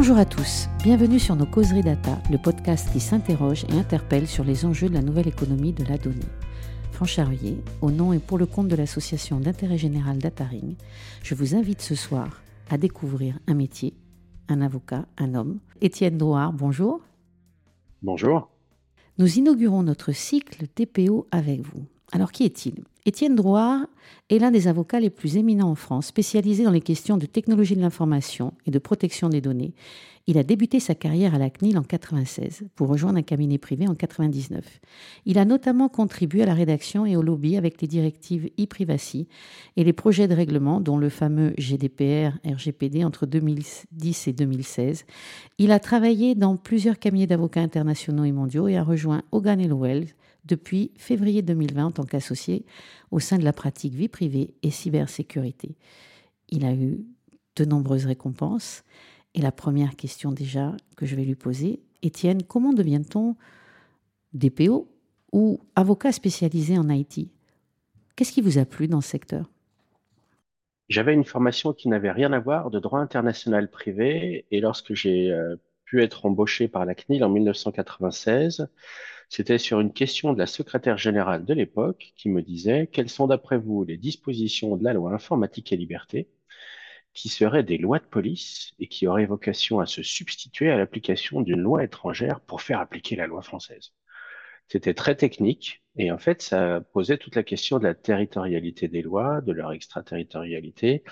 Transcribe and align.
Bonjour 0.00 0.18
à 0.18 0.24
tous, 0.24 0.68
bienvenue 0.84 1.18
sur 1.18 1.34
nos 1.34 1.44
causeries 1.44 1.82
data, 1.82 2.22
le 2.30 2.38
podcast 2.38 2.88
qui 2.92 3.00
s'interroge 3.00 3.64
et 3.64 3.72
interpelle 3.72 4.28
sur 4.28 4.44
les 4.44 4.64
enjeux 4.64 4.88
de 4.88 4.94
la 4.94 5.02
nouvelle 5.02 5.26
économie 5.26 5.72
de 5.72 5.82
la 5.82 5.98
donnée. 5.98 6.20
Charrier, 7.04 7.56
au 7.82 7.90
nom 7.90 8.12
et 8.12 8.20
pour 8.20 8.38
le 8.38 8.46
compte 8.46 8.68
de 8.68 8.76
l'association 8.76 9.40
d'intérêt 9.40 9.76
général 9.76 10.18
Dataring, 10.18 10.76
je 11.24 11.34
vous 11.34 11.56
invite 11.56 11.82
ce 11.82 11.96
soir 11.96 12.40
à 12.70 12.78
découvrir 12.78 13.40
un 13.48 13.54
métier, 13.54 13.92
un 14.48 14.60
avocat, 14.60 15.04
un 15.18 15.34
homme. 15.34 15.58
Étienne 15.80 16.16
Drouard, 16.16 16.52
bonjour. 16.52 17.00
Bonjour. 18.00 18.50
Nous 19.18 19.38
inaugurons 19.38 19.82
notre 19.82 20.12
cycle 20.12 20.68
TPO 20.68 21.26
avec 21.32 21.62
vous. 21.62 21.82
Alors 22.12 22.32
qui 22.32 22.44
est-il? 22.44 22.84
Étienne 23.04 23.34
Drouard 23.34 23.86
est 24.30 24.38
l'un 24.38 24.50
des 24.50 24.68
avocats 24.68 25.00
les 25.00 25.10
plus 25.10 25.36
éminents 25.36 25.70
en 25.70 25.74
France, 25.74 26.06
spécialisé 26.06 26.64
dans 26.64 26.70
les 26.70 26.80
questions 26.80 27.16
de 27.16 27.26
technologie 27.26 27.76
de 27.76 27.80
l'information 27.80 28.54
et 28.66 28.70
de 28.70 28.78
protection 28.78 29.28
des 29.28 29.40
données. 29.40 29.74
Il 30.26 30.36
a 30.36 30.42
débuté 30.42 30.78
sa 30.78 30.94
carrière 30.94 31.34
à 31.34 31.38
la 31.38 31.48
CNIL 31.48 31.78
en 31.78 31.82
96 31.82 32.64
pour 32.74 32.88
rejoindre 32.88 33.18
un 33.18 33.22
cabinet 33.22 33.56
privé 33.56 33.88
en 33.88 33.94
99. 33.94 34.62
Il 35.24 35.38
a 35.38 35.46
notamment 35.46 35.88
contribué 35.88 36.42
à 36.42 36.46
la 36.46 36.52
rédaction 36.52 37.06
et 37.06 37.16
au 37.16 37.22
lobby 37.22 37.56
avec 37.56 37.80
les 37.80 37.88
directives 37.88 38.50
e-privacy 38.60 39.26
et 39.76 39.84
les 39.84 39.94
projets 39.94 40.28
de 40.28 40.34
règlement 40.34 40.82
dont 40.82 40.98
le 40.98 41.08
fameux 41.08 41.54
GDPR 41.56 42.36
RGPD 42.44 43.04
entre 43.04 43.24
2010 43.24 44.28
et 44.28 44.32
2016. 44.34 45.06
Il 45.56 45.72
a 45.72 45.78
travaillé 45.78 46.34
dans 46.34 46.56
plusieurs 46.56 46.98
cabinets 46.98 47.26
d'avocats 47.26 47.62
internationaux 47.62 48.24
et 48.24 48.32
mondiaux 48.32 48.68
et 48.68 48.76
a 48.76 48.82
rejoint 48.82 49.22
Hogan 49.32 49.62
Wells 49.72 50.08
depuis 50.48 50.90
février 50.96 51.42
2020 51.42 51.86
en 51.86 51.90
tant 51.92 52.04
qu'associé 52.04 52.64
au 53.10 53.20
sein 53.20 53.38
de 53.38 53.44
la 53.44 53.52
pratique 53.52 53.94
vie 53.94 54.08
privée 54.08 54.54
et 54.62 54.70
cybersécurité. 54.70 55.76
Il 56.48 56.64
a 56.64 56.74
eu 56.74 57.04
de 57.56 57.64
nombreuses 57.64 58.06
récompenses. 58.06 58.84
Et 59.34 59.40
la 59.40 59.52
première 59.52 59.94
question 59.94 60.32
déjà 60.32 60.74
que 60.96 61.06
je 61.06 61.14
vais 61.14 61.24
lui 61.24 61.34
poser, 61.34 61.80
Étienne, 62.02 62.42
comment 62.42 62.72
devient-on 62.72 63.36
DPO 64.32 64.88
ou 65.32 65.60
avocat 65.76 66.12
spécialisé 66.12 66.78
en 66.78 66.88
IT 66.88 67.28
Qu'est-ce 68.16 68.32
qui 68.32 68.40
vous 68.40 68.58
a 68.58 68.64
plu 68.64 68.88
dans 68.88 69.00
ce 69.00 69.10
secteur? 69.10 69.46
J'avais 70.88 71.12
une 71.12 71.24
formation 71.24 71.74
qui 71.74 71.88
n'avait 71.88 72.10
rien 72.10 72.32
à 72.32 72.40
voir 72.40 72.70
de 72.70 72.80
droit 72.80 73.00
international 73.00 73.70
privé 73.70 74.46
et 74.50 74.60
lorsque 74.60 74.94
j'ai 74.94 75.30
euh, 75.30 75.56
pu 75.88 76.02
être 76.02 76.26
embauché 76.26 76.68
par 76.68 76.84
la 76.84 76.94
CNIL 76.94 77.24
en 77.24 77.30
1996, 77.30 78.68
c'était 79.28 79.58
sur 79.58 79.80
une 79.80 79.92
question 79.92 80.32
de 80.32 80.38
la 80.38 80.46
secrétaire 80.46 80.98
générale 80.98 81.44
de 81.44 81.54
l'époque 81.54 82.12
qui 82.16 82.28
me 82.28 82.42
disait 82.42 82.88
quelles 82.92 83.08
sont 83.08 83.26
d'après 83.26 83.58
vous 83.58 83.84
les 83.84 83.96
dispositions 83.96 84.76
de 84.76 84.84
la 84.84 84.92
loi 84.92 85.12
informatique 85.12 85.72
et 85.72 85.76
liberté 85.76 86.28
qui 87.14 87.28
seraient 87.28 87.64
des 87.64 87.78
lois 87.78 87.98
de 87.98 88.04
police 88.04 88.72
et 88.78 88.86
qui 88.86 89.06
auraient 89.06 89.26
vocation 89.26 89.80
à 89.80 89.86
se 89.86 90.02
substituer 90.02 90.70
à 90.70 90.76
l'application 90.76 91.40
d'une 91.40 91.60
loi 91.60 91.82
étrangère 91.84 92.40
pour 92.40 92.60
faire 92.62 92.80
appliquer 92.80 93.16
la 93.16 93.26
loi 93.26 93.42
française? 93.42 93.92
C'était 94.68 94.94
très 94.94 95.16
technique 95.16 95.82
et 95.96 96.12
en 96.12 96.18
fait, 96.18 96.42
ça 96.42 96.82
posait 96.92 97.16
toute 97.16 97.34
la 97.34 97.42
question 97.42 97.78
de 97.78 97.84
la 97.84 97.94
territorialité 97.94 98.88
des 98.88 99.02
lois, 99.02 99.40
de 99.40 99.52
leur 99.52 99.72
extraterritorialité 99.72 101.02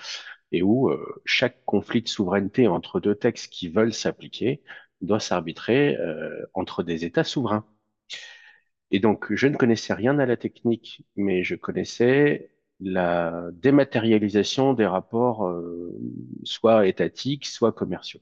et 0.51 0.61
où 0.63 0.89
euh, 0.89 1.21
chaque 1.25 1.63
conflit 1.65 2.01
de 2.01 2.07
souveraineté 2.07 2.67
entre 2.67 2.99
deux 2.99 3.15
textes 3.15 3.51
qui 3.51 3.69
veulent 3.69 3.93
s'appliquer 3.93 4.63
doit 5.01 5.19
s'arbitrer 5.19 5.95
euh, 5.97 6.45
entre 6.53 6.83
des 6.83 7.05
États 7.05 7.23
souverains. 7.23 7.65
Et 8.91 8.99
donc, 8.99 9.33
je 9.33 9.47
ne 9.47 9.55
connaissais 9.57 9.93
rien 9.93 10.17
à 10.19 10.25
la 10.25 10.37
technique, 10.37 11.05
mais 11.15 11.43
je 11.43 11.55
connaissais 11.55 12.51
la 12.79 13.49
dématérialisation 13.53 14.73
des 14.73 14.85
rapports, 14.85 15.47
euh, 15.47 15.97
soit 16.43 16.87
étatiques, 16.87 17.45
soit 17.45 17.71
commerciaux. 17.73 18.21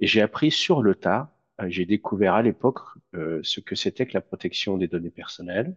Et 0.00 0.06
j'ai 0.06 0.20
appris 0.20 0.50
sur 0.50 0.82
le 0.82 0.94
tas, 0.94 1.34
euh, 1.60 1.66
j'ai 1.68 1.86
découvert 1.86 2.34
à 2.34 2.42
l'époque 2.42 2.80
euh, 3.14 3.40
ce 3.42 3.60
que 3.60 3.74
c'était 3.74 4.06
que 4.06 4.14
la 4.14 4.20
protection 4.20 4.76
des 4.78 4.88
données 4.88 5.10
personnelles. 5.10 5.76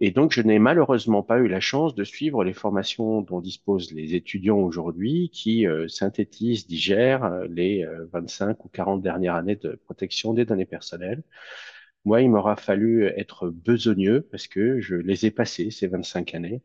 Et 0.00 0.10
donc, 0.10 0.32
je 0.32 0.40
n'ai 0.42 0.58
malheureusement 0.58 1.22
pas 1.22 1.38
eu 1.38 1.48
la 1.48 1.60
chance 1.60 1.94
de 1.94 2.04
suivre 2.04 2.42
les 2.42 2.54
formations 2.54 3.20
dont 3.20 3.40
disposent 3.40 3.92
les 3.92 4.14
étudiants 4.14 4.58
aujourd'hui 4.58 5.30
qui 5.30 5.66
synthétisent, 5.88 6.66
digèrent 6.66 7.42
les 7.50 7.86
25 8.12 8.64
ou 8.64 8.68
40 8.68 9.02
dernières 9.02 9.34
années 9.36 9.56
de 9.56 9.78
protection 9.84 10.32
des 10.32 10.46
données 10.46 10.64
personnelles. 10.64 11.22
Moi, 12.04 12.22
il 12.22 12.30
m'aura 12.30 12.56
fallu 12.56 13.04
être 13.04 13.48
besogneux 13.50 14.22
parce 14.22 14.46
que 14.46 14.80
je 14.80 14.96
les 14.96 15.26
ai 15.26 15.30
passés, 15.30 15.70
ces 15.70 15.86
25 15.86 16.34
années, 16.34 16.62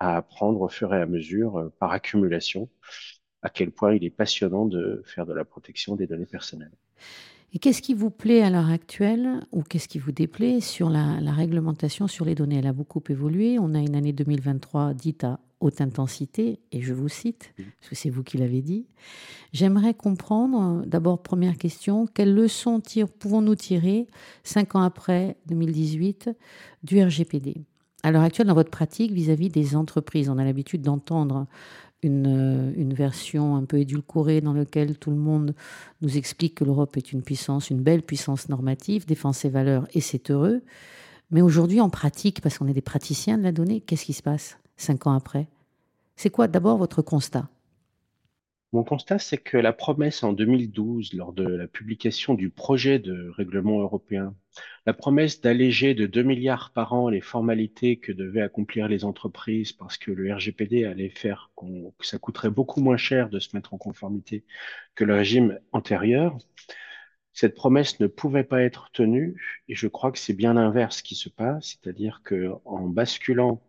à 0.00 0.16
apprendre 0.16 0.60
au 0.62 0.68
fur 0.68 0.94
et 0.94 1.00
à 1.00 1.06
mesure, 1.06 1.58
euh, 1.58 1.70
par 1.78 1.92
accumulation, 1.92 2.68
à 3.42 3.50
quel 3.50 3.70
point 3.72 3.94
il 3.94 4.04
est 4.04 4.10
passionnant 4.10 4.66
de 4.66 5.02
faire 5.06 5.26
de 5.26 5.34
la 5.34 5.44
protection 5.44 5.96
des 5.96 6.06
données 6.06 6.26
personnelles. 6.26 6.72
Et 7.52 7.58
qu'est-ce 7.58 7.80
qui 7.80 7.94
vous 7.94 8.10
plaît 8.10 8.42
à 8.42 8.50
l'heure 8.50 8.70
actuelle 8.70 9.40
ou 9.52 9.62
qu'est-ce 9.62 9.88
qui 9.88 9.98
vous 9.98 10.12
déplaît 10.12 10.60
sur 10.60 10.90
la, 10.90 11.20
la, 11.20 11.32
réglementation 11.32 12.06
sur 12.06 12.24
les 12.24 12.34
données? 12.34 12.58
Elle 12.58 12.66
a 12.66 12.72
beaucoup 12.72 13.02
évolué. 13.08 13.58
On 13.58 13.74
a 13.74 13.78
une 13.78 13.94
année 13.94 14.12
2023 14.12 14.92
dite 14.94 15.24
à 15.24 15.40
haute 15.60 15.80
intensité, 15.80 16.60
et 16.72 16.82
je 16.82 16.92
vous 16.92 17.08
cite, 17.08 17.52
parce 17.56 17.90
que 17.90 17.94
c'est 17.94 18.10
vous 18.10 18.22
qui 18.22 18.38
l'avez 18.38 18.60
dit. 18.60 18.86
J'aimerais 19.52 19.94
comprendre, 19.94 20.84
d'abord, 20.86 21.22
première 21.22 21.56
question, 21.56 22.06
quelles 22.06 22.34
leçons 22.34 22.82
pouvons-nous 23.18 23.54
tirer, 23.54 24.06
cinq 24.44 24.74
ans 24.74 24.82
après 24.82 25.36
2018, 25.46 26.30
du 26.82 27.02
RGPD 27.02 27.64
À 28.02 28.10
l'heure 28.10 28.22
actuelle, 28.22 28.48
dans 28.48 28.54
votre 28.54 28.70
pratique 28.70 29.12
vis-à-vis 29.12 29.48
des 29.48 29.76
entreprises, 29.76 30.28
on 30.28 30.38
a 30.38 30.44
l'habitude 30.44 30.82
d'entendre 30.82 31.46
une, 32.02 32.72
une, 32.76 32.94
version 32.94 33.56
un 33.56 33.64
peu 33.64 33.78
édulcorée 33.78 34.40
dans 34.40 34.52
laquelle 34.52 34.98
tout 34.98 35.10
le 35.10 35.16
monde 35.16 35.54
nous 36.02 36.16
explique 36.16 36.56
que 36.56 36.64
l'Europe 36.64 36.96
est 36.96 37.12
une 37.12 37.22
puissance, 37.22 37.70
une 37.70 37.82
belle 37.82 38.02
puissance 38.02 38.48
normative, 38.48 39.06
défend 39.06 39.32
ses 39.32 39.48
valeurs, 39.48 39.86
et 39.92 40.00
c'est 40.00 40.30
heureux. 40.30 40.62
Mais 41.30 41.42
aujourd'hui, 41.42 41.80
en 41.80 41.90
pratique, 41.90 42.40
parce 42.40 42.58
qu'on 42.58 42.68
est 42.68 42.72
des 42.72 42.80
praticiens 42.80 43.38
de 43.38 43.42
la 43.42 43.52
donnée, 43.52 43.80
qu'est-ce 43.80 44.04
qui 44.04 44.12
se 44.12 44.22
passe 44.22 44.58
cinq 44.76 45.06
ans 45.06 45.12
après? 45.12 45.48
C'est 46.14 46.30
quoi 46.30 46.48
d'abord 46.48 46.78
votre 46.78 47.02
constat? 47.02 47.48
Mon 48.72 48.84
constat, 48.84 49.18
c'est 49.18 49.38
que 49.38 49.56
la 49.56 49.72
promesse 49.72 50.22
en 50.22 50.32
2012, 50.32 51.14
lors 51.14 51.32
de 51.32 51.44
la 51.44 51.66
publication 51.68 52.34
du 52.34 52.50
projet 52.50 52.98
de 52.98 53.30
règlement 53.30 53.80
européen, 53.80 54.34
la 54.86 54.92
promesse 54.92 55.40
d'alléger 55.40 55.94
de 55.94 56.06
2 56.06 56.22
milliards 56.22 56.72
par 56.72 56.92
an 56.92 57.08
les 57.08 57.20
formalités 57.20 57.96
que 57.98 58.12
devaient 58.12 58.42
accomplir 58.42 58.88
les 58.88 59.04
entreprises 59.04 59.72
parce 59.72 59.96
que 59.98 60.10
le 60.10 60.32
RGPD 60.34 60.84
allait 60.84 61.10
faire 61.10 61.50
que 61.56 62.06
ça 62.06 62.18
coûterait 62.18 62.50
beaucoup 62.50 62.80
moins 62.80 62.96
cher 62.96 63.30
de 63.30 63.38
se 63.38 63.54
mettre 63.56 63.72
en 63.72 63.78
conformité 63.78 64.44
que 64.94 65.04
le 65.04 65.14
régime 65.14 65.58
antérieur, 65.72 66.36
cette 67.32 67.54
promesse 67.54 68.00
ne 68.00 68.06
pouvait 68.06 68.44
pas 68.44 68.62
être 68.62 68.90
tenue 68.92 69.40
et 69.68 69.74
je 69.74 69.88
crois 69.88 70.10
que 70.12 70.18
c'est 70.18 70.34
bien 70.34 70.54
l'inverse 70.54 71.02
qui 71.02 71.14
se 71.14 71.28
passe, 71.28 71.78
c'est-à-dire 71.82 72.22
que 72.24 72.50
en 72.64 72.88
basculant 72.88 73.62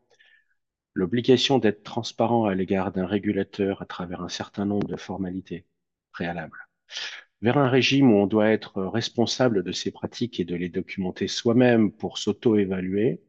l'obligation 0.97 1.59
d'être 1.59 1.83
transparent 1.83 2.45
à 2.45 2.55
l'égard 2.55 2.91
d'un 2.91 3.05
régulateur 3.05 3.83
à 3.83 3.85
travers 3.85 4.21
un 4.21 4.29
certain 4.29 4.65
nombre 4.65 4.87
de 4.87 4.97
formalités 4.97 5.65
préalables, 6.11 6.67
vers 7.41 7.59
un 7.59 7.69
régime 7.69 8.11
où 8.11 8.17
on 8.17 8.25
doit 8.25 8.49
être 8.49 8.81
responsable 8.83 9.63
de 9.63 9.71
ses 9.71 9.91
pratiques 9.91 10.39
et 10.39 10.45
de 10.45 10.55
les 10.55 10.69
documenter 10.69 11.27
soi-même 11.27 11.91
pour 11.91 12.17
s'auto-évaluer, 12.17 13.21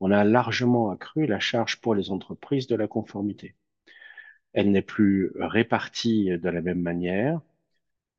on 0.00 0.10
a 0.10 0.24
largement 0.24 0.90
accru 0.90 1.26
la 1.26 1.40
charge 1.40 1.80
pour 1.80 1.94
les 1.94 2.10
entreprises 2.10 2.66
de 2.66 2.76
la 2.76 2.86
conformité. 2.86 3.54
Elle 4.52 4.70
n'est 4.70 4.82
plus 4.82 5.32
répartie 5.36 6.38
de 6.38 6.48
la 6.50 6.60
même 6.60 6.82
manière. 6.82 7.40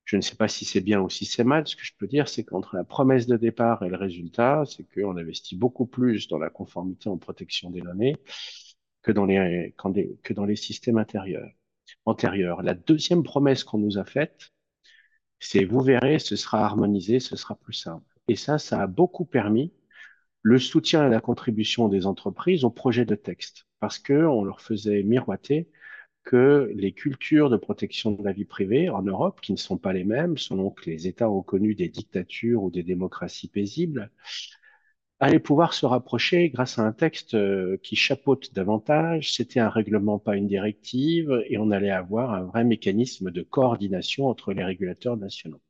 Je 0.05 0.15
ne 0.17 0.21
sais 0.21 0.35
pas 0.35 0.47
si 0.47 0.65
c'est 0.65 0.81
bien 0.81 1.01
ou 1.01 1.09
si 1.09 1.25
c'est 1.25 1.43
mal. 1.43 1.67
Ce 1.67 1.75
que 1.75 1.83
je 1.83 1.93
peux 1.97 2.07
dire, 2.07 2.27
c'est 2.29 2.43
qu'entre 2.43 2.75
la 2.75 2.83
promesse 2.83 3.27
de 3.27 3.37
départ 3.37 3.83
et 3.83 3.89
le 3.89 3.95
résultat, 3.97 4.63
c'est 4.65 4.83
qu'on 4.83 5.17
investit 5.17 5.55
beaucoup 5.55 5.87
plus 5.87 6.27
dans 6.27 6.37
la 6.37 6.49
conformité 6.49 7.09
en 7.09 7.17
protection 7.17 7.71
des 7.71 7.81
données 7.81 8.15
que 9.01 9.11
dans 9.11 9.25
les, 9.25 9.73
que 10.23 10.33
dans 10.33 10.45
les 10.45 10.55
systèmes 10.55 10.97
intérieurs, 10.97 11.49
antérieurs. 12.05 12.61
La 12.63 12.73
deuxième 12.75 13.23
promesse 13.23 13.63
qu'on 13.63 13.79
nous 13.79 13.97
a 13.97 14.05
faite, 14.05 14.51
c'est 15.39 15.65
vous 15.65 15.81
verrez, 15.81 16.19
ce 16.19 16.35
sera 16.35 16.65
harmonisé, 16.65 17.19
ce 17.19 17.35
sera 17.35 17.55
plus 17.55 17.73
simple. 17.73 18.05
Et 18.27 18.35
ça, 18.35 18.57
ça 18.57 18.81
a 18.81 18.87
beaucoup 18.87 19.25
permis 19.25 19.73
le 20.43 20.59
soutien 20.59 21.07
et 21.07 21.09
la 21.09 21.21
contribution 21.21 21.89
des 21.89 22.05
entreprises 22.05 22.63
au 22.63 22.69
projet 22.69 23.05
de 23.05 23.15
texte 23.15 23.65
parce 23.79 23.99
que 23.99 24.13
on 24.13 24.43
leur 24.43 24.61
faisait 24.61 25.03
miroiter 25.03 25.69
que 26.25 26.71
les 26.75 26.91
cultures 26.91 27.49
de 27.49 27.57
protection 27.57 28.11
de 28.11 28.23
la 28.23 28.33
vie 28.33 28.45
privée 28.45 28.89
en 28.89 29.03
Europe, 29.03 29.39
qui 29.41 29.53
ne 29.53 29.57
sont 29.57 29.77
pas 29.77 29.93
les 29.93 30.03
mêmes, 30.03 30.37
selon 30.37 30.71
que 30.71 30.89
les 30.89 31.07
États 31.07 31.29
ont 31.29 31.43
connu 31.43 31.75
des 31.75 31.87
dictatures 31.89 32.63
ou 32.63 32.71
des 32.71 32.83
démocraties 32.83 33.47
paisibles, 33.47 34.11
allaient 35.19 35.39
pouvoir 35.39 35.73
se 35.73 35.85
rapprocher 35.85 36.49
grâce 36.49 36.77
à 36.79 36.83
un 36.83 36.91
texte 36.91 37.35
euh, 37.35 37.77
qui 37.83 37.95
chapeaute 37.95 38.53
davantage. 38.53 39.33
C'était 39.33 39.59
un 39.59 39.69
règlement, 39.69 40.19
pas 40.19 40.35
une 40.35 40.47
directive, 40.47 41.43
et 41.47 41.57
on 41.57 41.71
allait 41.71 41.91
avoir 41.91 42.33
un 42.33 42.43
vrai 42.43 42.63
mécanisme 42.63 43.31
de 43.31 43.41
coordination 43.41 44.27
entre 44.27 44.51
les 44.53 44.63
régulateurs 44.63 45.17
nationaux. 45.17 45.61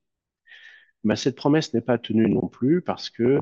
Mais 1.04 1.16
cette 1.16 1.36
promesse 1.36 1.74
n'est 1.74 1.82
pas 1.82 2.00
tenue 2.00 2.28
non 2.30 2.48
plus 2.48 2.82
parce 2.82 3.10
que 3.12 3.42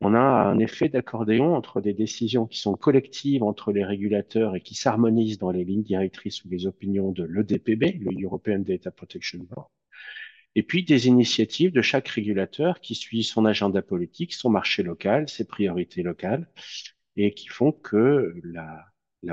on 0.00 0.14
a 0.14 0.18
un 0.18 0.58
effet 0.58 0.88
d'accordéon 0.88 1.54
entre 1.54 1.80
des 1.80 1.94
décisions 1.94 2.46
qui 2.46 2.58
sont 2.58 2.74
collectives 2.74 3.42
entre 3.42 3.72
les 3.72 3.84
régulateurs 3.84 4.54
et 4.54 4.60
qui 4.60 4.74
s'harmonisent 4.74 5.38
dans 5.38 5.50
les 5.50 5.64
lignes 5.64 5.82
directrices 5.82 6.44
ou 6.44 6.50
les 6.50 6.66
opinions 6.66 7.12
de 7.12 7.24
l'EDPB, 7.24 7.98
le 8.00 8.22
European 8.22 8.58
Data 8.58 8.90
Protection 8.90 9.38
Board, 9.50 9.68
et 10.54 10.62
puis 10.62 10.84
des 10.84 11.06
initiatives 11.06 11.72
de 11.72 11.82
chaque 11.82 12.08
régulateur 12.08 12.80
qui 12.80 12.94
suit 12.94 13.24
son 13.24 13.46
agenda 13.46 13.80
politique, 13.82 14.34
son 14.34 14.50
marché 14.50 14.82
local, 14.82 15.28
ses 15.28 15.46
priorités 15.46 16.02
locales, 16.02 16.48
et 17.16 17.32
qui 17.32 17.48
font 17.48 17.72
que 17.72 18.34
la, 18.42 18.86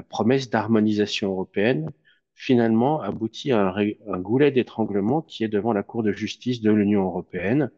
promesse 0.10 0.50
d'harmonisation 0.50 1.30
européenne 1.32 1.92
finalement 2.36 3.02
aboutit 3.02 3.52
à 3.52 3.76
un 4.08 4.20
goulet 4.20 4.52
d'étranglement 4.52 5.22
qui 5.22 5.44
est 5.44 5.50
devant 5.50 5.72
la 5.72 5.84
Cour 5.84 6.04
de 6.04 6.12
justice 6.12 6.62
de 6.62 6.72
l'Union 6.72 7.04
européenne, 7.04 7.70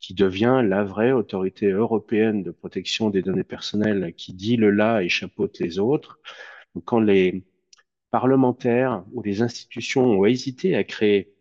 qui 0.00 0.14
devient 0.14 0.62
la 0.64 0.82
vraie 0.82 1.12
autorité 1.12 1.68
européenne 1.70 2.42
de 2.42 2.50
protection 2.50 3.10
des 3.10 3.22
données 3.22 3.44
personnelles 3.44 4.14
qui 4.16 4.32
dit 4.32 4.56
le 4.56 4.70
là 4.70 5.02
et 5.02 5.08
chapeaute 5.08 5.58
les 5.60 5.78
autres. 5.78 6.18
Quand 6.84 7.00
les 7.00 7.44
parlementaires 8.10 9.04
ou 9.12 9.22
les 9.22 9.42
institutions 9.42 10.04
ont 10.04 10.24
hésité 10.24 10.74
à 10.74 10.84
créer 10.84 11.34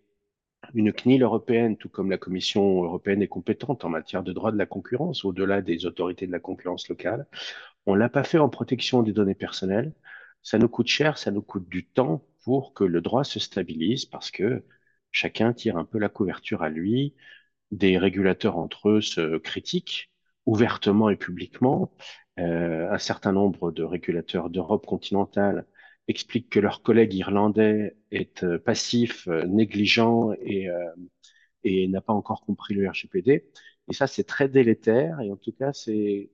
une 0.73 0.91
CNIL 0.91 1.23
européenne, 1.23 1.77
tout 1.77 1.89
comme 1.89 2.11
la 2.11 2.17
Commission 2.17 2.83
européenne 2.83 3.21
est 3.21 3.27
compétente 3.27 3.85
en 3.85 3.89
matière 3.89 4.23
de 4.23 4.33
droit 4.33 4.51
de 4.51 4.57
la 4.57 4.65
concurrence, 4.65 5.25
au-delà 5.25 5.61
des 5.61 5.85
autorités 5.85 6.27
de 6.27 6.31
la 6.31 6.39
concurrence 6.39 6.89
locale, 6.89 7.27
on 7.85 7.95
l'a 7.95 8.09
pas 8.09 8.23
fait 8.23 8.37
en 8.39 8.49
protection 8.49 9.03
des 9.03 9.13
données 9.13 9.35
personnelles. 9.35 9.93
Ça 10.43 10.57
nous 10.57 10.69
coûte 10.69 10.87
cher, 10.87 11.17
ça 11.17 11.31
nous 11.31 11.41
coûte 11.41 11.67
du 11.69 11.85
temps 11.85 12.23
pour 12.43 12.73
que 12.73 12.83
le 12.83 13.01
droit 13.01 13.23
se 13.23 13.39
stabilise 13.39 14.05
parce 14.05 14.31
que 14.31 14.63
chacun 15.11 15.53
tire 15.53 15.77
un 15.77 15.85
peu 15.85 15.97
la 15.97 16.09
couverture 16.09 16.61
à 16.61 16.69
lui 16.69 17.15
des 17.71 17.97
régulateurs 17.97 18.57
entre 18.57 18.89
eux 18.89 19.01
se 19.01 19.37
critiquent 19.37 20.11
ouvertement 20.45 21.09
et 21.09 21.15
publiquement. 21.15 21.91
Euh, 22.39 22.89
un 22.91 22.97
certain 22.97 23.31
nombre 23.31 23.71
de 23.71 23.83
régulateurs 23.83 24.49
d'Europe 24.49 24.85
continentale 24.85 25.65
expliquent 26.07 26.49
que 26.49 26.59
leur 26.59 26.81
collègue 26.81 27.13
irlandais 27.13 27.97
est 28.11 28.43
euh, 28.43 28.57
passif, 28.57 29.27
euh, 29.27 29.45
négligent 29.45 30.31
et, 30.41 30.67
n'a 31.87 32.01
pas 32.01 32.13
encore 32.13 32.41
compris 32.41 32.73
le 32.73 32.89
RGPD. 32.89 33.49
Et 33.89 33.93
ça, 33.93 34.07
c'est 34.07 34.23
très 34.23 34.47
délétère. 34.47 35.19
Et 35.21 35.31
en 35.31 35.35
tout 35.35 35.51
cas, 35.51 35.73
c'est 35.73 36.31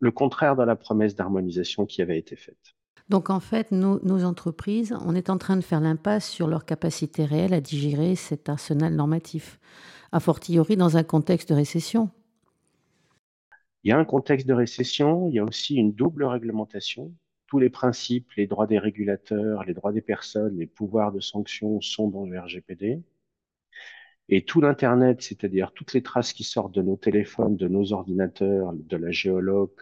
le 0.00 0.10
contraire 0.10 0.56
de 0.56 0.62
la 0.62 0.76
promesse 0.76 1.14
d'harmonisation 1.14 1.86
qui 1.86 2.02
avait 2.02 2.18
été 2.18 2.36
faite. 2.36 2.74
Donc 3.08 3.30
en 3.30 3.40
fait, 3.40 3.72
nos, 3.72 4.24
entreprises, 4.24 4.94
on 5.04 5.14
est 5.14 5.30
en 5.30 5.38
train 5.38 5.56
de 5.56 5.62
faire 5.62 5.80
l'impasse 5.80 6.28
sur 6.28 6.46
leur 6.46 6.64
capacité 6.66 7.24
réelle 7.24 7.54
à 7.54 7.60
digérer 7.60 8.14
cet 8.16 8.48
arsenal 8.48 8.94
normatif 8.94 9.58
a 10.12 10.20
fortiori 10.20 10.76
dans 10.76 10.96
un 10.96 11.02
contexte 11.02 11.50
de 11.50 11.54
récession. 11.54 12.10
Il 13.84 13.90
y 13.90 13.92
a 13.92 13.98
un 13.98 14.04
contexte 14.04 14.46
de 14.46 14.54
récession, 14.54 15.28
il 15.28 15.34
y 15.34 15.38
a 15.38 15.44
aussi 15.44 15.76
une 15.76 15.92
double 15.92 16.24
réglementation. 16.24 17.14
Tous 17.46 17.58
les 17.58 17.70
principes, 17.70 18.32
les 18.32 18.46
droits 18.46 18.66
des 18.66 18.78
régulateurs, 18.78 19.64
les 19.64 19.74
droits 19.74 19.92
des 19.92 20.02
personnes, 20.02 20.58
les 20.58 20.66
pouvoirs 20.66 21.12
de 21.12 21.20
sanction 21.20 21.80
sont 21.80 22.08
dans 22.08 22.26
le 22.26 22.38
RGPD. 22.38 23.02
Et 24.28 24.44
tout 24.44 24.60
l'Internet, 24.60 25.22
c'est-à-dire 25.22 25.72
toutes 25.72 25.94
les 25.94 26.02
traces 26.02 26.32
qui 26.32 26.44
sortent 26.44 26.74
de 26.74 26.82
nos 26.82 26.96
téléphones, 26.96 27.56
de 27.56 27.68
nos 27.68 27.92
ordinateurs, 27.92 28.72
de 28.74 28.96
la 28.96 29.10
géologue 29.10 29.72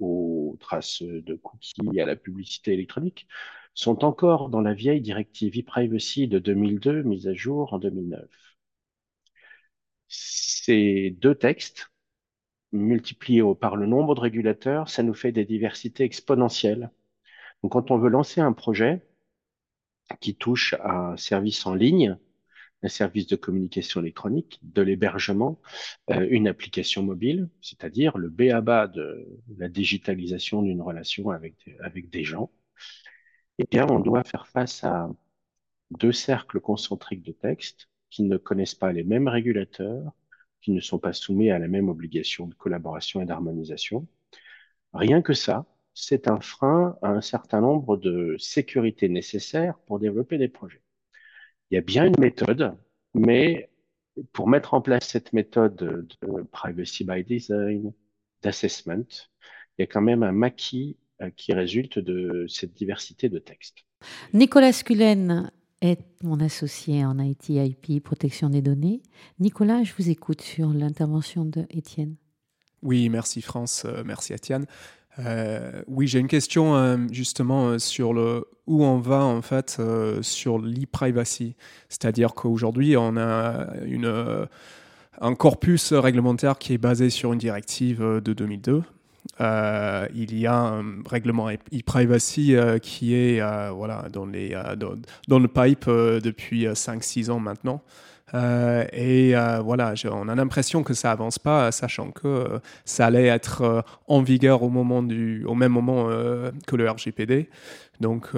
aux 0.00 0.56
traces 0.60 1.02
de 1.02 1.34
cookies 1.34 2.00
à 2.00 2.06
la 2.06 2.16
publicité 2.16 2.72
électronique, 2.72 3.26
sont 3.74 4.04
encore 4.04 4.50
dans 4.50 4.60
la 4.60 4.74
vieille 4.74 5.00
directive 5.00 5.58
e-privacy 5.58 6.28
de 6.28 6.38
2002, 6.38 7.02
mise 7.02 7.28
à 7.28 7.34
jour 7.34 7.72
en 7.72 7.78
2009. 7.78 8.28
Ces 10.10 11.16
deux 11.20 11.36
textes, 11.36 11.90
multipliés 12.72 13.42
par 13.60 13.76
le 13.76 13.86
nombre 13.86 14.14
de 14.14 14.20
régulateurs, 14.20 14.88
ça 14.88 15.02
nous 15.02 15.14
fait 15.14 15.32
des 15.32 15.44
diversités 15.44 16.04
exponentielles. 16.04 16.90
Donc, 17.62 17.72
quand 17.72 17.90
on 17.90 17.98
veut 17.98 18.10
lancer 18.10 18.40
un 18.40 18.52
projet 18.52 19.02
qui 20.20 20.34
touche 20.34 20.74
à 20.80 21.12
un 21.12 21.16
service 21.16 21.64
en 21.66 21.74
ligne, 21.74 22.16
un 22.82 22.88
service 22.88 23.26
de 23.26 23.36
communication 23.36 24.00
électronique, 24.00 24.58
de 24.62 24.82
l'hébergement, 24.82 25.60
euh, 26.10 26.26
une 26.30 26.48
application 26.48 27.02
mobile, 27.02 27.48
c'est-à-dire 27.60 28.18
le 28.18 28.28
béaba 28.30 28.86
de 28.88 29.26
la 29.58 29.68
digitalisation 29.68 30.62
d'une 30.62 30.80
relation 30.82 31.30
avec 31.30 31.54
des, 31.66 31.76
avec 31.80 32.10
des 32.10 32.24
gens, 32.24 32.50
eh 33.58 33.64
bien, 33.70 33.86
on 33.88 34.00
doit 34.00 34.24
faire 34.24 34.46
face 34.48 34.82
à 34.84 35.08
deux 35.90 36.12
cercles 36.12 36.60
concentriques 36.60 37.22
de 37.22 37.32
textes 37.32 37.88
qui 38.10 38.22
ne 38.22 38.36
connaissent 38.36 38.74
pas 38.74 38.92
les 38.92 39.04
mêmes 39.04 39.28
régulateurs, 39.28 40.12
qui 40.60 40.72
ne 40.72 40.80
sont 40.80 40.98
pas 40.98 41.12
soumis 41.12 41.50
à 41.50 41.58
la 41.58 41.68
même 41.68 41.88
obligation 41.88 42.46
de 42.46 42.54
collaboration 42.54 43.22
et 43.22 43.26
d'harmonisation. 43.26 44.06
Rien 44.92 45.22
que 45.22 45.32
ça, 45.32 45.66
c'est 45.94 46.28
un 46.28 46.40
frein 46.40 46.96
à 47.02 47.10
un 47.10 47.20
certain 47.20 47.60
nombre 47.60 47.96
de 47.96 48.36
sécurités 48.38 49.08
nécessaires 49.08 49.78
pour 49.86 49.98
développer 49.98 50.38
des 50.38 50.48
projets. 50.48 50.82
Il 51.70 51.76
y 51.76 51.78
a 51.78 51.82
bien 51.82 52.06
une 52.06 52.18
méthode, 52.18 52.76
mais 53.14 53.70
pour 54.32 54.48
mettre 54.48 54.74
en 54.74 54.80
place 54.80 55.08
cette 55.08 55.32
méthode 55.32 55.76
de 55.76 56.42
privacy 56.50 57.04
by 57.04 57.24
design, 57.24 57.92
d'assessment, 58.42 59.28
il 59.78 59.82
y 59.82 59.84
a 59.84 59.86
quand 59.86 60.00
même 60.00 60.22
un 60.22 60.32
maquis 60.32 60.96
euh, 61.22 61.30
qui 61.30 61.52
résulte 61.52 61.98
de 61.98 62.46
cette 62.48 62.72
diversité 62.72 63.28
de 63.28 63.38
textes. 63.38 63.84
Nicolas 64.32 64.72
Sculen, 64.72 65.50
est 65.80 66.00
mon 66.22 66.40
associé 66.40 67.04
en 67.04 67.18
IT, 67.18 67.48
IP, 67.48 68.02
protection 68.02 68.50
des 68.50 68.62
données. 68.62 69.02
Nicolas, 69.38 69.82
je 69.82 69.92
vous 69.96 70.10
écoute 70.10 70.42
sur 70.42 70.72
l'intervention 70.72 71.44
de. 71.44 71.66
Oui, 72.82 73.08
merci 73.08 73.42
France, 73.42 73.84
euh, 73.86 74.02
merci 74.04 74.32
Étienne. 74.32 74.66
Euh, 75.18 75.82
oui, 75.86 76.06
j'ai 76.06 76.18
une 76.18 76.28
question 76.28 76.76
euh, 76.76 76.96
justement 77.10 77.68
euh, 77.68 77.78
sur 77.78 78.12
le 78.12 78.46
où 78.66 78.84
on 78.84 78.98
va 78.98 79.24
en 79.24 79.42
fait 79.42 79.82
sur 80.22 80.58
l'e-privacy. 80.58 81.56
C'est-à-dire 81.88 82.34
qu'aujourd'hui, 82.34 82.96
on 82.96 83.16
a 83.16 83.66
un 85.20 85.34
corpus 85.34 85.92
réglementaire 85.92 86.56
qui 86.56 86.74
est 86.74 86.78
basé 86.78 87.10
sur 87.10 87.32
une 87.32 87.40
directive 87.40 88.00
de 88.00 88.32
2002 88.32 88.84
euh, 89.40 90.06
il 90.14 90.38
y 90.38 90.46
a 90.46 90.54
un 90.54 90.84
règlement 91.08 91.48
e-privacy 91.50 92.54
euh, 92.54 92.78
qui 92.78 93.14
est 93.14 93.40
euh, 93.40 93.70
voilà, 93.70 94.06
dans, 94.12 94.26
les, 94.26 94.50
dans, 94.76 94.92
dans, 95.28 95.38
le 95.38 95.48
pipe 95.48 95.86
depuis 95.88 96.66
5-6 96.66 97.30
ans 97.30 97.40
maintenant. 97.40 97.82
Et 98.34 99.34
voilà, 99.64 99.94
on 100.12 100.28
a 100.28 100.34
l'impression 100.34 100.82
que 100.82 100.94
ça 100.94 101.10
avance 101.10 101.38
pas, 101.38 101.72
sachant 101.72 102.10
que 102.10 102.60
ça 102.84 103.06
allait 103.06 103.26
être 103.26 103.84
en 104.06 104.22
vigueur 104.22 104.62
au, 104.62 104.68
moment 104.68 105.02
du, 105.02 105.44
au 105.46 105.54
même 105.54 105.72
moment 105.72 106.08
que 106.66 106.76
le 106.76 106.88
RGPD. 106.88 107.48
Donc 108.00 108.28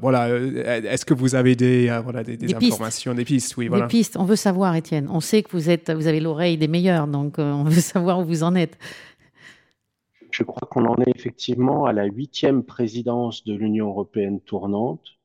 voilà, 0.00 0.28
est-ce 0.28 1.04
que 1.04 1.14
vous 1.14 1.34
avez 1.34 1.56
des, 1.56 1.86
voilà, 2.04 2.22
des, 2.22 2.36
des, 2.36 2.46
des 2.46 2.54
informations, 2.54 3.10
pistes. 3.10 3.18
des 3.18 3.24
pistes 3.24 3.56
oui, 3.56 3.66
voilà. 3.66 3.86
Des 3.86 3.90
pistes, 3.90 4.16
on 4.16 4.24
veut 4.24 4.36
savoir, 4.36 4.76
Étienne. 4.76 5.08
On 5.10 5.20
sait 5.20 5.42
que 5.42 5.50
vous, 5.50 5.68
êtes, 5.68 5.90
vous 5.90 6.06
avez 6.06 6.20
l'oreille 6.20 6.56
des 6.56 6.68
meilleurs, 6.68 7.08
donc 7.08 7.34
on 7.38 7.64
veut 7.64 7.80
savoir 7.80 8.20
où 8.20 8.24
vous 8.24 8.44
en 8.44 8.54
êtes 8.54 8.78
je 10.32 10.42
crois 10.44 10.68
qu'on 10.68 10.86
en 10.86 10.96
est 10.96 11.16
effectivement 11.16 11.84
à 11.86 11.92
la 11.92 12.04
huitième 12.04 12.64
présidence 12.64 13.44
de 13.44 13.54
l'Union 13.54 13.88
européenne 13.88 14.40
tournante, 14.40 15.18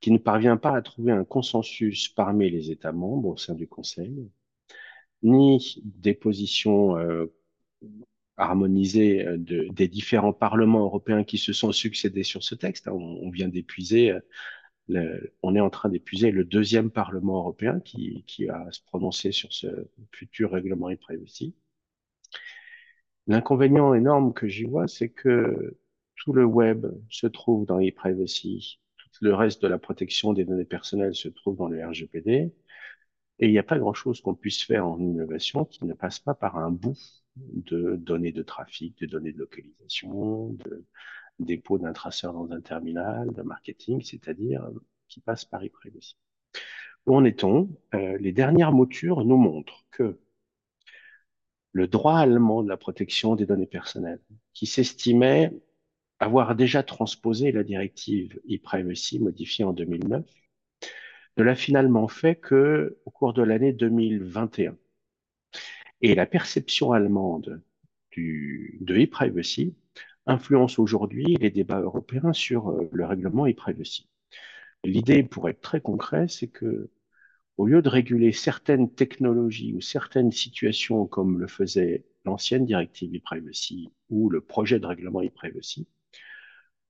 qui 0.00 0.10
ne 0.10 0.18
parvient 0.18 0.56
pas 0.56 0.76
à 0.76 0.82
trouver 0.82 1.12
un 1.12 1.24
consensus 1.24 2.08
parmi 2.08 2.50
les 2.50 2.70
États 2.70 2.92
membres 2.92 3.30
au 3.30 3.36
sein 3.36 3.54
du 3.54 3.66
Conseil, 3.66 4.30
ni 5.22 5.82
des 5.84 6.14
positions 6.14 6.98
euh, 6.98 7.32
harmonisées 8.36 9.24
de, 9.38 9.68
des 9.72 9.88
différents 9.88 10.32
parlements 10.32 10.84
européens 10.84 11.24
qui 11.24 11.38
se 11.38 11.52
sont 11.52 11.72
succédés 11.72 12.22
sur 12.22 12.42
ce 12.42 12.54
texte. 12.54 12.88
On, 12.88 12.98
on 12.98 13.30
vient 13.30 13.48
d'épuiser, 13.48 14.12
le, 14.88 15.34
on 15.42 15.54
est 15.54 15.60
en 15.60 15.70
train 15.70 15.88
d'épuiser 15.88 16.30
le 16.30 16.44
deuxième 16.44 16.90
Parlement 16.90 17.38
européen 17.38 17.80
qui, 17.80 18.24
qui 18.26 18.46
va 18.46 18.70
se 18.70 18.82
prononcer 18.82 19.32
sur 19.32 19.52
ce 19.52 19.88
futur 20.12 20.52
règlement 20.52 20.90
e-privacy. 20.90 21.54
L'inconvénient 23.26 23.94
énorme 23.94 24.32
que 24.32 24.46
j'y 24.46 24.64
vois, 24.64 24.88
c'est 24.88 25.08
que 25.08 25.78
tout 26.16 26.32
le 26.32 26.44
web 26.44 26.86
se 27.10 27.26
trouve 27.26 27.66
dans 27.66 27.80
e-privacy, 27.80 28.80
tout 29.12 29.24
le 29.24 29.34
reste 29.34 29.62
de 29.62 29.68
la 29.68 29.78
protection 29.78 30.32
des 30.32 30.44
données 30.44 30.64
personnelles 30.64 31.14
se 31.14 31.28
trouve 31.28 31.56
dans 31.56 31.68
le 31.68 31.84
RGPD, 31.84 32.52
et 33.38 33.46
il 33.46 33.50
n'y 33.50 33.58
a 33.58 33.62
pas 33.62 33.78
grand-chose 33.78 34.20
qu'on 34.20 34.34
puisse 34.34 34.62
faire 34.62 34.86
en 34.86 34.98
innovation 34.98 35.64
qui 35.64 35.84
ne 35.84 35.94
passe 35.94 36.18
pas 36.18 36.34
par 36.34 36.56
un 36.56 36.70
bout 36.70 36.96
de 37.36 37.96
données 37.96 38.32
de 38.32 38.42
trafic, 38.42 38.98
de 38.98 39.06
données 39.06 39.32
de 39.32 39.38
localisation, 39.38 40.54
de 40.64 40.84
dépôt 41.38 41.78
d'un 41.78 41.92
traceur 41.92 42.32
dans 42.32 42.50
un 42.50 42.60
terminal, 42.60 43.30
de 43.32 43.42
marketing, 43.42 44.02
c'est-à-dire 44.02 44.66
qui 45.08 45.20
passe 45.20 45.44
par 45.44 45.62
e-privacy. 45.64 46.16
Où 47.06 47.14
en 47.14 47.24
est-on? 47.24 47.68
Euh, 47.94 48.16
Les 48.18 48.32
dernières 48.32 48.72
moutures 48.72 49.24
nous 49.24 49.36
montrent 49.36 49.84
que 49.90 50.18
le 51.76 51.86
droit 51.86 52.16
allemand 52.16 52.62
de 52.62 52.70
la 52.70 52.78
protection 52.78 53.36
des 53.36 53.44
données 53.44 53.66
personnelles, 53.66 54.22
qui 54.54 54.64
s'estimait 54.64 55.52
avoir 56.18 56.56
déjà 56.56 56.82
transposé 56.82 57.52
la 57.52 57.64
directive 57.64 58.40
e-privacy 58.50 59.18
modifiée 59.20 59.62
en 59.62 59.74
2009, 59.74 60.24
ne 61.36 61.42
l'a 61.42 61.54
finalement 61.54 62.08
fait 62.08 62.34
que 62.34 62.96
au 63.04 63.10
cours 63.10 63.34
de 63.34 63.42
l'année 63.42 63.74
2021. 63.74 64.74
Et 66.00 66.14
la 66.14 66.24
perception 66.24 66.92
allemande 66.92 67.60
de 68.16 68.94
e-privacy 68.94 69.76
influence 70.24 70.78
aujourd'hui 70.78 71.36
les 71.38 71.50
débats 71.50 71.80
européens 71.80 72.32
sur 72.32 72.70
euh, 72.70 72.88
le 72.90 73.04
règlement 73.04 73.46
e-privacy. 73.46 74.08
L'idée, 74.82 75.22
pour 75.22 75.50
être 75.50 75.60
très 75.60 75.82
concret, 75.82 76.26
c'est 76.26 76.48
que 76.48 76.88
au 77.56 77.66
lieu 77.66 77.82
de 77.82 77.88
réguler 77.88 78.32
certaines 78.32 78.90
technologies 78.92 79.74
ou 79.74 79.80
certaines 79.80 80.32
situations 80.32 81.06
comme 81.06 81.38
le 81.40 81.46
faisait 81.46 82.04
l'ancienne 82.24 82.66
directive 82.66 83.14
e-privacy 83.14 83.90
ou 84.10 84.28
le 84.28 84.40
projet 84.40 84.78
de 84.78 84.86
règlement 84.86 85.22
e-privacy, 85.22 85.86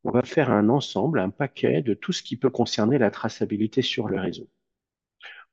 on 0.04 0.10
va 0.10 0.22
faire 0.22 0.50
un 0.50 0.68
ensemble, 0.68 1.18
un 1.18 1.30
paquet 1.30 1.82
de 1.82 1.92
tout 1.94 2.12
ce 2.12 2.22
qui 2.22 2.36
peut 2.36 2.50
concerner 2.50 2.98
la 2.98 3.10
traçabilité 3.10 3.82
sur 3.82 4.08
le 4.08 4.20
réseau. 4.20 4.48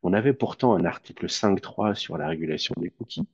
On 0.03 0.13
avait 0.13 0.33
pourtant 0.33 0.75
un 0.75 0.85
article 0.85 1.27
5.3 1.27 1.95
sur 1.95 2.17
la 2.17 2.27
régulation 2.27 2.75
des 2.77 2.89
cookies, 2.91 3.27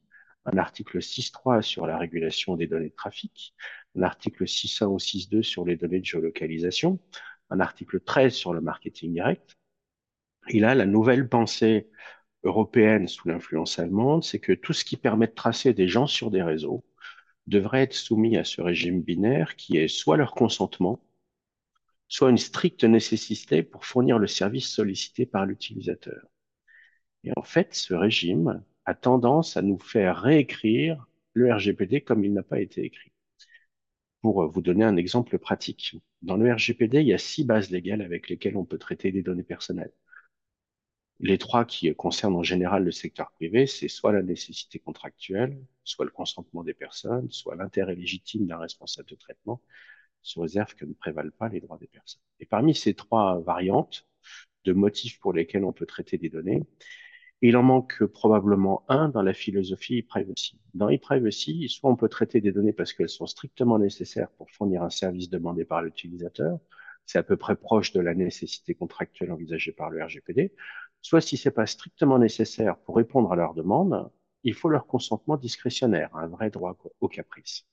un 0.45 0.57
article 0.57 0.99
6.3 1.01 1.61
sur 1.61 1.87
la 1.87 1.97
régulation 1.97 2.55
des 2.55 2.67
données 2.67 2.89
de 2.89 2.95
trafic, 2.95 3.53
un 3.95 4.03
article 4.03 4.45
6.1 4.45 4.85
ou 4.85 4.97
6.2 4.97 5.43
sur 5.43 5.65
les 5.65 5.75
données 5.75 5.99
de 5.99 6.05
géolocalisation, 6.05 6.99
un 7.49 7.59
article 7.59 7.99
13 7.99 8.33
sur 8.33 8.53
le 8.53 8.61
marketing 8.61 9.13
direct. 9.13 9.58
Et 10.47 10.59
là, 10.59 10.75
la 10.75 10.85
nouvelle 10.85 11.27
pensée 11.29 11.89
européenne 12.43 13.07
sous 13.07 13.27
l'influence 13.27 13.79
allemande, 13.79 14.23
c'est 14.23 14.39
que 14.39 14.53
tout 14.53 14.73
ce 14.73 14.85
qui 14.85 14.97
permet 14.97 15.27
de 15.27 15.33
tracer 15.33 15.73
des 15.73 15.87
gens 15.87 16.07
sur 16.07 16.31
des 16.31 16.43
réseaux 16.43 16.85
devrait 17.47 17.83
être 17.83 17.93
soumis 17.95 18.37
à 18.37 18.43
ce 18.45 18.61
régime 18.61 19.01
binaire 19.01 19.55
qui 19.57 19.77
est 19.77 19.87
soit 19.89 20.17
leur 20.17 20.33
consentement, 20.35 21.01
soit 22.09 22.29
une 22.29 22.37
stricte 22.37 22.83
nécessité 22.83 23.63
pour 23.63 23.85
fournir 23.85 24.19
le 24.19 24.27
service 24.27 24.67
sollicité 24.67 25.25
par 25.25 25.45
l'utilisateur. 25.45 26.27
Et 27.23 27.31
en 27.37 27.43
fait, 27.43 27.73
ce 27.73 27.93
régime 27.93 28.61
a 28.83 28.93
tendance 28.93 29.55
à 29.55 29.61
nous 29.61 29.79
faire 29.79 30.21
réécrire 30.21 31.07
le 31.31 31.53
RGPD 31.53 32.01
comme 32.01 32.25
il 32.25 32.33
n'a 32.33 32.43
pas 32.43 32.59
été 32.59 32.83
écrit. 32.83 33.13
Pour 34.21 34.47
vous 34.49 34.61
donner 34.61 34.85
un 34.85 34.95
exemple 34.95 35.37
pratique, 35.39 35.97
dans 36.21 36.37
le 36.37 36.53
RGPD, 36.53 37.01
il 37.01 37.07
y 37.07 37.13
a 37.13 37.17
six 37.17 37.43
bases 37.43 37.69
légales 37.69 38.01
avec 38.01 38.29
lesquelles 38.29 38.55
on 38.55 38.63
peut 38.63 38.77
traiter 38.77 39.11
des 39.11 39.23
données 39.23 39.43
personnelles. 39.43 39.91
Les 41.19 41.37
trois 41.37 41.65
qui 41.65 41.93
concernent 41.95 42.35
en 42.35 42.43
général 42.43 42.83
le 42.83 42.91
secteur 42.91 43.31
privé, 43.31 43.67
c'est 43.67 43.89
soit 43.89 44.13
la 44.13 44.21
nécessité 44.21 44.79
contractuelle, 44.79 45.61
soit 45.83 46.05
le 46.05 46.11
consentement 46.11 46.63
des 46.63 46.73
personnes, 46.73 47.29
soit 47.29 47.55
l'intérêt 47.55 47.95
légitime 47.95 48.47
d'un 48.47 48.57
responsable 48.57 49.09
de 49.09 49.15
traitement, 49.15 49.61
sous 50.21 50.41
réserve 50.41 50.75
que 50.75 50.85
ne 50.85 50.93
prévalent 50.93 51.31
pas 51.37 51.49
les 51.49 51.59
droits 51.59 51.77
des 51.77 51.87
personnes. 51.87 52.21
Et 52.39 52.45
parmi 52.45 52.73
ces 52.73 52.93
trois 52.93 53.39
variantes 53.41 54.07
de 54.63 54.73
motifs 54.73 55.19
pour 55.19 55.33
lesquels 55.33 55.65
on 55.65 55.73
peut 55.73 55.85
traiter 55.85 56.17
des 56.17 56.29
données, 56.29 56.63
il 57.41 57.55
en 57.57 57.63
manque 57.63 58.03
probablement 58.05 58.85
un 58.89 59.09
dans 59.09 59.21
la 59.21 59.33
philosophie 59.33 59.99
e-privacy. 59.99 60.59
Dans 60.73 60.89
e-privacy, 60.89 61.67
soit 61.69 61.89
on 61.89 61.95
peut 61.95 62.09
traiter 62.09 62.41
des 62.41 62.51
données 62.51 62.73
parce 62.73 62.93
qu'elles 62.93 63.09
sont 63.09 63.27
strictement 63.27 63.79
nécessaires 63.79 64.29
pour 64.31 64.49
fournir 64.51 64.83
un 64.83 64.89
service 64.89 65.29
demandé 65.29 65.65
par 65.65 65.81
l'utilisateur, 65.81 66.59
c'est 67.09 67.17
à 67.17 67.23
peu 67.23 67.37
près 67.37 67.55
proche 67.55 67.91
de 67.91 68.01
la 68.01 68.13
nécessité 68.13 68.75
contractuelle 68.75 69.31
envisagée 69.31 69.71
par 69.71 69.89
le 69.89 70.03
RGPD, 70.03 70.53
soit 71.01 71.21
si 71.21 71.37
c'est 71.37 71.49
pas 71.49 71.65
strictement 71.65 72.19
nécessaire 72.19 72.77
pour 72.77 72.97
répondre 72.97 73.31
à 73.31 73.35
leurs 73.35 73.55
demandes, 73.55 74.11
il 74.43 74.53
faut 74.53 74.69
leur 74.69 74.85
consentement 74.85 75.35
discrétionnaire, 75.35 76.15
un 76.15 76.27
vrai 76.27 76.51
droit 76.51 76.77
au 77.01 77.07
caprice. 77.07 77.65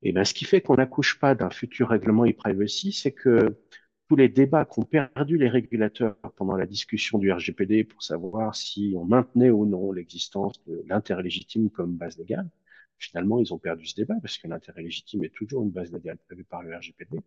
Et 0.00 0.12
bien, 0.12 0.24
ce 0.24 0.32
qui 0.32 0.46
fait 0.46 0.62
qu'on 0.62 0.76
n'accouche 0.76 1.18
pas 1.20 1.34
d'un 1.34 1.50
futur 1.50 1.90
règlement 1.90 2.24
e-privacy, 2.24 2.92
c'est 2.92 3.12
que 3.12 3.60
tous 4.08 4.16
les 4.16 4.30
débats 4.30 4.64
qu'ont 4.64 4.84
perdu 4.84 5.36
les 5.36 5.50
régulateurs 5.50 6.16
pendant 6.36 6.56
la 6.56 6.64
discussion 6.64 7.18
du 7.18 7.30
RGPD 7.30 7.84
pour 7.84 8.02
savoir 8.02 8.56
si 8.56 8.94
on 8.96 9.04
maintenait 9.04 9.50
ou 9.50 9.66
non 9.66 9.92
l'existence 9.92 10.64
de 10.64 10.82
l'intérêt 10.86 11.22
légitime 11.22 11.68
comme 11.68 11.96
base 11.98 12.16
légale. 12.16 12.48
Finalement, 12.96 13.40
ils 13.40 13.52
ont 13.52 13.58
perdu 13.58 13.84
ce 13.84 13.96
débat 13.96 14.14
parce 14.22 14.38
que 14.38 14.48
l'intérêt 14.48 14.82
légitime 14.84 15.22
est 15.22 15.34
toujours 15.34 15.64
une 15.64 15.70
base 15.70 15.92
légale 15.92 16.16
prévue 16.26 16.44
par 16.44 16.62
le 16.62 16.74
RGPD. 16.74 17.20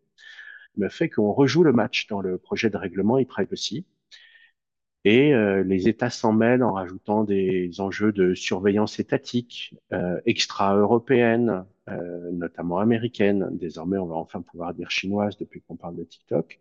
Mais 0.78 0.90
fait 0.90 1.10
qu'on 1.10 1.32
rejoue 1.32 1.64
le 1.64 1.74
match 1.74 2.08
dans 2.08 2.22
le 2.22 2.38
projet 2.38 2.70
de 2.70 2.78
règlement 2.78 3.20
e-privacy 3.20 3.86
et 5.06 5.36
euh, 5.36 5.64
les 5.64 5.88
États 5.88 6.10
s'en 6.10 6.34
mêlent 6.34 6.64
en 6.64 6.74
rajoutant 6.74 7.24
des 7.24 7.80
enjeux 7.80 8.12
de 8.12 8.34
surveillance 8.34 9.00
étatique 9.00 9.76
euh, 9.94 10.20
extra-européenne, 10.26 11.64
euh, 11.90 12.32
notamment 12.32 12.80
américaine. 12.80 13.48
Désormais, 13.52 14.00
on 14.00 14.08
va 14.08 14.16
enfin 14.16 14.42
pouvoir 14.42 14.74
dire 14.74 14.90
chinoise 14.90 15.38
depuis 15.38 15.62
qu'on 15.62 15.76
parle 15.76 15.96
de 15.96 16.04
TikTok. 16.04 16.60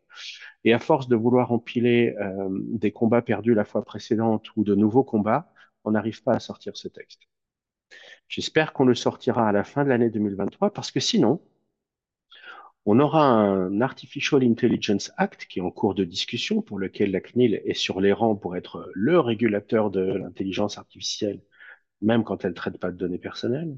Et 0.64 0.74
à 0.74 0.78
force 0.78 1.08
de 1.08 1.16
vouloir 1.16 1.52
empiler 1.52 2.14
euh, 2.20 2.48
des 2.50 2.92
combats 2.92 3.22
perdus 3.22 3.54
la 3.54 3.64
fois 3.64 3.82
précédente 3.82 4.54
ou 4.56 4.64
de 4.64 4.74
nouveaux 4.74 5.04
combats, 5.04 5.50
on 5.84 5.92
n'arrive 5.92 6.22
pas 6.22 6.32
à 6.34 6.40
sortir 6.40 6.76
ce 6.76 6.88
texte. 6.88 7.22
J'espère 8.28 8.74
qu'on 8.74 8.84
le 8.84 8.94
sortira 8.94 9.48
à 9.48 9.52
la 9.52 9.64
fin 9.64 9.84
de 9.84 9.88
l'année 9.88 10.10
2023 10.10 10.70
parce 10.70 10.90
que 10.90 11.00
sinon, 11.00 11.40
on 12.86 13.00
aura 13.00 13.24
un 13.26 13.80
Artificial 13.80 14.42
Intelligence 14.42 15.10
Act 15.16 15.46
qui 15.46 15.58
est 15.58 15.62
en 15.62 15.70
cours 15.70 15.94
de 15.94 16.04
discussion, 16.04 16.60
pour 16.62 16.78
lequel 16.78 17.10
la 17.12 17.20
CNIL 17.20 17.62
est 17.64 17.74
sur 17.74 18.00
les 18.00 18.12
rangs 18.12 18.36
pour 18.36 18.56
être 18.56 18.90
le 18.94 19.18
régulateur 19.20 19.90
de 19.90 20.00
l'intelligence 20.00 20.76
artificielle, 20.76 21.40
même 22.02 22.24
quand 22.24 22.44
elle 22.44 22.50
ne 22.50 22.56
traite 22.56 22.78
pas 22.78 22.90
de 22.90 22.96
données 22.96 23.18
personnelles, 23.18 23.76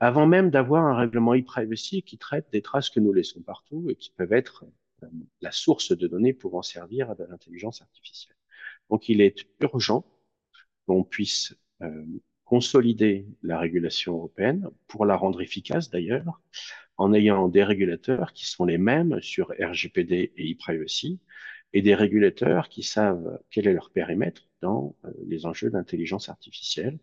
avant 0.00 0.26
même 0.26 0.50
d'avoir 0.50 0.84
un 0.84 0.96
règlement 0.96 1.34
e-privacy 1.34 2.02
qui 2.02 2.18
traite 2.18 2.48
des 2.52 2.62
traces 2.62 2.90
que 2.90 3.00
nous 3.00 3.12
laissons 3.12 3.42
partout 3.42 3.88
et 3.90 3.96
qui 3.96 4.10
peuvent 4.10 4.32
être 4.32 4.64
euh, 5.04 5.08
la 5.40 5.52
source 5.52 5.96
de 5.96 6.06
données 6.06 6.32
pouvant 6.32 6.62
servir 6.62 7.10
à 7.10 7.14
de 7.14 7.24
l'intelligence 7.24 7.82
artificielle. 7.82 8.36
Donc 8.90 9.08
il 9.08 9.20
est 9.20 9.46
urgent 9.60 10.04
qu'on 10.86 11.04
puisse 11.04 11.56
euh, 11.82 12.04
consolider 12.44 13.26
la 13.42 13.58
régulation 13.58 14.14
européenne 14.14 14.68
pour 14.86 15.04
la 15.04 15.16
rendre 15.16 15.40
efficace 15.42 15.90
d'ailleurs, 15.90 16.40
en 16.98 17.14
ayant 17.14 17.48
des 17.48 17.64
régulateurs 17.64 18.32
qui 18.32 18.46
sont 18.46 18.64
les 18.64 18.78
mêmes 18.78 19.20
sur 19.22 19.52
RGPD 19.58 20.32
et 20.36 20.52
e-privacy 20.52 21.20
et 21.72 21.82
des 21.82 21.94
régulateurs 21.94 22.68
qui 22.68 22.82
savent 22.82 23.40
quel 23.50 23.66
est 23.68 23.72
leur 23.72 23.90
périmètre 23.90 24.48
dans 24.62 24.96
euh, 25.04 25.12
les 25.26 25.46
enjeux 25.46 25.70
d'intelligence 25.70 26.28
artificielle. 26.28 26.98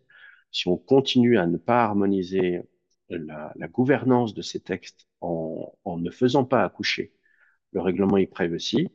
Si 0.52 0.68
on 0.68 0.76
continue 0.76 1.38
à 1.38 1.46
ne 1.46 1.56
pas 1.56 1.84
harmoniser 1.84 2.62
la, 3.10 3.52
la 3.56 3.68
gouvernance 3.68 4.34
de 4.34 4.42
ces 4.42 4.60
textes 4.60 5.06
en, 5.20 5.72
ne 5.98 6.10
faisant 6.10 6.44
pas 6.44 6.64
accoucher 6.64 7.12
le 7.72 7.80
règlement 7.80 8.18
e-privacy, 8.18 8.88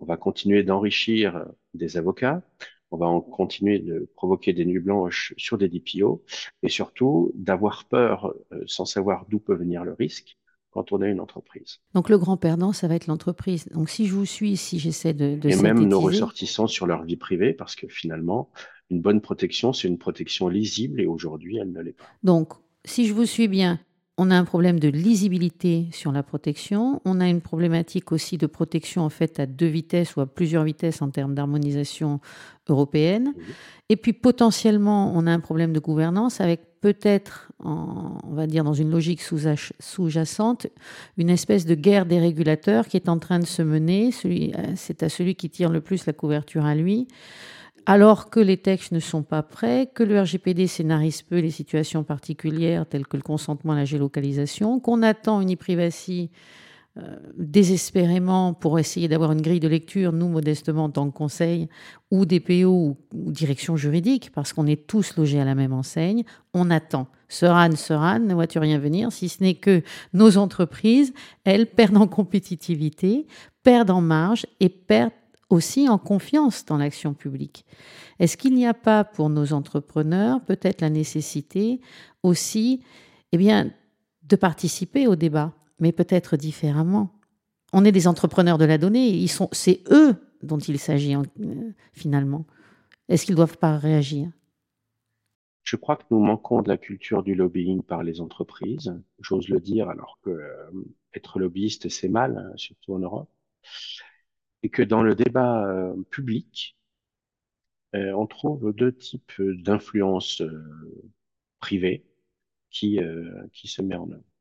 on 0.00 0.04
va 0.04 0.16
continuer 0.16 0.62
d'enrichir 0.64 1.46
des 1.74 1.96
avocats, 1.96 2.42
on 2.90 2.96
va 2.98 3.06
continuer 3.30 3.78
de 3.78 4.10
provoquer 4.16 4.52
des 4.52 4.64
nuits 4.64 4.80
blanches 4.80 5.34
sur 5.38 5.58
des 5.58 5.68
DPO 5.68 6.24
et 6.62 6.68
surtout 6.68 7.32
d'avoir 7.34 7.86
peur 7.86 8.34
euh, 8.52 8.62
sans 8.66 8.84
savoir 8.84 9.26
d'où 9.28 9.40
peut 9.40 9.54
venir 9.54 9.84
le 9.84 9.94
risque 9.94 10.36
quand 10.72 10.92
on 10.92 11.00
a 11.02 11.08
une 11.08 11.20
entreprise. 11.20 11.80
Donc 11.94 12.08
le 12.08 12.18
grand 12.18 12.36
perdant, 12.36 12.72
ça 12.72 12.88
va 12.88 12.94
être 12.94 13.06
l'entreprise. 13.06 13.68
Donc 13.74 13.90
si 13.90 14.06
je 14.06 14.14
vous 14.14 14.26
suis, 14.26 14.56
si 14.56 14.78
j'essaie 14.78 15.12
de, 15.12 15.36
de 15.36 15.48
Et 15.50 15.56
même 15.56 15.84
nos 15.84 16.00
ressortissants 16.00 16.66
sur 16.66 16.86
leur 16.86 17.04
vie 17.04 17.16
privée, 17.16 17.52
parce 17.52 17.76
que 17.76 17.86
finalement, 17.88 18.50
une 18.90 19.00
bonne 19.00 19.20
protection, 19.20 19.72
c'est 19.72 19.88
une 19.88 19.98
protection 19.98 20.48
lisible 20.48 21.00
et 21.00 21.06
aujourd'hui, 21.06 21.58
elle 21.58 21.72
ne 21.72 21.80
l'est 21.80 21.92
pas. 21.92 22.04
Donc, 22.22 22.54
si 22.84 23.06
je 23.06 23.14
vous 23.14 23.26
suis 23.26 23.48
bien, 23.48 23.78
on 24.18 24.30
a 24.30 24.36
un 24.36 24.44
problème 24.44 24.78
de 24.78 24.88
lisibilité 24.88 25.86
sur 25.92 26.12
la 26.12 26.22
protection. 26.22 27.00
On 27.04 27.20
a 27.20 27.28
une 27.28 27.40
problématique 27.40 28.12
aussi 28.12 28.36
de 28.36 28.46
protection 28.46 29.02
en 29.02 29.08
fait 29.08 29.40
à 29.40 29.46
deux 29.46 29.66
vitesses 29.66 30.16
ou 30.16 30.20
à 30.20 30.26
plusieurs 30.26 30.64
vitesses 30.64 31.00
en 31.00 31.10
termes 31.10 31.34
d'harmonisation 31.34 32.20
européenne. 32.68 33.34
Et 33.88 33.96
puis 33.96 34.12
potentiellement, 34.12 35.12
on 35.14 35.26
a 35.26 35.32
un 35.32 35.40
problème 35.40 35.72
de 35.72 35.80
gouvernance 35.80 36.40
avec 36.40 36.60
peut-être, 36.82 37.52
on 37.64 38.34
va 38.34 38.46
dire 38.46 38.64
dans 38.64 38.74
une 38.74 38.90
logique 38.90 39.22
sous-jacente, 39.22 40.66
une 41.16 41.30
espèce 41.30 41.64
de 41.64 41.74
guerre 41.74 42.04
des 42.04 42.18
régulateurs 42.18 42.88
qui 42.88 42.98
est 42.98 43.08
en 43.08 43.18
train 43.18 43.38
de 43.38 43.46
se 43.46 43.62
mener. 43.62 44.10
C'est 44.74 45.02
à 45.02 45.08
celui 45.08 45.36
qui 45.36 45.48
tire 45.48 45.70
le 45.70 45.80
plus 45.80 46.04
la 46.04 46.12
couverture 46.12 46.66
à 46.66 46.74
lui 46.74 47.08
alors 47.84 48.30
que 48.30 48.38
les 48.38 48.58
textes 48.58 48.92
ne 48.92 49.00
sont 49.00 49.24
pas 49.24 49.42
prêts, 49.42 49.90
que 49.92 50.04
le 50.04 50.20
RGPD 50.20 50.68
scénarise 50.68 51.22
peu 51.22 51.40
les 51.40 51.50
situations 51.50 52.04
particulières 52.04 52.86
telles 52.86 53.08
que 53.08 53.16
le 53.16 53.24
consentement 53.24 53.72
à 53.72 53.76
la 53.76 53.84
géolocalisation, 53.84 54.78
qu'on 54.78 55.02
attend 55.02 55.40
une 55.40 55.54
e-privacy 55.54 56.30
euh, 56.30 56.36
désespérément 57.38 58.52
pour 58.52 58.78
essayer 58.78 59.08
d'avoir 59.08 59.32
une 59.32 59.40
grille 59.40 59.60
de 59.60 59.68
lecture, 59.68 60.12
nous 60.12 60.28
modestement 60.28 60.84
en 60.84 60.90
tant 60.90 61.10
que 61.10 61.16
conseil, 61.16 61.68
ou 62.10 62.26
DPO 62.26 62.68
ou, 62.68 62.96
direction 63.32 63.76
juridique, 63.76 64.30
parce 64.32 64.52
qu'on 64.52 64.66
est 64.66 64.86
tous 64.86 65.16
logés 65.16 65.40
à 65.40 65.46
la 65.46 65.54
même 65.54 65.72
enseigne, 65.72 66.24
on 66.52 66.70
attend. 66.70 67.06
Seran, 67.28 67.74
Seran, 67.76 68.18
ne 68.18 68.34
vois-tu 68.34 68.58
rien 68.58 68.78
venir, 68.78 69.10
si 69.10 69.30
ce 69.30 69.42
n'est 69.42 69.54
que 69.54 69.82
nos 70.12 70.36
entreprises, 70.36 71.14
elles 71.44 71.66
perdent 71.66 71.96
en 71.96 72.06
compétitivité, 72.06 73.26
perdent 73.62 73.90
en 73.90 74.02
marge 74.02 74.46
et 74.60 74.68
perdent 74.68 75.12
aussi 75.48 75.88
en 75.88 75.98
confiance 75.98 76.64
dans 76.66 76.76
l'action 76.76 77.14
publique. 77.14 77.64
Est-ce 78.18 78.36
qu'il 78.36 78.54
n'y 78.54 78.66
a 78.66 78.74
pas 78.74 79.04
pour 79.04 79.30
nos 79.30 79.54
entrepreneurs 79.54 80.40
peut-être 80.42 80.82
la 80.82 80.90
nécessité 80.90 81.80
aussi 82.22 82.82
eh 83.32 83.38
bien, 83.38 83.70
de 84.24 84.36
participer 84.36 85.06
au 85.06 85.16
débat, 85.16 85.52
mais 85.80 85.92
peut-être 85.92 86.36
différemment 86.36 87.10
On 87.72 87.84
est 87.84 87.92
des 87.92 88.06
entrepreneurs 88.06 88.58
de 88.58 88.64
la 88.64 88.78
donnée, 88.78 89.08
ils 89.08 89.28
sont, 89.28 89.48
c'est 89.52 89.82
eux 89.90 90.16
dont 90.42 90.58
il 90.58 90.78
s'agit 90.78 91.14
euh, 91.14 91.72
finalement. 91.92 92.46
Est-ce 93.08 93.24
qu'ils 93.24 93.34
ne 93.34 93.36
doivent 93.36 93.58
pas 93.58 93.78
réagir? 93.78 94.30
Je 95.62 95.76
crois 95.76 95.96
que 95.96 96.04
nous 96.10 96.18
manquons 96.18 96.60
de 96.62 96.68
la 96.68 96.76
culture 96.76 97.22
du 97.22 97.34
lobbying 97.34 97.82
par 97.82 98.02
les 98.02 98.20
entreprises. 98.20 98.94
J'ose 99.20 99.48
le 99.48 99.60
dire, 99.60 99.88
alors 99.88 100.18
que 100.22 100.30
euh, 100.30 100.70
être 101.14 101.38
lobbyiste, 101.38 101.88
c'est 101.88 102.08
mal, 102.08 102.36
hein, 102.36 102.52
surtout 102.56 102.94
en 102.94 102.98
Europe. 102.98 103.30
Et 104.64 104.68
que 104.68 104.82
dans 104.82 105.02
le 105.02 105.14
débat 105.14 105.64
euh, 105.66 105.94
public, 106.10 106.76
on 107.94 108.26
trouve 108.26 108.72
deux 108.72 108.92
types 108.96 109.34
d'influences 109.38 110.42
privées 111.60 112.06
qui, 112.70 112.98
qui 113.52 113.68
se 113.68 113.82
met 113.82 113.96
en 113.96 114.10
œuvre. 114.10 114.31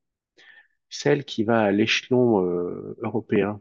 Celle 0.92 1.26
qui 1.26 1.44
va 1.44 1.62
à 1.62 1.72
l'échelon 1.72 2.40
européen 3.02 3.60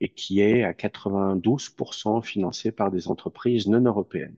et 0.00 0.10
qui 0.10 0.40
est 0.40 0.64
à 0.64 0.72
92% 0.74 2.22
financée 2.22 2.72
par 2.72 2.90
des 2.90 3.08
entreprises 3.08 3.66
non 3.66 3.82
européennes 3.82 4.36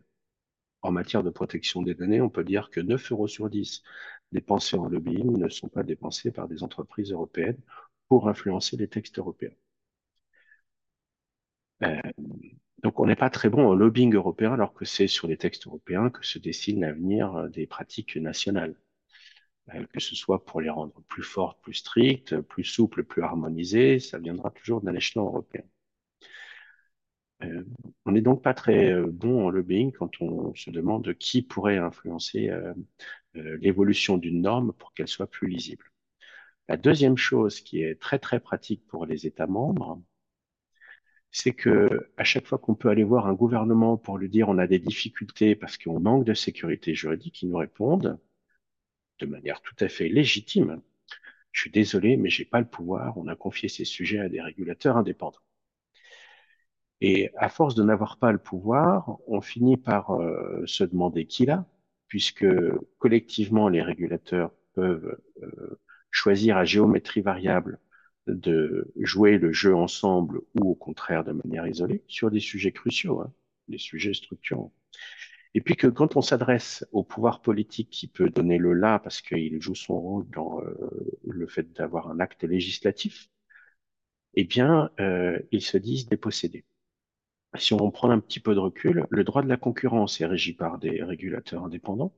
en 0.82 0.92
matière 0.92 1.22
de 1.22 1.30
protection 1.30 1.82
des 1.82 1.94
données, 1.94 2.20
on 2.20 2.30
peut 2.30 2.44
dire 2.44 2.70
que 2.70 2.80
9 2.80 3.12
euros 3.12 3.28
sur 3.28 3.50
10 3.50 3.82
dépensés 4.32 4.76
en 4.76 4.88
lobbying 4.88 5.36
ne 5.36 5.48
sont 5.48 5.68
pas 5.68 5.82
dépensés 5.82 6.30
par 6.30 6.48
des 6.48 6.62
entreprises 6.62 7.12
européennes 7.12 7.58
pour 8.08 8.28
influencer 8.28 8.76
les 8.76 8.88
textes 8.88 9.18
européens. 9.18 9.52
Euh, 11.82 11.96
donc 12.82 13.00
on 13.00 13.06
n'est 13.06 13.16
pas 13.16 13.30
très 13.30 13.48
bon 13.50 13.68
en 13.68 13.74
lobbying 13.74 14.14
européen 14.14 14.52
alors 14.52 14.74
que 14.74 14.84
c'est 14.84 15.06
sur 15.06 15.28
les 15.28 15.36
textes 15.36 15.66
européens 15.66 16.10
que 16.10 16.24
se 16.24 16.38
dessine 16.38 16.80
l'avenir 16.80 17.48
des 17.50 17.66
pratiques 17.66 18.16
nationales. 18.16 18.74
Euh, 19.74 19.86
que 19.92 20.00
ce 20.00 20.14
soit 20.14 20.44
pour 20.44 20.60
les 20.60 20.70
rendre 20.70 21.02
plus 21.08 21.22
fortes, 21.22 21.60
plus 21.62 21.74
strictes, 21.74 22.40
plus 22.40 22.64
souples, 22.64 23.04
plus 23.04 23.22
harmonisées, 23.22 23.98
ça 24.00 24.18
viendra 24.18 24.50
toujours 24.50 24.80
d'un 24.80 24.94
échelon 24.94 25.26
européen. 25.26 25.62
Euh, 27.42 27.64
on 28.04 28.12
n'est 28.12 28.20
donc 28.20 28.42
pas 28.42 28.54
très 28.54 28.92
euh, 28.92 29.06
bon 29.06 29.46
en 29.46 29.50
lobbying 29.50 29.92
quand 29.92 30.20
on 30.20 30.54
se 30.54 30.70
demande 30.70 31.14
qui 31.14 31.42
pourrait 31.42 31.78
influencer 31.78 32.50
l'évolution 33.34 34.18
d'une 34.18 34.42
norme 34.42 34.72
pour 34.72 34.92
qu'elle 34.92 35.08
soit 35.08 35.30
plus 35.30 35.48
lisible. 35.48 35.84
La 36.68 36.76
deuxième 36.76 37.16
chose 37.16 37.60
qui 37.60 37.82
est 37.82 38.00
très 38.00 38.18
très 38.18 38.40
pratique 38.40 38.86
pour 38.86 39.06
les 39.06 39.26
États 39.26 39.46
membres, 39.46 40.02
c'est 41.30 41.52
que 41.52 42.10
à 42.16 42.24
chaque 42.24 42.46
fois 42.46 42.58
qu'on 42.58 42.74
peut 42.74 42.88
aller 42.88 43.04
voir 43.04 43.26
un 43.26 43.34
gouvernement 43.34 43.96
pour 43.96 44.18
lui 44.18 44.28
dire 44.28 44.48
on 44.48 44.58
a 44.58 44.66
des 44.66 44.78
difficultés 44.80 45.54
parce 45.54 45.78
qu'on 45.78 46.00
manque 46.00 46.24
de 46.24 46.34
sécurité 46.34 46.94
juridique, 46.94 47.42
ils 47.42 47.48
nous 47.48 47.56
répondent 47.56 48.18
de 49.20 49.26
manière 49.26 49.60
tout 49.62 49.76
à 49.80 49.88
fait 49.88 50.08
légitime. 50.08 50.80
Je 51.52 51.62
suis 51.62 51.70
désolé, 51.70 52.16
mais 52.16 52.30
j'ai 52.30 52.44
pas 52.44 52.60
le 52.60 52.66
pouvoir. 52.68 53.18
On 53.18 53.28
a 53.28 53.36
confié 53.36 53.68
ces 53.68 53.84
sujets 53.84 54.20
à 54.20 54.28
des 54.28 54.40
régulateurs 54.40 54.96
indépendants. 54.96 55.40
Et 57.00 57.30
à 57.36 57.48
force 57.48 57.74
de 57.74 57.82
n'avoir 57.82 58.18
pas 58.18 58.32
le 58.32 58.38
pouvoir, 58.38 59.18
on 59.26 59.40
finit 59.40 59.76
par 59.76 60.10
euh, 60.12 60.62
se 60.66 60.84
demander 60.84 61.26
qui 61.26 61.46
l'a, 61.46 61.66
puisque 62.08 62.46
collectivement 62.98 63.68
les 63.68 63.82
régulateurs 63.82 64.52
peuvent 64.74 65.18
euh, 65.42 65.80
choisir 66.10 66.56
à 66.56 66.64
géométrie 66.64 67.22
variable 67.22 67.78
de 68.26 68.92
jouer 68.96 69.38
le 69.38 69.52
jeu 69.52 69.74
ensemble 69.74 70.40
ou 70.54 70.70
au 70.70 70.74
contraire 70.74 71.24
de 71.24 71.32
manière 71.32 71.66
isolée 71.66 72.04
sur 72.06 72.30
des 72.30 72.40
sujets 72.40 72.72
cruciaux, 72.72 73.20
hein, 73.22 73.32
des 73.68 73.78
sujets 73.78 74.14
structurants. 74.14 74.72
Et 75.54 75.60
puis 75.60 75.76
que 75.76 75.86
quand 75.86 76.16
on 76.16 76.22
s'adresse 76.22 76.86
au 76.92 77.02
pouvoir 77.04 77.42
politique 77.42 77.90
qui 77.90 78.08
peut 78.08 78.30
donner 78.30 78.58
le 78.58 78.72
là 78.72 78.98
parce 78.98 79.20
qu'il 79.20 79.60
joue 79.60 79.74
son 79.74 80.00
rôle 80.00 80.28
dans 80.30 80.60
euh, 80.62 81.18
le 81.26 81.46
fait 81.46 81.72
d'avoir 81.72 82.08
un 82.08 82.20
acte 82.20 82.44
législatif, 82.44 83.28
eh 84.34 84.44
bien, 84.44 84.90
ils 85.50 85.62
se 85.62 85.76
disent 85.76 86.08
dépossédés 86.08 86.64
si 87.58 87.74
on 87.74 87.90
prend 87.90 88.10
un 88.10 88.20
petit 88.20 88.40
peu 88.40 88.54
de 88.54 88.60
recul, 88.60 89.06
le 89.10 89.24
droit 89.24 89.42
de 89.42 89.48
la 89.48 89.56
concurrence 89.56 90.20
est 90.20 90.26
régi 90.26 90.52
par 90.52 90.78
des 90.78 91.02
régulateurs 91.02 91.64
indépendants. 91.64 92.14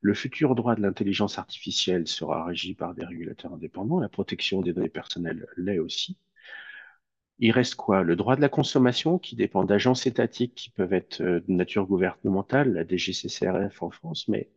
Le 0.00 0.14
futur 0.14 0.54
droit 0.54 0.74
de 0.74 0.82
l'intelligence 0.82 1.38
artificielle 1.38 2.08
sera 2.08 2.44
régi 2.44 2.74
par 2.74 2.94
des 2.94 3.04
régulateurs 3.04 3.52
indépendants. 3.54 4.00
La 4.00 4.08
protection 4.08 4.60
des 4.60 4.72
données 4.72 4.88
personnelles 4.88 5.46
l'est 5.56 5.78
aussi. 5.78 6.18
Il 7.38 7.50
reste 7.52 7.74
quoi? 7.74 8.02
Le 8.02 8.16
droit 8.16 8.36
de 8.36 8.40
la 8.40 8.48
consommation 8.48 9.18
qui 9.18 9.36
dépend 9.36 9.64
d'agences 9.64 10.06
étatiques 10.06 10.54
qui 10.54 10.70
peuvent 10.70 10.92
être 10.92 11.20
euh, 11.22 11.40
de 11.40 11.52
nature 11.52 11.86
gouvernementale, 11.86 12.72
la 12.72 12.84
DGCCRF 12.86 13.82
en 13.82 13.90
France, 13.90 14.28
mais 14.28 14.50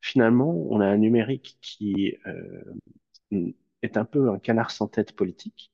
finalement, 0.00 0.50
on 0.70 0.80
a 0.80 0.86
un 0.86 0.98
numérique 0.98 1.58
qui 1.60 2.16
euh, 2.26 3.44
est 3.82 3.96
un 3.96 4.04
peu 4.04 4.30
un 4.30 4.38
canard 4.38 4.70
sans 4.70 4.88
tête 4.88 5.12
politique 5.12 5.70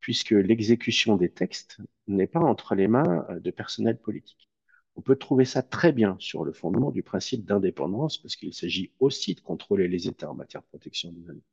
puisque 0.00 0.30
l'exécution 0.30 1.16
des 1.16 1.30
textes 1.30 1.78
n'est 2.06 2.26
pas 2.26 2.40
entre 2.40 2.74
les 2.74 2.88
mains 2.88 3.26
euh, 3.30 3.40
de 3.40 3.50
personnel 3.50 3.98
politique. 3.98 4.48
On 4.96 5.02
peut 5.02 5.16
trouver 5.16 5.44
ça 5.44 5.62
très 5.62 5.92
bien 5.92 6.16
sur 6.18 6.44
le 6.44 6.52
fondement 6.52 6.90
du 6.90 7.02
principe 7.02 7.44
d'indépendance, 7.44 8.18
parce 8.18 8.34
qu'il 8.34 8.54
s'agit 8.54 8.92
aussi 8.98 9.34
de 9.34 9.40
contrôler 9.40 9.86
les 9.86 10.08
États 10.08 10.30
en 10.30 10.34
matière 10.34 10.62
de 10.62 10.66
protection 10.66 11.12
des 11.12 11.20
données. 11.20 11.44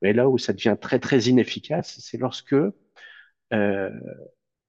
Mais 0.00 0.12
là 0.12 0.28
où 0.28 0.38
ça 0.38 0.52
devient 0.52 0.76
très 0.80 0.98
très 0.98 1.20
inefficace, 1.22 1.98
c'est 2.00 2.18
lorsque 2.18 2.54
euh, 3.52 3.90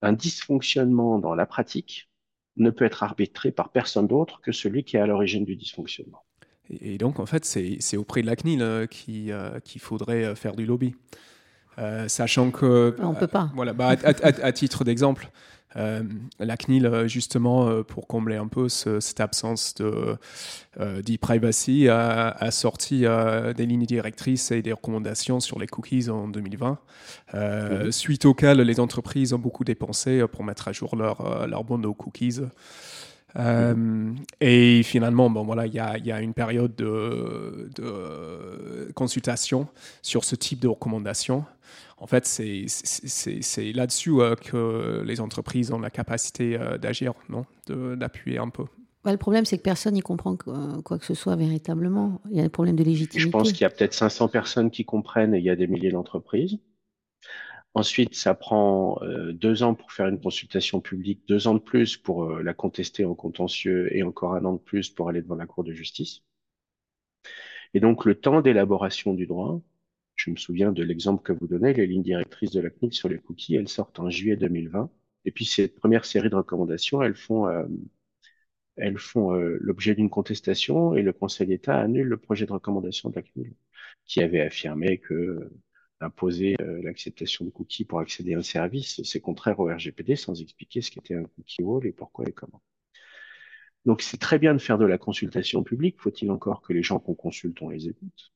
un 0.01 0.13
dysfonctionnement 0.13 1.19
dans 1.19 1.35
la 1.35 1.45
pratique 1.45 2.09
ne 2.57 2.69
peut 2.69 2.85
être 2.85 3.03
arbitré 3.03 3.51
par 3.51 3.71
personne 3.71 4.07
d'autre 4.07 4.41
que 4.41 4.51
celui 4.51 4.83
qui 4.83 4.97
est 4.97 4.99
à 4.99 5.07
l'origine 5.07 5.45
du 5.45 5.55
dysfonctionnement. 5.55 6.23
Et 6.69 6.97
donc, 6.97 7.19
en 7.19 7.25
fait, 7.25 7.45
c'est 7.45 7.97
auprès 7.97 8.21
de 8.21 8.27
la 8.27 8.35
CNIL 8.35 8.61
euh, 8.61 8.87
qu'il 8.87 9.81
faudrait 9.81 10.35
faire 10.35 10.55
du 10.55 10.65
lobby. 10.65 10.95
Euh, 11.79 12.07
sachant 12.07 12.51
que. 12.51 12.95
On 12.99 13.15
peut 13.15 13.27
pas. 13.27 13.51
voilà, 13.55 13.73
bah, 13.73 13.89
à, 13.89 14.51
titre 14.51 14.83
d'exemple, 14.83 15.29
euh, 15.75 16.03
la 16.39 16.57
CNIL, 16.57 16.85
euh, 16.85 17.07
justement, 17.07 17.83
pour 17.83 18.07
combler 18.07 18.35
un 18.35 18.47
peu 18.47 18.69
cette 18.69 19.19
absence 19.19 19.75
de 19.75 20.17
d'e-privacy, 20.77 21.87
a, 21.89 22.51
sorti 22.51 23.05
des 23.55 23.65
lignes 23.65 23.85
directrices 23.85 24.51
et 24.51 24.61
des 24.61 24.73
recommandations 24.73 25.39
sur 25.39 25.59
les 25.59 25.67
cookies 25.67 26.09
en 26.09 26.27
2020, 26.27 26.79
mhm. 27.33 27.91
suite 27.91 28.25
auxquelles 28.25 28.61
les 28.61 28.79
entreprises 28.79 29.33
ont 29.33 29.39
beaucoup 29.39 29.63
dépensé 29.63 30.25
pour 30.31 30.43
mettre 30.43 30.67
à 30.67 30.71
jour 30.71 30.95
leur, 30.95 31.47
leur 31.47 31.63
bande 31.63 31.85
aux 31.85 31.93
cookies. 31.93 32.39
Euh, 33.37 34.13
et 34.41 34.83
finalement, 34.83 35.29
bon, 35.29 35.43
voilà, 35.43 35.65
il 35.65 35.73
y 35.73 35.79
a, 35.79 35.97
y 35.97 36.11
a, 36.11 36.21
une 36.21 36.33
période 36.33 36.75
de, 36.75 37.69
de, 37.75 38.91
consultation 38.93 39.67
sur 40.01 40.23
ce 40.23 40.35
type 40.35 40.59
de 40.59 40.67
recommandations. 40.67 41.45
En 41.97 42.07
fait, 42.07 42.25
c'est 42.25 42.65
là-dessus 43.73 44.19
euh, 44.19 44.35
que 44.35 45.03
les 45.05 45.21
entreprises 45.21 45.71
ont 45.71 45.79
la 45.79 45.89
capacité 45.89 46.57
euh, 46.59 46.77
d'agir, 46.77 47.13
non 47.29 47.45
D'appuyer 47.67 48.39
un 48.39 48.49
peu. 48.49 48.65
le 49.05 49.17
problème, 49.17 49.45
c'est 49.45 49.57
que 49.57 49.63
personne 49.63 49.93
n'y 49.93 50.01
comprend 50.01 50.35
quoi 50.35 50.99
que 50.99 51.05
ce 51.05 51.13
soit 51.13 51.35
véritablement. 51.35 52.21
Il 52.29 52.37
y 52.37 52.41
a 52.41 52.43
un 52.43 52.49
problème 52.49 52.75
de 52.75 52.83
légitimité. 52.83 53.19
Je 53.19 53.29
pense 53.29 53.51
qu'il 53.51 53.61
y 53.61 53.65
a 53.65 53.69
peut-être 53.69 53.93
500 53.93 54.27
personnes 54.27 54.69
qui 54.69 54.85
comprennent 54.85 55.33
et 55.33 55.39
il 55.39 55.45
y 55.45 55.49
a 55.49 55.55
des 55.55 55.67
milliers 55.67 55.91
d'entreprises. 55.91 56.59
Ensuite, 57.75 58.15
ça 58.15 58.35
prend 58.35 58.99
euh, 59.03 59.31
deux 59.33 59.63
ans 59.63 59.73
pour 59.75 59.91
faire 59.91 60.07
une 60.07 60.19
consultation 60.19 60.79
publique, 60.79 61.27
deux 61.27 61.47
ans 61.47 61.55
de 61.55 61.59
plus 61.59 61.97
pour 61.97 62.23
euh, 62.25 62.43
la 62.43 62.53
contester 62.53 63.03
en 63.05 63.15
contentieux 63.15 63.95
et 63.95 64.03
encore 64.03 64.35
un 64.35 64.45
an 64.45 64.53
de 64.53 64.59
plus 64.59 64.89
pour 64.89 65.09
aller 65.09 65.21
devant 65.21 65.35
la 65.35 65.47
Cour 65.47 65.63
de 65.63 65.73
justice. 65.73 66.21
Et 67.73 67.79
donc, 67.79 68.05
le 68.05 68.15
temps 68.15 68.41
d'élaboration 68.41 69.13
du 69.13 69.25
droit, 69.27 69.61
je 70.15 70.29
me 70.31 70.35
souviens 70.35 70.71
de 70.71 70.83
l'exemple 70.83 71.23
que 71.23 71.33
vous 71.33 71.47
donnez, 71.47 71.73
les 71.73 71.87
lignes 71.87 72.03
directrices 72.03 72.51
de 72.51 72.61
la 72.61 72.69
CNIL 72.69 72.93
sur 72.93 73.09
les 73.09 73.17
cookies, 73.19 73.55
elles 73.55 73.67
sortent 73.69 73.99
en 73.99 74.09
juillet 74.09 74.35
2020. 74.37 74.89
Et 75.25 75.31
puis, 75.31 75.45
cette 75.45 75.75
première 75.75 76.05
série 76.05 76.29
de 76.29 76.35
recommandations, 76.35 77.01
elles 77.01 77.15
font, 77.15 77.47
euh, 77.47 77.65
elles 78.75 78.97
font 78.99 79.31
l'objet 79.31 79.95
d'une 79.95 80.09
contestation 80.09 80.95
et 80.95 81.01
le 81.01 81.13
Conseil 81.13 81.47
d'État 81.47 81.79
annule 81.79 82.07
le 82.07 82.17
projet 82.17 82.45
de 82.45 82.53
recommandation 82.53 83.09
de 83.09 83.15
la 83.15 83.21
CNIL 83.23 83.53
qui 84.05 84.21
avait 84.21 84.41
affirmé 84.41 84.99
que 84.99 85.49
imposer 86.05 86.55
euh, 86.61 86.81
l'acceptation 86.83 87.45
de 87.45 87.49
cookies 87.49 87.85
pour 87.85 87.99
accéder 87.99 88.33
à 88.35 88.39
un 88.39 88.43
service, 88.43 89.01
c'est 89.03 89.19
contraire 89.21 89.59
au 89.59 89.65
RGPD 89.65 90.15
sans 90.15 90.41
expliquer 90.41 90.81
ce 90.81 90.91
qu'était 90.91 91.15
un 91.15 91.23
cookie 91.23 91.63
wall 91.63 91.85
et 91.85 91.91
pourquoi 91.91 92.25
et 92.27 92.31
comment. 92.31 92.61
Donc 93.85 94.01
c'est 94.01 94.17
très 94.17 94.39
bien 94.39 94.53
de 94.53 94.59
faire 94.59 94.77
de 94.77 94.85
la 94.85 94.97
consultation 94.97 95.63
publique, 95.63 95.99
faut-il 95.99 96.31
encore 96.31 96.61
que 96.61 96.73
les 96.73 96.83
gens 96.83 96.99
qu'on 96.99 97.15
consulte, 97.15 97.61
on 97.61 97.69
les 97.69 97.89
écoute? 97.89 98.33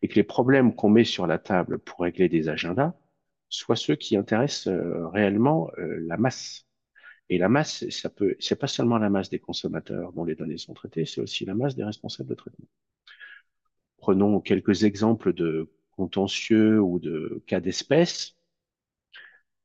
Et 0.00 0.08
que 0.08 0.14
les 0.14 0.22
problèmes 0.24 0.74
qu'on 0.74 0.88
met 0.88 1.04
sur 1.04 1.26
la 1.26 1.38
table 1.38 1.78
pour 1.78 2.00
régler 2.00 2.28
des 2.28 2.48
agendas 2.48 2.94
soient 3.48 3.76
ceux 3.76 3.96
qui 3.96 4.16
intéressent 4.16 4.68
euh, 4.68 5.06
réellement 5.08 5.70
euh, 5.78 5.98
la 6.06 6.16
masse. 6.16 6.66
Et 7.28 7.38
la 7.38 7.48
masse, 7.48 7.88
ça 7.90 8.10
peut, 8.10 8.36
c'est 8.40 8.58
pas 8.58 8.66
seulement 8.66 8.98
la 8.98 9.10
masse 9.10 9.30
des 9.30 9.38
consommateurs 9.38 10.12
dont 10.12 10.24
les 10.24 10.34
données 10.34 10.58
sont 10.58 10.74
traitées, 10.74 11.06
c'est 11.06 11.20
aussi 11.20 11.44
la 11.44 11.54
masse 11.54 11.76
des 11.76 11.84
responsables 11.84 12.28
de 12.28 12.34
traitement. 12.34 12.66
Prenons 13.98 14.40
quelques 14.40 14.84
exemples 14.84 15.32
de 15.32 15.70
contentieux 15.96 16.80
ou 16.80 16.98
de 16.98 17.42
cas 17.46 17.60
d'espèce. 17.60 18.36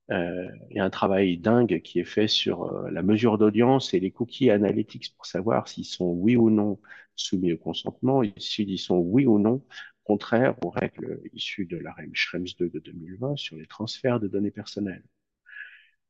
Euh, 0.09 0.47
il 0.69 0.77
y 0.77 0.79
a 0.79 0.85
un 0.85 0.89
travail 0.89 1.37
dingue 1.37 1.81
qui 1.81 1.99
est 1.99 2.05
fait 2.05 2.27
sur 2.29 2.63
euh, 2.63 2.89
la 2.91 3.03
mesure 3.03 3.37
d'audience 3.37 3.93
et 3.93 3.99
les 3.99 4.11
cookies 4.11 4.49
analytics 4.51 5.13
pour 5.15 5.25
savoir 5.25 5.67
s'ils 5.67 5.85
sont 5.85 6.05
oui 6.05 6.37
ou 6.37 6.49
non 6.49 6.79
soumis 7.15 7.51
au 7.53 7.57
consentement, 7.57 8.21
s'ils 8.37 8.79
sont 8.79 8.97
oui 8.99 9.25
ou 9.25 9.37
non 9.39 9.65
contraires 10.05 10.55
aux 10.63 10.69
règles 10.69 11.19
issues 11.33 11.65
de 11.65 11.77
la 11.77 11.91
REM 11.91 12.11
Schrems 12.13 12.47
2 12.57 12.69
de 12.69 12.79
2020 12.79 13.35
sur 13.35 13.57
les 13.57 13.67
transferts 13.67 14.21
de 14.21 14.29
données 14.29 14.51
personnelles. 14.51 15.03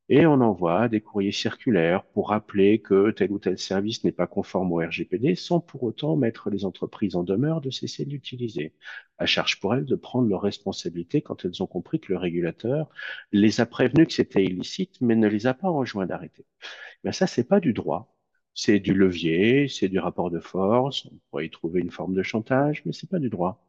Et 0.10 0.26
on 0.26 0.40
envoie 0.42 0.88
des 0.90 1.02
courriers 1.02 1.32
circulaires 1.32 2.04
pour 2.06 2.30
rappeler 2.30 2.82
que 2.82 3.12
tel 3.12 3.32
ou 3.32 3.40
tel 3.40 3.58
service 3.58 4.04
n'est 4.04 4.12
pas 4.12 4.28
conforme 4.28 4.72
au 4.72 4.78
RGPD 4.78 5.36
sans 5.36 5.60
pour 5.60 5.84
autant 5.84 6.16
mettre 6.16 6.50
les 6.50 6.64
entreprises 6.66 7.16
en 7.16 7.24
demeure 7.24 7.62
de 7.62 7.70
cesser 7.70 8.06
de 8.06 8.12
l'utiliser. 8.12 8.74
À 9.18 9.26
charge 9.26 9.60
pour 9.60 9.74
elles 9.76 9.86
de 9.86 9.96
prendre 9.96 10.30
leurs 10.30 10.42
responsabilités 10.42 11.22
quand 11.22 11.44
elles 11.46 11.62
ont 11.62 11.68
compris 11.68 12.00
que 12.00 12.14
le 12.14 12.18
régulateur 12.20 12.90
les 13.34 13.60
a 13.62 13.66
prévenus 13.66 14.08
que 14.08 14.14
c'était 14.14 14.44
illicite, 14.46 15.00
mais 15.02 15.16
ne 15.16 15.28
les 15.28 15.48
a 15.48 15.54
pas 15.54 15.70
enjoints 15.70 16.06
d'arrêter. 16.06 16.46
Ben 17.04 17.12
ça, 17.12 17.28
c'est 17.28 17.44
pas 17.48 17.60
du 17.60 17.74
droit. 17.74 18.16
C'est 18.54 18.80
du 18.80 18.94
levier, 18.94 19.68
c'est 19.68 19.90
du 19.90 20.00
rapport 20.00 20.32
de 20.32 20.40
force. 20.40 21.06
On 21.08 21.20
pourrait 21.30 21.46
y 21.48 21.50
trouver 21.52 21.82
une 21.82 21.92
forme 21.92 22.16
de 22.16 22.24
chantage, 22.24 22.84
mais 22.86 22.94
c'est 22.94 23.10
pas 23.10 23.20
du 23.20 23.30
droit 23.30 23.67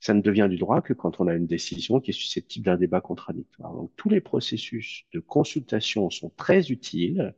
ça 0.00 0.14
ne 0.14 0.20
devient 0.22 0.48
du 0.48 0.56
droit 0.56 0.80
que 0.80 0.92
quand 0.92 1.20
on 1.20 1.26
a 1.26 1.34
une 1.34 1.46
décision 1.46 2.00
qui 2.00 2.10
est 2.10 2.14
susceptible 2.14 2.66
d'un 2.66 2.76
débat 2.76 3.00
contradictoire. 3.00 3.72
Donc 3.74 3.92
tous 3.96 4.08
les 4.08 4.20
processus 4.20 5.04
de 5.12 5.20
consultation 5.20 6.10
sont 6.10 6.30
très 6.30 6.70
utiles, 6.70 7.34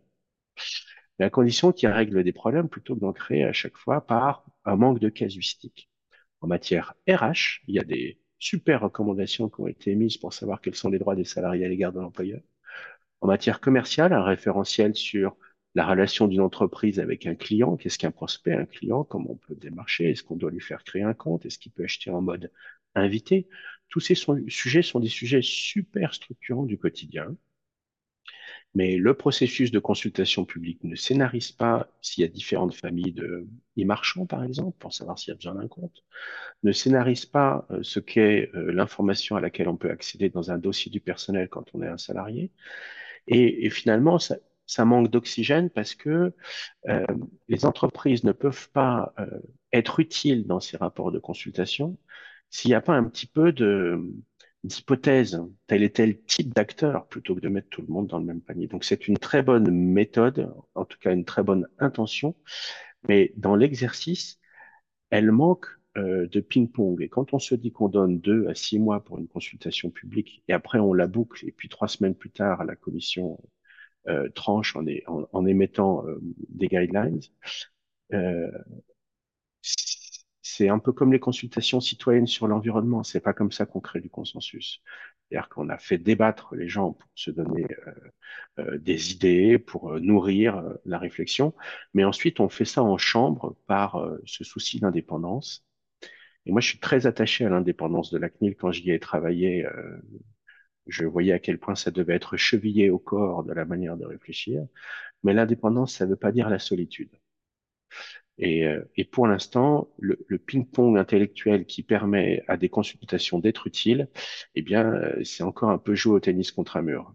mais 1.18 1.24
à 1.26 1.30
condition 1.30 1.72
qu'ils 1.72 1.88
règlent 1.88 2.24
des 2.24 2.32
problèmes 2.32 2.68
plutôt 2.68 2.94
que 2.94 3.00
d'en 3.00 3.12
créer 3.12 3.44
à 3.44 3.52
chaque 3.52 3.76
fois 3.76 4.06
par 4.06 4.44
un 4.64 4.76
manque 4.76 5.00
de 5.00 5.08
casuistique. 5.08 5.90
En 6.40 6.46
matière 6.46 6.94
RH, 7.08 7.62
il 7.68 7.74
y 7.74 7.78
a 7.78 7.84
des 7.84 8.18
super 8.38 8.80
recommandations 8.80 9.48
qui 9.48 9.60
ont 9.60 9.66
été 9.66 9.90
émises 9.92 10.16
pour 10.16 10.32
savoir 10.32 10.60
quels 10.60 10.74
sont 10.74 10.88
les 10.90 10.98
droits 10.98 11.16
des 11.16 11.24
salariés 11.24 11.64
à 11.66 11.68
l'égard 11.68 11.92
de 11.92 12.00
l'employeur. 12.00 12.40
En 13.20 13.26
matière 13.26 13.60
commerciale, 13.60 14.12
un 14.12 14.24
référentiel 14.24 14.94
sur 14.94 15.36
la 15.74 15.86
relation 15.86 16.26
d'une 16.28 16.40
entreprise 16.40 16.98
avec 16.98 17.26
un 17.26 17.34
client, 17.34 17.76
qu'est-ce 17.76 17.98
qu'un 17.98 18.10
prospect, 18.10 18.52
un 18.54 18.66
client, 18.66 19.04
comment 19.04 19.32
on 19.32 19.36
peut 19.36 19.54
démarcher, 19.54 20.10
est-ce 20.10 20.24
qu'on 20.24 20.36
doit 20.36 20.50
lui 20.50 20.60
faire 20.60 20.84
créer 20.84 21.02
un 21.02 21.14
compte, 21.14 21.46
est-ce 21.46 21.58
qu'il 21.58 21.72
peut 21.72 21.84
acheter 21.84 22.10
en 22.10 22.20
mode 22.22 22.50
invité? 22.94 23.48
Tous 23.88 24.00
ces 24.00 24.14
sujets 24.14 24.82
sont 24.82 25.00
des 25.00 25.08
sujets 25.08 25.42
super 25.42 26.14
structurants 26.14 26.66
du 26.66 26.78
quotidien. 26.78 27.36
Mais 28.74 28.96
le 28.96 29.14
processus 29.14 29.72
de 29.72 29.80
consultation 29.80 30.44
publique 30.44 30.84
ne 30.84 30.94
scénarise 30.94 31.50
pas 31.50 31.88
s'il 32.00 32.22
y 32.22 32.24
a 32.24 32.28
différentes 32.28 32.74
familles 32.74 33.12
de 33.12 33.48
e-marchands, 33.78 34.26
par 34.26 34.44
exemple, 34.44 34.76
pour 34.78 34.92
savoir 34.94 35.18
s'il 35.18 35.30
y 35.30 35.32
a 35.32 35.34
besoin 35.34 35.54
d'un 35.54 35.66
compte, 35.66 36.04
ne 36.62 36.72
scénarise 36.72 37.26
pas 37.26 37.66
euh, 37.70 37.80
ce 37.82 37.98
qu'est 38.00 38.50
euh, 38.54 38.72
l'information 38.72 39.36
à 39.36 39.40
laquelle 39.40 39.68
on 39.68 39.76
peut 39.76 39.90
accéder 39.90 40.30
dans 40.30 40.52
un 40.52 40.58
dossier 40.58 40.90
du 40.90 41.00
personnel 41.00 41.48
quand 41.48 41.66
on 41.74 41.82
est 41.82 41.88
un 41.88 41.98
salarié. 41.98 42.52
Et 43.26 43.70
finalement, 43.70 44.18
ça, 44.18 44.36
ça 44.70 44.84
manque 44.84 45.10
d'oxygène 45.10 45.68
parce 45.68 45.94
que 45.94 46.32
euh, 46.88 47.06
les 47.48 47.64
entreprises 47.66 48.22
ne 48.24 48.32
peuvent 48.32 48.70
pas 48.70 49.12
euh, 49.18 49.26
être 49.72 49.98
utiles 49.98 50.46
dans 50.46 50.60
ces 50.60 50.76
rapports 50.76 51.10
de 51.10 51.18
consultation 51.18 51.98
s'il 52.50 52.70
n'y 52.70 52.74
a 52.74 52.80
pas 52.80 52.94
un 52.94 53.04
petit 53.04 53.26
peu 53.26 53.52
de 53.52 54.00
d'hypothèse, 54.62 55.40
tel 55.66 55.82
et 55.82 55.90
tel 55.90 56.20
type 56.24 56.52
d'acteur, 56.54 57.06
plutôt 57.06 57.34
que 57.34 57.40
de 57.40 57.48
mettre 57.48 57.70
tout 57.70 57.80
le 57.80 57.88
monde 57.88 58.08
dans 58.08 58.18
le 58.18 58.26
même 58.26 58.42
panier. 58.42 58.66
Donc 58.66 58.84
c'est 58.84 59.08
une 59.08 59.16
très 59.16 59.42
bonne 59.42 59.70
méthode, 59.70 60.52
en 60.74 60.84
tout 60.84 60.98
cas 60.98 61.12
une 61.12 61.24
très 61.24 61.42
bonne 61.42 61.66
intention, 61.78 62.36
mais 63.08 63.32
dans 63.36 63.56
l'exercice, 63.56 64.38
elle 65.10 65.32
manque 65.32 65.66
euh, 65.96 66.26
de 66.28 66.40
ping-pong. 66.40 67.02
Et 67.02 67.08
quand 67.08 67.32
on 67.32 67.38
se 67.38 67.54
dit 67.54 67.72
qu'on 67.72 67.88
donne 67.88 68.20
deux 68.20 68.46
à 68.48 68.54
six 68.54 68.78
mois 68.78 69.02
pour 69.02 69.18
une 69.18 69.28
consultation 69.28 69.90
publique, 69.90 70.44
et 70.46 70.52
après 70.52 70.78
on 70.78 70.92
la 70.92 71.06
boucle, 71.06 71.46
et 71.48 71.52
puis 71.52 71.70
trois 71.70 71.88
semaines 71.88 72.14
plus 72.14 72.30
tard, 72.30 72.64
la 72.64 72.76
commission 72.76 73.38
tranche 74.34 74.76
en, 74.76 74.84
en, 75.32 75.46
émettant 75.46 76.06
euh, 76.06 76.18
des 76.48 76.68
guidelines. 76.68 77.20
Euh, 78.12 78.50
c'est 80.42 80.68
un 80.68 80.78
peu 80.78 80.92
comme 80.92 81.12
les 81.12 81.20
consultations 81.20 81.80
citoyennes 81.80 82.26
sur 82.26 82.46
l'environnement. 82.48 83.02
C'est 83.02 83.20
pas 83.20 83.32
comme 83.32 83.52
ça 83.52 83.66
qu'on 83.66 83.80
crée 83.80 84.00
du 84.00 84.10
consensus. 84.10 84.82
C'est-à-dire 85.28 85.48
qu'on 85.48 85.68
a 85.68 85.78
fait 85.78 85.98
débattre 85.98 86.54
les 86.54 86.68
gens 86.68 86.92
pour 86.92 87.10
se 87.14 87.30
donner 87.30 87.66
euh, 88.58 88.78
des 88.78 89.12
idées, 89.12 89.58
pour 89.58 90.00
nourrir 90.00 90.62
la 90.84 90.98
réflexion, 90.98 91.54
mais 91.94 92.04
ensuite 92.04 92.40
on 92.40 92.48
fait 92.48 92.64
ça 92.64 92.82
en 92.82 92.98
chambre 92.98 93.56
par 93.66 94.04
ce 94.24 94.44
souci 94.44 94.80
d'indépendance. 94.80 95.64
Et 96.46 96.52
moi, 96.52 96.60
je 96.60 96.68
suis 96.68 96.80
très 96.80 97.06
attaché 97.06 97.44
à 97.44 97.50
l'indépendance 97.50 98.10
de 98.10 98.18
la 98.18 98.28
CNIL 98.30 98.56
quand 98.56 98.72
j'y 98.72 98.90
ai 98.90 98.98
travaillé 98.98 99.66
je 100.90 101.04
voyais 101.06 101.32
à 101.32 101.38
quel 101.38 101.58
point 101.58 101.74
ça 101.74 101.90
devait 101.90 102.14
être 102.14 102.36
chevillé 102.36 102.90
au 102.90 102.98
corps 102.98 103.44
de 103.44 103.52
la 103.52 103.64
manière 103.64 103.96
de 103.96 104.06
réfléchir. 104.06 104.66
Mais 105.22 105.34
l'indépendance, 105.34 105.94
ça 105.96 106.06
ne 106.06 106.10
veut 106.10 106.16
pas 106.16 106.32
dire 106.32 106.50
la 106.50 106.58
solitude. 106.58 107.10
Et, 108.38 108.66
euh, 108.66 108.82
pour 109.12 109.26
l'instant, 109.26 109.90
le, 109.98 110.16
ping-pong 110.38 110.96
intellectuel 110.98 111.66
qui 111.66 111.82
permet 111.82 112.42
à 112.48 112.56
des 112.56 112.70
consultations 112.70 113.38
d'être 113.38 113.66
utiles, 113.66 114.08
eh 114.54 114.62
bien, 114.62 114.86
euh, 114.94 115.22
c'est 115.24 115.42
encore 115.42 115.70
un 115.70 115.78
peu 115.78 115.94
jouer 115.94 116.14
au 116.14 116.20
tennis 116.20 116.50
contre 116.50 116.76
un 116.78 116.82
mur. 116.82 117.14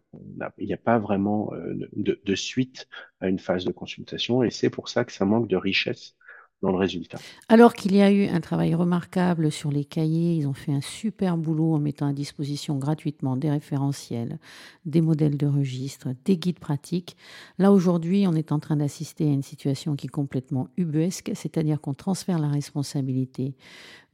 Il 0.58 0.68
n'y 0.68 0.74
a 0.74 0.78
pas 0.78 1.00
vraiment 1.00 1.52
euh, 1.54 1.74
de, 1.96 2.36
suite 2.36 2.88
à 3.22 3.28
une 3.28 3.40
phase 3.40 3.66
de 3.66 3.72
consultation, 3.72 4.44
et 4.44 4.52
c'est 4.52 4.70
pour 4.70 4.88
ça 4.88 5.04
que 5.04 5.12
ça 5.12 5.26
manque 5.26 5.48
de 5.48 5.58
richesse 5.58 6.16
Alors 7.48 7.74
qu'il 7.74 7.96
y 7.96 8.02
a 8.02 8.12
eu 8.12 8.28
un 8.28 8.40
travail 8.40 8.74
remarquable 8.74 9.52
sur 9.52 9.72
les 9.72 9.86
cahiers, 9.86 10.36
ils 10.36 10.48
ont 10.48 10.54
fait 10.54 10.72
un 10.72 10.82
super 10.82 11.38
boulot 11.38 11.74
en 11.74 11.80
mettant 11.80 12.08
à 12.08 12.14
disposition 12.14 12.78
gratuitement 12.78 13.38
des 13.38 13.52
référentiels, 13.52 14.40
des 14.86 15.02
modèles 15.02 15.38
de 15.38 15.48
registre, 15.48 16.10
des 16.24 16.38
guides 16.38 16.60
pratiques. 16.60 17.18
Là, 17.60 17.72
aujourd'hui, 17.72 18.26
on 18.28 18.34
est 18.34 18.52
en 18.52 18.60
train 18.60 18.78
d'assister 18.78 19.26
à 19.26 19.32
une 19.32 19.44
situation 19.44 19.96
qui 19.96 20.08
est 20.08 20.10
complètement 20.10 20.70
ubuesque, 20.78 21.32
c'est-à-dire 21.36 21.80
qu'on 21.82 21.94
transfère 21.94 22.40
la 22.40 22.50
responsabilité 22.50 23.56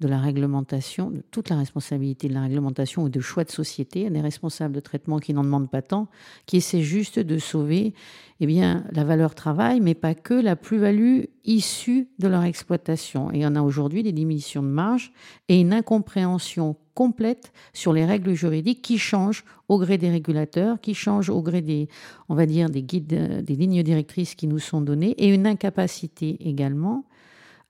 de 0.02 0.08
la 0.08 0.20
réglementation, 0.20 1.12
de 1.12 1.24
toute 1.32 1.50
la 1.50 1.56
responsabilité 1.56 2.28
de 2.28 2.34
la 2.34 2.42
réglementation 2.42 3.04
ou 3.04 3.10
de 3.10 3.20
choix 3.20 3.44
de 3.44 3.52
société 3.52 4.10
des 4.10 4.20
responsables 4.20 4.74
de 4.74 4.80
traitement 4.80 5.20
qui 5.20 5.34
n'en 5.34 5.44
demandent 5.44 5.70
pas 5.70 5.84
tant, 5.84 6.08
qui 6.48 6.58
essaient 6.58 6.82
juste 6.82 7.20
de 7.20 7.38
sauver 7.38 7.94
eh 8.40 8.48
bien, 8.48 8.84
la 8.92 9.04
valeur 9.04 9.36
travail, 9.36 9.80
mais 9.80 9.94
pas 9.94 10.16
que 10.16 10.34
la 10.34 10.56
plus-value 10.56 11.26
issue 11.46 12.10
de 12.18 12.28
leur 12.28 12.44
exploitation. 12.44 13.32
Et 13.32 13.46
en 13.46 13.56
a 13.56 13.62
aujourd'hui 13.62 14.02
des 14.02 14.12
diminutions 14.12 14.64
de 14.64 14.68
marge 14.68 15.14
et 15.48 15.62
une 15.62 15.72
incompréhension 15.72 16.76
complète 16.96 17.54
sur 17.72 17.94
les 17.94 18.04
règles 18.04 18.34
juridiques 18.34 18.82
qui 18.82 18.98
changent 18.98 19.46
au 19.70 19.78
gré 19.78 20.00
des 20.00 20.10
régulateurs, 20.10 20.82
qui 20.82 20.96
changent 20.96 21.30
au 21.30 21.44
gré 21.44 21.62
des, 21.62 21.88
on 22.28 22.36
va 22.36 22.48
dire, 22.48 22.72
des 22.72 22.82
guides, 22.82 23.44
des 23.44 23.56
lignes 23.56 23.84
directrices 23.84 24.34
qui 24.34 24.48
nous 24.48 24.60
sont 24.60 24.82
données, 24.82 25.12
et 25.20 25.32
une 25.32 25.46
incapacité 25.46 26.38
également 26.42 27.06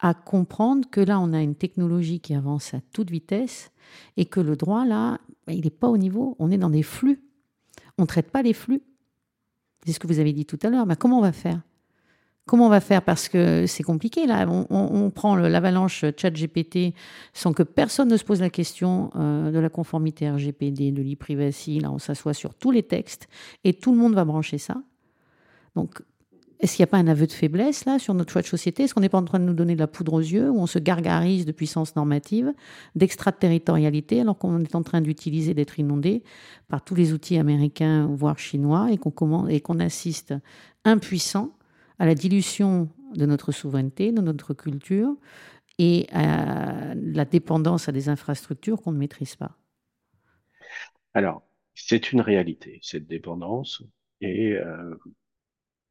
à 0.01 0.15
comprendre 0.15 0.89
que 0.89 0.99
là, 0.99 1.19
on 1.19 1.31
a 1.31 1.41
une 1.41 1.55
technologie 1.55 2.19
qui 2.19 2.33
avance 2.33 2.73
à 2.73 2.81
toute 2.91 3.11
vitesse 3.11 3.71
et 4.17 4.25
que 4.25 4.39
le 4.39 4.55
droit, 4.55 4.83
là, 4.83 5.19
ben, 5.45 5.53
il 5.53 5.63
n'est 5.63 5.69
pas 5.69 5.87
au 5.87 5.97
niveau. 5.97 6.35
On 6.39 6.49
est 6.51 6.57
dans 6.57 6.71
des 6.71 6.83
flux. 6.83 7.21
On 7.97 8.03
ne 8.03 8.07
traite 8.07 8.31
pas 8.31 8.41
les 8.41 8.53
flux. 8.53 8.81
C'est 9.85 9.93
ce 9.93 9.99
que 9.99 10.07
vous 10.07 10.19
avez 10.19 10.33
dit 10.33 10.45
tout 10.45 10.59
à 10.63 10.69
l'heure. 10.69 10.87
Mais 10.87 10.95
comment 10.95 11.19
on 11.19 11.21
va 11.21 11.31
faire? 11.31 11.61
Comment 12.47 12.65
on 12.65 12.69
va 12.69 12.81
faire? 12.81 13.03
Parce 13.03 13.29
que 13.29 13.65
c'est 13.67 13.83
compliqué, 13.83 14.25
là. 14.25 14.47
On, 14.49 15.11
prend 15.11 15.35
l'avalanche 15.35 16.03
chat-GPT 16.17 16.95
sans 17.33 17.53
que 17.53 17.61
personne 17.61 18.09
ne 18.09 18.17
se 18.17 18.23
pose 18.23 18.41
la 18.41 18.49
question 18.49 19.11
euh, 19.15 19.51
de 19.51 19.59
la 19.59 19.69
conformité 19.69 20.29
RGPD, 20.29 20.91
de 20.91 21.03
l'e-privacy. 21.03 21.79
Là, 21.79 21.91
on 21.91 21.99
s'assoit 21.99 22.33
sur 22.33 22.55
tous 22.55 22.71
les 22.71 22.83
textes 22.83 23.27
et 23.63 23.73
tout 23.73 23.91
le 23.91 23.99
monde 23.99 24.15
va 24.15 24.25
brancher 24.25 24.57
ça. 24.57 24.81
Donc, 25.75 26.01
est-ce 26.61 26.75
qu'il 26.75 26.83
n'y 26.83 26.89
a 26.89 26.91
pas 26.91 26.97
un 26.97 27.07
aveu 27.07 27.25
de 27.25 27.31
faiblesse 27.31 27.85
là 27.85 27.97
sur 27.97 28.13
notre 28.13 28.31
choix 28.31 28.43
de 28.43 28.47
société? 28.47 28.83
Est-ce 28.83 28.93
qu'on 28.93 29.01
n'est 29.01 29.09
pas 29.09 29.17
en 29.17 29.25
train 29.25 29.39
de 29.39 29.45
nous 29.45 29.53
donner 29.53 29.73
de 29.73 29.79
la 29.79 29.87
poudre 29.87 30.13
aux 30.13 30.19
yeux 30.19 30.49
où 30.51 30.59
on 30.59 30.67
se 30.67 30.77
gargarise 30.77 31.45
de 31.45 31.51
puissance 31.51 31.95
normative, 31.95 32.53
d'extraterritorialité 32.95 34.21
alors 34.21 34.37
qu'on 34.37 34.61
est 34.61 34.75
en 34.75 34.83
train 34.83 35.01
d'utiliser, 35.01 35.55
d'être 35.55 35.79
inondé 35.79 36.23
par 36.67 36.83
tous 36.83 36.93
les 36.93 37.13
outils 37.13 37.37
américains 37.37 38.05
voire 38.05 38.37
chinois 38.37 38.91
et 38.91 38.97
qu'on 38.97 39.47
et 39.47 39.59
qu'on 39.59 39.79
assiste 39.79 40.35
impuissant 40.85 41.57
à 41.97 42.05
la 42.05 42.13
dilution 42.13 42.89
de 43.15 43.25
notre 43.25 43.51
souveraineté, 43.51 44.11
de 44.11 44.21
notre 44.21 44.53
culture 44.53 45.15
et 45.79 46.07
à 46.13 46.93
la 46.95 47.25
dépendance 47.25 47.89
à 47.89 47.91
des 47.91 48.07
infrastructures 48.07 48.81
qu'on 48.81 48.91
ne 48.91 48.99
maîtrise 48.99 49.35
pas? 49.35 49.57
Alors, 51.15 51.41
c'est 51.73 52.11
une 52.11 52.21
réalité, 52.21 52.79
cette 52.83 53.07
dépendance. 53.07 53.83
Et 54.21 54.53
euh, 54.53 54.95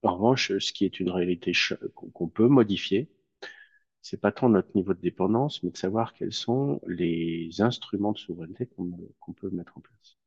en 0.02 0.14
revanche, 0.14 0.56
ce 0.58 0.72
qui 0.72 0.84
est 0.84 1.00
une 1.00 1.10
réalité 1.10 1.52
qu'on 1.94 2.28
peut 2.28 2.48
modifier, 2.48 3.08
c'est 4.02 4.20
pas 4.20 4.32
tant 4.32 4.48
notre 4.48 4.74
niveau 4.74 4.94
de 4.94 5.00
dépendance, 5.00 5.62
mais 5.62 5.70
de 5.70 5.76
savoir 5.76 6.14
quels 6.14 6.32
sont 6.32 6.80
les 6.86 7.60
instruments 7.60 8.12
de 8.12 8.18
souveraineté 8.18 8.66
qu'on 8.66 9.32
peut 9.32 9.50
mettre 9.50 9.76
en 9.76 9.80
place. 9.80 10.18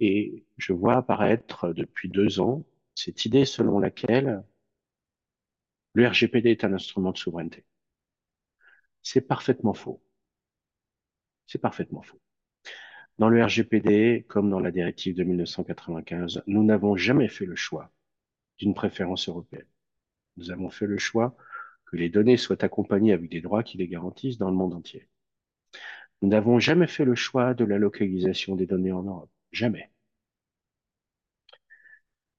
Et 0.00 0.44
je 0.56 0.72
vois 0.72 0.96
apparaître 0.96 1.72
depuis 1.72 2.08
deux 2.08 2.40
ans 2.40 2.64
cette 2.94 3.24
idée 3.24 3.44
selon 3.44 3.78
laquelle 3.78 4.42
le 5.94 6.06
RGPD 6.08 6.50
est 6.50 6.64
un 6.64 6.72
instrument 6.72 7.12
de 7.12 7.18
souveraineté. 7.18 7.64
C'est 9.02 9.20
parfaitement 9.20 9.74
faux. 9.74 10.02
C'est 11.46 11.58
parfaitement 11.58 12.02
faux. 12.02 12.20
Dans 13.18 13.28
le 13.28 13.42
RGPD, 13.42 14.24
comme 14.28 14.50
dans 14.50 14.60
la 14.60 14.70
directive 14.70 15.14
de 15.16 15.24
1995, 15.24 16.42
nous 16.46 16.64
n'avons 16.64 16.96
jamais 16.96 17.28
fait 17.28 17.46
le 17.46 17.56
choix 17.56 17.92
d'une 18.58 18.74
préférence 18.74 19.28
européenne. 19.28 19.66
Nous 20.36 20.50
avons 20.50 20.70
fait 20.70 20.86
le 20.86 20.98
choix 20.98 21.36
que 21.86 21.96
les 21.96 22.08
données 22.10 22.36
soient 22.36 22.64
accompagnées 22.64 23.12
avec 23.12 23.30
des 23.30 23.40
droits 23.40 23.62
qui 23.62 23.78
les 23.78 23.88
garantissent 23.88 24.38
dans 24.38 24.50
le 24.50 24.56
monde 24.56 24.74
entier. 24.74 25.08
Nous 26.22 26.28
n'avons 26.28 26.60
jamais 26.60 26.86
fait 26.86 27.04
le 27.04 27.16
choix 27.16 27.54
de 27.54 27.64
la 27.64 27.76
localisation 27.76 28.54
des 28.54 28.66
données 28.66 28.92
en 28.92 29.02
Europe. 29.02 29.30
Jamais. 29.50 29.90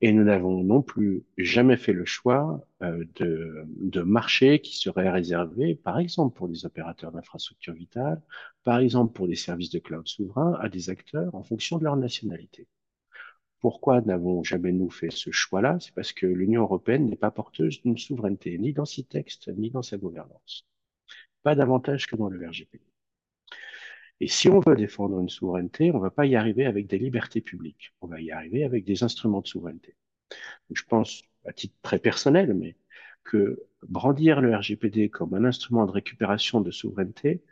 Et 0.02 0.12
nous 0.14 0.24
n'avons 0.24 0.64
non 0.64 0.82
plus 0.82 1.24
jamais 1.38 1.76
fait 1.78 1.94
le 1.94 2.06
choix 2.06 2.66
euh, 2.82 3.04
de, 3.16 3.66
de 3.82 4.02
marchés 4.02 4.60
qui 4.62 4.78
seraient 4.78 5.10
réservés, 5.10 5.76
par 5.76 6.00
exemple, 6.00 6.38
pour 6.38 6.48
des 6.50 6.66
opérateurs 6.66 7.12
d'infrastructures 7.12 7.74
vitales, 7.74 8.22
par 8.64 8.80
exemple 8.80 9.14
pour 9.14 9.28
des 9.28 9.36
services 9.36 9.72
de 9.72 9.80
cloud 9.80 10.08
souverains, 10.08 10.58
à 10.62 10.70
des 10.70 10.90
acteurs 10.90 11.34
en 11.36 11.44
fonction 11.44 11.78
de 11.78 11.84
leur 11.84 11.98
nationalité. 11.98 12.68
Pourquoi 13.60 14.02
n'avons 14.02 14.44
jamais 14.44 14.72
nous 14.72 14.90
fait 14.90 15.12
ce 15.12 15.32
choix-là? 15.32 15.78
C'est 15.80 15.94
parce 15.94 16.14
que 16.14 16.26
l'Union 16.26 16.62
européenne 16.64 17.06
n'est 17.10 17.16
pas 17.16 17.32
porteuse 17.32 17.82
d'une 17.82 17.98
souveraineté, 17.98 18.58
ni 18.58 18.74
dans 18.74 18.86
ses 18.86 19.04
textes, 19.04 19.50
ni 19.58 19.70
dans 19.70 19.82
sa 19.84 19.98
gouvernance. 19.98 20.66
Pas 21.44 21.56
davantage 21.56 22.08
que 22.08 22.16
dans 22.16 22.30
le 22.30 22.48
RGPD. 22.48 22.84
Et 24.22 24.28
si 24.28 24.50
on 24.50 24.60
veut 24.60 24.76
défendre 24.76 25.20
une 25.20 25.30
souveraineté, 25.30 25.92
on 25.92 25.98
ne 25.98 26.02
va 26.02 26.12
pas 26.12 26.26
y 26.26 26.36
arriver 26.36 26.66
avec 26.66 26.88
des 26.88 26.98
libertés 26.98 27.42
publiques. 27.42 27.94
On 28.02 28.08
va 28.08 28.22
y 28.22 28.32
arriver 28.32 28.64
avec 28.66 28.86
des 28.86 29.04
instruments 29.04 29.42
de 29.42 29.48
souveraineté. 29.48 29.96
je 30.72 30.84
pense, 30.84 31.24
à 31.46 31.54
titre 31.54 31.76
très 31.82 32.00
personnel, 32.00 32.54
mais 32.54 32.78
que 33.24 33.68
brandir 33.84 34.42
le 34.42 34.56
RGPD 34.56 35.10
comme 35.10 35.34
un 35.36 35.46
instrument 35.46 35.86
de 35.86 35.92
récupération 35.92 36.62
de 36.62 36.72
souveraineté 36.72 37.44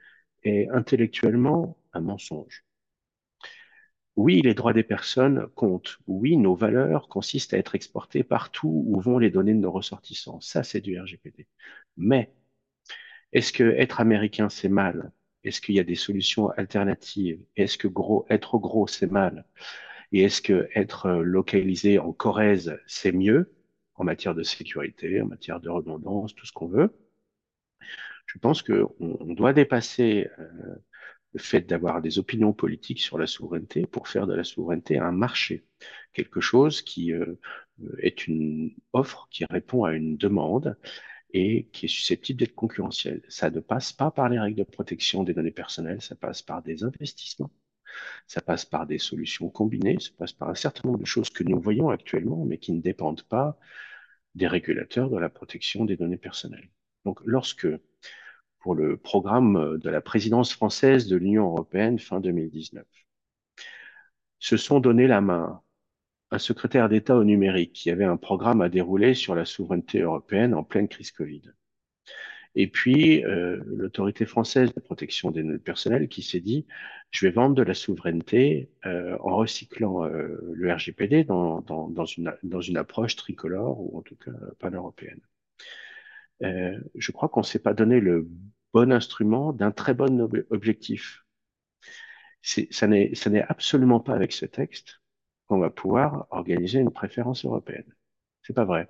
est 0.43 0.69
intellectuellement 0.69 1.77
un 1.93 2.01
mensonge. 2.01 2.66
Oui, 4.17 4.41
les 4.41 4.53
droits 4.53 4.73
des 4.73 4.83
personnes 4.83 5.47
comptent. 5.55 5.99
Oui, 6.07 6.35
nos 6.37 6.55
valeurs 6.55 7.07
consistent 7.07 7.53
à 7.53 7.57
être 7.57 7.73
exportées 7.75 8.23
partout 8.23 8.83
où 8.87 8.99
vont 8.99 9.17
les 9.19 9.29
données 9.29 9.53
de 9.53 9.59
nos 9.59 9.71
ressortissants. 9.71 10.41
Ça, 10.41 10.63
c'est 10.63 10.81
du 10.81 10.99
RGPD. 10.99 11.47
Mais 11.97 12.33
est-ce 13.33 13.53
que 13.53 13.63
être 13.63 14.01
américain, 14.01 14.49
c'est 14.49 14.69
mal? 14.69 15.11
Est-ce 15.43 15.61
qu'il 15.61 15.75
y 15.75 15.79
a 15.79 15.83
des 15.83 15.95
solutions 15.95 16.49
alternatives? 16.51 17.39
Est-ce 17.55 17.77
que 17.77 17.87
être 18.29 18.57
gros, 18.57 18.87
c'est 18.87 19.11
mal? 19.11 19.45
Et 20.11 20.23
est-ce 20.23 20.41
que 20.41 20.69
être 20.75 21.07
euh, 21.07 21.23
localisé 21.23 21.99
en 21.99 22.13
Corrèze, 22.13 22.79
c'est 22.87 23.11
mieux? 23.11 23.53
En 23.95 24.03
matière 24.05 24.35
de 24.35 24.43
sécurité, 24.43 25.21
en 25.21 25.27
matière 25.27 25.59
de 25.61 25.69
redondance, 25.69 26.35
tout 26.35 26.45
ce 26.45 26.53
qu'on 26.53 26.67
veut 26.67 26.93
Je 28.25 28.39
pense 28.39 28.61
qu'on 28.61 28.93
on 28.99 29.33
doit 29.33 29.53
dépasser 29.53 30.29
euh, 30.39 30.75
le 31.37 31.43
fait 31.43 31.61
d'avoir 31.61 32.01
des 32.01 32.17
opinions 32.17 32.51
politiques 32.51 32.99
sur 32.99 33.17
la 33.17 33.27
souveraineté 33.27 33.85
pour 33.85 34.07
faire 34.07 34.25
de 34.25 34.33
la 34.33 34.43
souveraineté 34.43 34.97
un 34.97 35.11
marché, 35.11 35.65
quelque 36.13 36.41
chose 36.41 36.81
qui 36.81 37.13
euh, 37.13 37.39
est 37.99 38.27
une 38.27 38.73
offre 38.93 39.27
qui 39.29 39.45
répond 39.45 39.83
à 39.83 39.93
une 39.93 40.17
demande 40.17 40.77
et 41.31 41.67
qui 41.73 41.85
est 41.85 41.89
susceptible 41.89 42.39
d'être 42.39 42.55
concurrentiel. 42.55 43.21
Ça 43.29 43.51
ne 43.51 43.59
passe 43.59 43.93
pas 43.93 44.09
par 44.09 44.29
les 44.29 44.39
règles 44.39 44.57
de 44.57 44.63
protection 44.63 45.23
des 45.23 45.33
données 45.35 45.51
personnelles, 45.51 46.01
ça 46.01 46.15
passe 46.15 46.41
par 46.41 46.63
des 46.63 46.83
investissements, 46.83 47.51
ça 48.25 48.41
passe 48.41 48.65
par 48.65 48.87
des 48.87 48.97
solutions 48.97 49.49
combinées, 49.49 49.99
ça 49.99 50.11
passe 50.17 50.33
par 50.33 50.49
un 50.49 50.55
certain 50.55 50.87
nombre 50.87 50.99
de 50.99 51.05
choses 51.05 51.29
que 51.29 51.43
nous 51.43 51.59
voyons 51.59 51.89
actuellement, 51.89 52.45
mais 52.45 52.57
qui 52.57 52.71
ne 52.71 52.81
dépendent 52.81 53.23
pas 53.23 53.59
des 54.33 54.47
régulateurs 54.47 55.09
de 55.11 55.17
la 55.17 55.29
protection 55.29 55.85
des 55.85 55.97
données 55.97 56.17
personnelles. 56.17 56.69
Donc, 57.05 57.19
lorsque, 57.25 57.67
pour 58.67 58.75
le 58.75 58.97
programme 58.97 59.77
de 59.77 59.89
la 59.89 60.01
présidence 60.01 60.51
française 60.51 61.07
de 61.07 61.15
l'Union 61.15 61.45
européenne 61.45 61.99
fin 61.99 62.19
2019, 62.19 62.85
se 64.39 64.57
sont 64.57 64.81
donné 64.81 65.07
la 65.07 65.21
main 65.21 65.61
un 66.31 66.37
secrétaire 66.37 66.89
d'État 66.89 67.15
au 67.15 67.23
numérique 67.23 67.71
qui 67.71 67.91
avait 67.91 68.03
un 68.03 68.17
programme 68.17 68.59
à 68.59 68.67
dérouler 68.67 69.13
sur 69.13 69.35
la 69.35 69.45
souveraineté 69.45 70.01
européenne 70.01 70.53
en 70.53 70.65
pleine 70.65 70.89
crise 70.89 71.11
Covid. 71.11 71.43
Et 72.55 72.67
puis, 72.67 73.23
euh, 73.23 73.63
l'autorité 73.67 74.25
française 74.25 74.73
de 74.73 74.81
protection 74.81 75.31
des 75.31 75.43
données 75.43 75.59
personnelles 75.59 76.09
qui 76.09 76.21
s'est 76.21 76.41
dit, 76.41 76.67
je 77.09 77.25
vais 77.25 77.31
vendre 77.31 77.55
de 77.55 77.63
la 77.63 77.73
souveraineté 77.73 78.69
euh, 78.85 79.15
en 79.21 79.37
recyclant 79.37 80.03
euh, 80.03 80.37
le 80.51 80.73
RGPD 80.73 81.23
dans, 81.23 81.61
dans, 81.61 82.03
une, 82.03 82.35
dans 82.43 82.59
une 82.59 82.75
approche 82.75 83.15
tricolore 83.15 83.79
ou 83.79 83.97
en 83.97 84.01
tout 84.01 84.17
cas 84.17 84.33
pan-européenne. 84.59 85.21
Euh, 86.43 86.77
je 86.95 87.11
crois 87.11 87.29
qu'on 87.29 87.41
ne 87.41 87.45
s'est 87.45 87.59
pas 87.59 87.73
donné 87.73 87.99
le 87.99 88.27
bon 88.73 88.91
instrument 88.91 89.53
d'un 89.53 89.71
très 89.71 89.93
bon 89.93 90.29
objectif. 90.49 91.25
Ça 92.41 92.87
n'est 92.87 93.45
absolument 93.47 93.99
pas 93.99 94.13
avec 94.13 94.31
ce 94.31 94.45
texte 94.45 95.01
qu'on 95.47 95.59
va 95.59 95.69
pouvoir 95.69 96.27
organiser 96.31 96.79
une 96.79 96.91
préférence 96.91 97.45
européenne. 97.45 97.93
C'est 98.41 98.53
pas 98.53 98.65
vrai. 98.65 98.89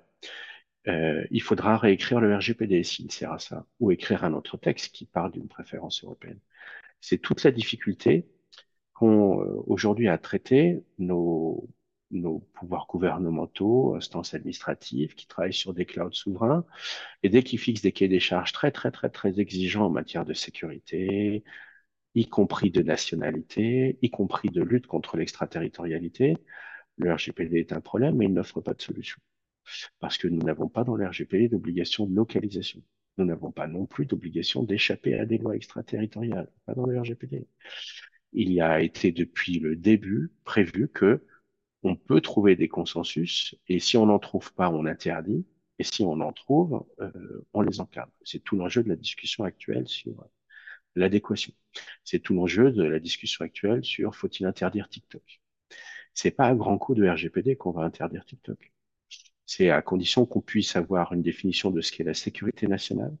Euh, 0.86 1.26
il 1.30 1.42
faudra 1.42 1.76
réécrire 1.76 2.20
le 2.20 2.34
RGPD 2.36 2.82
s'il 2.84 3.10
sert 3.12 3.32
à 3.32 3.38
ça, 3.38 3.66
ou 3.80 3.90
écrire 3.90 4.24
un 4.24 4.32
autre 4.32 4.56
texte 4.56 4.94
qui 4.94 5.06
parle 5.06 5.32
d'une 5.32 5.48
préférence 5.48 6.02
européenne. 6.04 6.40
C'est 7.00 7.18
toute 7.18 7.44
la 7.44 7.50
difficulté 7.50 8.28
qu'ont 8.94 9.42
euh, 9.42 9.62
aujourd'hui 9.66 10.08
à 10.08 10.18
traiter 10.18 10.82
nos, 10.98 11.68
nos 12.10 12.40
pouvoirs 12.54 12.86
gouvernementaux, 12.88 13.94
instances 13.96 14.34
administratives 14.34 15.14
qui 15.14 15.26
travaillent 15.26 15.52
sur 15.52 15.74
des 15.74 15.86
clouds 15.86 16.12
souverains, 16.12 16.64
et 17.22 17.28
dès 17.28 17.42
qu'ils 17.42 17.58
fixent 17.58 17.82
des 17.82 17.92
cahiers 17.92 18.08
des 18.08 18.20
charges 18.20 18.52
très 18.52 18.70
très 18.70 18.90
très 18.90 19.10
très 19.10 19.40
exigeants 19.40 19.86
en 19.86 19.90
matière 19.90 20.24
de 20.24 20.34
sécurité, 20.34 21.44
y 22.14 22.26
compris 22.26 22.70
de 22.70 22.82
nationalité, 22.82 23.98
y 24.02 24.10
compris 24.10 24.50
de 24.50 24.62
lutte 24.62 24.86
contre 24.86 25.16
l'extraterritorialité. 25.16 26.36
Le 26.96 27.12
RGPD 27.12 27.60
est 27.60 27.72
un 27.72 27.80
problème, 27.80 28.16
mais 28.16 28.26
il 28.26 28.32
n'offre 28.32 28.60
pas 28.60 28.74
de 28.74 28.82
solution. 28.82 29.20
Parce 30.00 30.18
que 30.18 30.28
nous 30.28 30.42
n'avons 30.42 30.68
pas 30.68 30.84
dans 30.84 30.96
le 30.96 31.06
RGPD 31.06 31.48
d'obligation 31.48 32.06
de 32.06 32.14
localisation. 32.14 32.82
Nous 33.18 33.24
n'avons 33.24 33.52
pas 33.52 33.66
non 33.66 33.86
plus 33.86 34.06
d'obligation 34.06 34.62
d'échapper 34.62 35.18
à 35.18 35.26
des 35.26 35.38
lois 35.38 35.56
extraterritoriales. 35.56 36.50
Pas 36.66 36.74
dans 36.74 36.86
le 36.86 36.98
RGPD. 36.98 37.46
Il 38.32 38.52
y 38.52 38.60
a 38.60 38.80
été 38.80 39.12
depuis 39.12 39.58
le 39.58 39.76
début 39.76 40.32
prévu 40.44 40.88
que 40.88 41.24
on 41.82 41.96
peut 41.96 42.20
trouver 42.20 42.56
des 42.56 42.68
consensus 42.68 43.54
et 43.68 43.80
si 43.80 43.96
on 43.96 44.06
n'en 44.06 44.18
trouve 44.18 44.52
pas, 44.54 44.70
on 44.70 44.84
interdit. 44.86 45.46
Et 45.78 45.84
si 45.84 46.02
on 46.02 46.20
en 46.20 46.32
trouve, 46.32 46.84
euh, 47.00 47.46
on 47.52 47.60
les 47.60 47.80
encadre. 47.80 48.10
C'est 48.24 48.42
tout 48.42 48.56
l'enjeu 48.56 48.82
de 48.82 48.88
la 48.88 48.96
discussion 48.96 49.44
actuelle 49.44 49.86
sur 49.86 50.26
l'adéquation. 50.96 51.52
C'est 52.04 52.18
tout 52.20 52.34
l'enjeu 52.34 52.72
de 52.72 52.82
la 52.82 52.98
discussion 52.98 53.44
actuelle 53.44 53.84
sur 53.84 54.14
faut-il 54.16 54.46
interdire 54.46 54.88
TikTok. 54.88 55.40
C'est 56.14 56.32
pas 56.32 56.46
à 56.48 56.54
grand 56.54 56.78
coup 56.78 56.94
de 56.94 57.08
RGPD 57.08 57.56
qu'on 57.56 57.70
va 57.70 57.82
interdire 57.82 58.24
TikTok. 58.24 58.72
C'est 59.46 59.70
à 59.70 59.82
condition 59.82 60.26
qu'on 60.26 60.40
puisse 60.40 60.76
avoir 60.76 61.12
une 61.12 61.22
définition 61.22 61.70
de 61.70 61.80
ce 61.80 61.92
qu'est 61.92 62.04
la 62.04 62.14
sécurité 62.14 62.66
nationale, 62.66 63.16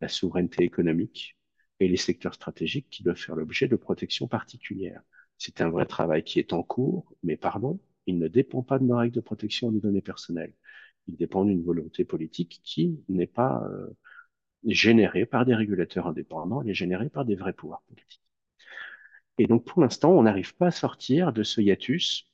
la 0.00 0.08
souveraineté 0.08 0.64
économique 0.64 1.36
et 1.80 1.88
les 1.88 1.96
secteurs 1.96 2.34
stratégiques 2.34 2.88
qui 2.90 3.02
doivent 3.02 3.16
faire 3.16 3.36
l'objet 3.36 3.68
de 3.68 3.76
protection 3.76 4.26
particulière. 4.26 5.02
C'est 5.46 5.60
un 5.60 5.68
vrai 5.68 5.84
travail 5.84 6.24
qui 6.24 6.38
est 6.38 6.54
en 6.54 6.62
cours, 6.62 7.04
mais 7.22 7.36
pardon, 7.36 7.78
il 8.06 8.18
ne 8.18 8.28
dépend 8.28 8.62
pas 8.62 8.78
de 8.78 8.84
nos 8.84 8.96
règles 8.96 9.14
de 9.14 9.20
protection 9.20 9.70
des 9.70 9.78
données 9.80 10.00
personnelles. 10.00 10.54
Il 11.06 11.16
dépend 11.16 11.44
d'une 11.44 11.62
volonté 11.62 12.06
politique 12.06 12.62
qui 12.64 12.98
n'est 13.10 13.26
pas 13.26 13.62
euh, 13.70 13.88
générée 14.66 15.26
par 15.26 15.44
des 15.44 15.54
régulateurs 15.54 16.06
indépendants, 16.06 16.62
elle 16.62 16.70
est 16.70 16.74
générée 16.74 17.10
par 17.10 17.26
des 17.26 17.34
vrais 17.36 17.52
pouvoirs 17.52 17.82
politiques. 17.88 18.22
Et 19.36 19.46
donc, 19.46 19.66
pour 19.66 19.82
l'instant, 19.82 20.12
on 20.12 20.22
n'arrive 20.22 20.54
pas 20.56 20.68
à 20.68 20.70
sortir 20.70 21.34
de 21.34 21.42
ce 21.42 21.60
hiatus 21.60 22.26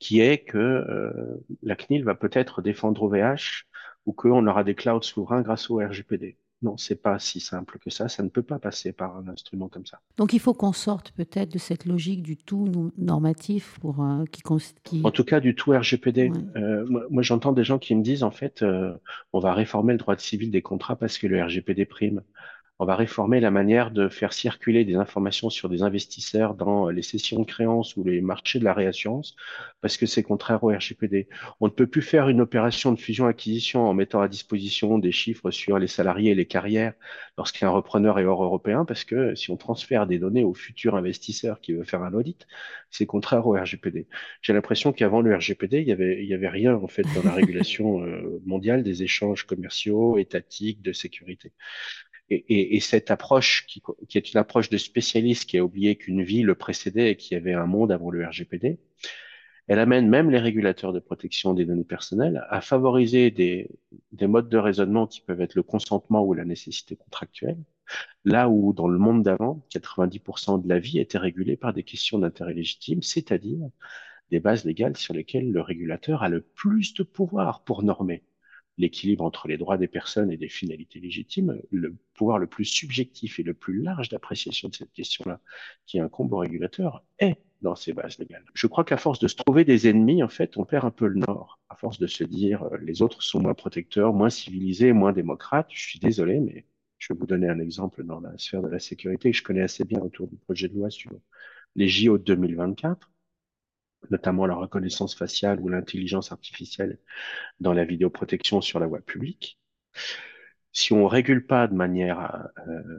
qui 0.00 0.18
est 0.20 0.44
que 0.44 0.58
euh, 0.58 1.36
la 1.62 1.76
CNIL 1.76 2.02
va 2.04 2.16
peut-être 2.16 2.60
défendre 2.60 3.04
OVH 3.04 3.66
ou 4.04 4.12
qu'on 4.12 4.46
aura 4.48 4.64
des 4.64 4.74
clouds 4.74 5.02
souverains 5.02 5.42
grâce 5.42 5.70
au 5.70 5.76
RGPD. 5.76 6.38
Non, 6.62 6.76
c'est 6.78 7.02
pas 7.02 7.18
si 7.18 7.38
simple 7.38 7.78
que 7.78 7.90
ça. 7.90 8.08
Ça 8.08 8.22
ne 8.22 8.28
peut 8.28 8.42
pas 8.42 8.58
passer 8.58 8.92
par 8.92 9.16
un 9.16 9.28
instrument 9.28 9.68
comme 9.68 9.84
ça. 9.84 10.00
Donc 10.16 10.32
il 10.32 10.40
faut 10.40 10.54
qu'on 10.54 10.72
sorte 10.72 11.12
peut-être 11.12 11.52
de 11.52 11.58
cette 11.58 11.84
logique 11.84 12.22
du 12.22 12.36
tout 12.36 12.92
normatif 12.96 13.78
pour 13.80 14.02
euh, 14.02 14.24
qui, 14.32 14.42
qui, 14.84 15.02
En 15.04 15.10
tout 15.10 15.24
cas, 15.24 15.40
du 15.40 15.54
tout 15.54 15.72
RGPD. 15.72 16.32
Euh, 16.56 16.86
moi, 17.10 17.22
j'entends 17.22 17.52
des 17.52 17.64
gens 17.64 17.78
qui 17.78 17.94
me 17.94 18.02
disent 18.02 18.22
en 18.22 18.30
fait, 18.30 18.62
euh, 18.62 18.94
on 19.34 19.38
va 19.38 19.52
réformer 19.52 19.92
le 19.92 19.98
droit 19.98 20.16
civil 20.16 20.50
des 20.50 20.62
contrats 20.62 20.96
parce 20.96 21.18
que 21.18 21.26
le 21.26 21.42
RGPD 21.42 21.84
prime 21.84 22.22
on 22.78 22.84
va 22.84 22.94
réformer 22.96 23.40
la 23.40 23.50
manière 23.50 23.90
de 23.90 24.08
faire 24.08 24.32
circuler 24.32 24.84
des 24.84 24.96
informations 24.96 25.48
sur 25.50 25.68
des 25.68 25.82
investisseurs 25.82 26.54
dans 26.54 26.88
les 26.90 27.02
sessions 27.02 27.40
de 27.40 27.46
créances 27.46 27.96
ou 27.96 28.04
les 28.04 28.20
marchés 28.20 28.58
de 28.58 28.64
la 28.64 28.74
réassurance, 28.74 29.34
parce 29.80 29.96
que 29.96 30.04
c'est 30.06 30.22
contraire 30.22 30.62
au 30.62 30.68
RGPD. 30.68 31.28
On 31.60 31.66
ne 31.66 31.72
peut 31.72 31.86
plus 31.86 32.02
faire 32.02 32.28
une 32.28 32.40
opération 32.40 32.92
de 32.92 32.98
fusion-acquisition 32.98 33.86
en 33.88 33.94
mettant 33.94 34.20
à 34.20 34.28
disposition 34.28 34.98
des 34.98 35.12
chiffres 35.12 35.50
sur 35.50 35.78
les 35.78 35.86
salariés 35.86 36.32
et 36.32 36.34
les 36.34 36.46
carrières 36.46 36.92
lorsqu'un 37.38 37.70
repreneur 37.70 38.18
est 38.18 38.24
hors 38.24 38.44
européen, 38.44 38.84
parce 38.84 39.04
que 39.04 39.34
si 39.34 39.50
on 39.50 39.56
transfère 39.56 40.06
des 40.06 40.18
données 40.18 40.44
au 40.44 40.54
futur 40.54 40.96
investisseur 40.96 41.60
qui 41.60 41.72
veut 41.72 41.84
faire 41.84 42.02
un 42.02 42.12
audit, 42.12 42.46
c'est 42.90 43.06
contraire 43.06 43.46
au 43.46 43.52
RGPD. 43.52 44.06
J'ai 44.42 44.52
l'impression 44.52 44.92
qu'avant 44.92 45.20
le 45.20 45.34
RGPD, 45.34 45.80
il 45.80 45.88
y 45.88 45.92
avait, 45.92 46.22
il 46.22 46.28
y 46.28 46.34
avait 46.34 46.48
rien 46.48 46.74
en 46.74 46.88
fait 46.88 47.04
dans 47.14 47.22
la 47.22 47.32
régulation 47.34 48.02
euh, 48.02 48.40
mondiale 48.44 48.82
des 48.82 49.02
échanges 49.02 49.44
commerciaux, 49.44 50.18
étatiques, 50.18 50.82
de 50.82 50.92
sécurité. 50.92 51.52
Et, 52.28 52.44
et, 52.48 52.76
et, 52.76 52.80
cette 52.80 53.10
approche, 53.10 53.66
qui, 53.66 53.82
qui, 54.08 54.18
est 54.18 54.32
une 54.32 54.38
approche 54.38 54.68
de 54.68 54.78
spécialiste 54.78 55.48
qui 55.48 55.58
a 55.58 55.64
oublié 55.64 55.96
qu'une 55.96 56.22
vie 56.22 56.42
le 56.42 56.56
précédait 56.56 57.12
et 57.12 57.16
qu'il 57.16 57.36
y 57.36 57.40
avait 57.40 57.54
un 57.54 57.66
monde 57.66 57.92
avant 57.92 58.10
le 58.10 58.26
RGPD, 58.26 58.80
elle 59.68 59.78
amène 59.78 60.08
même 60.08 60.30
les 60.30 60.38
régulateurs 60.38 60.92
de 60.92 61.00
protection 61.00 61.54
des 61.54 61.64
données 61.64 61.84
personnelles 61.84 62.44
à 62.50 62.60
favoriser 62.60 63.30
des, 63.30 63.68
des 64.12 64.26
modes 64.26 64.48
de 64.48 64.58
raisonnement 64.58 65.06
qui 65.06 65.20
peuvent 65.20 65.40
être 65.40 65.56
le 65.56 65.62
consentement 65.62 66.24
ou 66.24 66.34
la 66.34 66.44
nécessité 66.44 66.96
contractuelle, 66.96 67.58
là 68.24 68.48
où 68.48 68.72
dans 68.72 68.88
le 68.88 68.98
monde 68.98 69.22
d'avant, 69.22 69.66
90% 69.72 70.62
de 70.62 70.68
la 70.68 70.78
vie 70.78 70.98
était 70.98 71.18
régulée 71.18 71.56
par 71.56 71.72
des 71.72 71.82
questions 71.82 72.18
d'intérêt 72.18 72.54
légitime, 72.54 73.02
c'est-à-dire 73.02 73.68
des 74.30 74.40
bases 74.40 74.64
légales 74.64 74.96
sur 74.96 75.14
lesquelles 75.14 75.50
le 75.50 75.60
régulateur 75.60 76.22
a 76.22 76.28
le 76.28 76.40
plus 76.40 76.94
de 76.94 77.02
pouvoir 77.02 77.62
pour 77.64 77.82
normer 77.82 78.22
l'équilibre 78.78 79.24
entre 79.24 79.48
les 79.48 79.56
droits 79.56 79.78
des 79.78 79.88
personnes 79.88 80.30
et 80.30 80.36
des 80.36 80.48
finalités 80.48 81.00
légitimes, 81.00 81.60
le 81.70 81.96
pouvoir 82.14 82.38
le 82.38 82.46
plus 82.46 82.64
subjectif 82.64 83.38
et 83.38 83.42
le 83.42 83.54
plus 83.54 83.82
large 83.82 84.08
d'appréciation 84.08 84.68
de 84.68 84.74
cette 84.74 84.92
question-là 84.92 85.40
qui 85.86 85.98
incombe 85.98 86.32
au 86.32 86.38
régulateur 86.38 87.04
est 87.18 87.36
dans 87.62 87.74
ces 87.74 87.92
bases 87.92 88.18
légales. 88.18 88.44
Je 88.54 88.66
crois 88.66 88.84
qu'à 88.84 88.96
force 88.96 89.18
de 89.18 89.28
se 89.28 89.36
trouver 89.36 89.64
des 89.64 89.88
ennemis, 89.88 90.22
en 90.22 90.28
fait, 90.28 90.56
on 90.56 90.64
perd 90.64 90.84
un 90.84 90.90
peu 90.90 91.06
le 91.06 91.20
nord. 91.20 91.58
À 91.70 91.76
force 91.76 91.98
de 91.98 92.06
se 92.06 92.22
dire 92.22 92.62
euh, 92.64 92.76
les 92.82 93.02
autres 93.02 93.22
sont 93.22 93.40
moins 93.40 93.54
protecteurs, 93.54 94.12
moins 94.12 94.30
civilisés, 94.30 94.92
moins 94.92 95.12
démocrates. 95.12 95.68
Je 95.72 95.80
suis 95.80 95.98
désolé, 95.98 96.38
mais 96.40 96.66
je 96.98 97.12
vais 97.12 97.18
vous 97.18 97.26
donner 97.26 97.48
un 97.48 97.58
exemple 97.58 98.04
dans 98.04 98.20
la 98.20 98.36
sphère 98.38 98.62
de 98.62 98.68
la 98.68 98.78
sécurité 98.78 99.30
que 99.30 99.36
je 99.36 99.42
connais 99.42 99.62
assez 99.62 99.84
bien 99.84 100.00
autour 100.00 100.28
du 100.28 100.36
projet 100.36 100.68
de 100.68 100.74
loi 100.74 100.90
sur 100.90 101.12
les 101.74 101.88
JO 101.88 102.18
de 102.18 102.24
2024 102.24 103.10
notamment 104.10 104.46
la 104.46 104.54
reconnaissance 104.54 105.14
faciale 105.14 105.60
ou 105.60 105.68
l'intelligence 105.68 106.32
artificielle 106.32 106.98
dans 107.60 107.72
la 107.72 107.84
vidéoprotection 107.84 108.60
sur 108.60 108.78
la 108.78 108.86
voie 108.86 109.00
publique. 109.00 109.58
Si 110.72 110.92
on 110.92 111.06
régule 111.06 111.46
pas 111.46 111.66
de 111.66 111.74
manière 111.74 112.48
euh, 112.68 112.98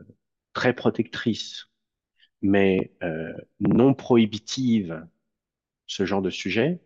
très 0.54 0.74
protectrice, 0.74 1.68
mais 2.42 2.92
euh, 3.04 3.34
non 3.60 3.94
prohibitive, 3.94 5.06
ce 5.86 6.06
genre 6.06 6.22
de 6.22 6.30
sujet, 6.30 6.82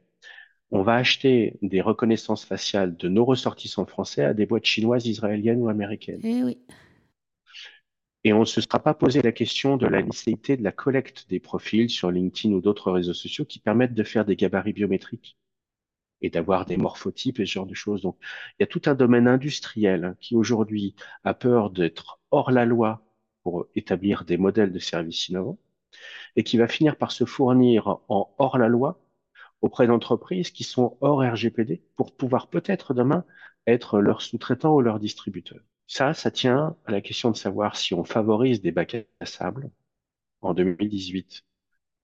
on 0.71 0.83
va 0.83 0.95
acheter 0.95 1.57
des 1.61 1.81
reconnaissances 1.81 2.45
faciales 2.45 2.95
de 2.95 3.09
nos 3.09 3.25
ressortissants 3.25 3.85
français 3.85 4.23
à 4.23 4.33
des 4.33 4.45
boîtes 4.45 4.65
chinoises, 4.65 5.05
israéliennes 5.05 5.61
ou 5.61 5.69
américaines. 5.69 6.21
Eh. 6.23 6.57
Et 8.23 8.33
on 8.33 8.41
ne 8.41 8.45
se 8.45 8.61
sera 8.61 8.79
pas 8.79 8.93
posé 8.93 9.21
la 9.21 9.31
question 9.31 9.77
de 9.77 9.87
la 9.87 10.01
licéité 10.01 10.57
de 10.57 10.63
la 10.63 10.71
collecte 10.71 11.27
des 11.29 11.39
profils 11.39 11.89
sur 11.89 12.11
LinkedIn 12.11 12.53
ou 12.55 12.61
d'autres 12.61 12.91
réseaux 12.91 13.13
sociaux 13.13 13.45
qui 13.45 13.59
permettent 13.59 13.93
de 13.93 14.03
faire 14.03 14.25
des 14.25 14.35
gabarits 14.35 14.73
biométriques 14.73 15.37
et 16.21 16.29
d'avoir 16.29 16.65
des 16.65 16.77
morphotypes 16.77 17.39
et 17.39 17.45
ce 17.45 17.53
genre 17.53 17.65
de 17.65 17.73
choses. 17.73 18.01
Donc, 18.03 18.17
il 18.59 18.63
y 18.63 18.65
a 18.65 18.67
tout 18.67 18.81
un 18.85 18.95
domaine 18.95 19.27
industriel 19.27 20.05
hein, 20.05 20.15
qui 20.19 20.35
aujourd'hui 20.35 20.95
a 21.23 21.33
peur 21.33 21.71
d'être 21.71 22.19
hors 22.31 22.51
la 22.51 22.65
loi 22.65 23.03
pour 23.43 23.67
établir 23.75 24.25
des 24.25 24.37
modèles 24.37 24.71
de 24.71 24.79
services 24.79 25.29
innovants 25.29 25.59
et 26.35 26.43
qui 26.43 26.57
va 26.57 26.67
finir 26.67 26.97
par 26.97 27.11
se 27.11 27.25
fournir 27.25 27.99
en 28.09 28.33
hors 28.39 28.57
la 28.57 28.67
loi 28.69 29.01
auprès 29.61 29.87
d'entreprises 29.87 30.51
qui 30.51 30.63
sont 30.63 30.97
hors 31.01 31.21
RGPD 31.21 31.83
pour 31.95 32.15
pouvoir 32.15 32.49
peut-être 32.49 32.93
demain 32.93 33.25
être 33.67 33.99
leurs 34.01 34.21
sous-traitants 34.21 34.75
ou 34.75 34.81
leurs 34.81 34.99
distributeurs. 34.99 35.63
Ça, 35.93 36.13
ça 36.13 36.31
tient 36.31 36.77
à 36.85 36.91
la 36.93 37.01
question 37.01 37.31
de 37.31 37.35
savoir 37.35 37.75
si 37.75 37.93
on 37.93 38.05
favorise 38.05 38.61
des 38.61 38.71
bacs 38.71 39.05
à 39.19 39.25
sable. 39.25 39.69
En 40.41 40.53
2018, 40.53 41.43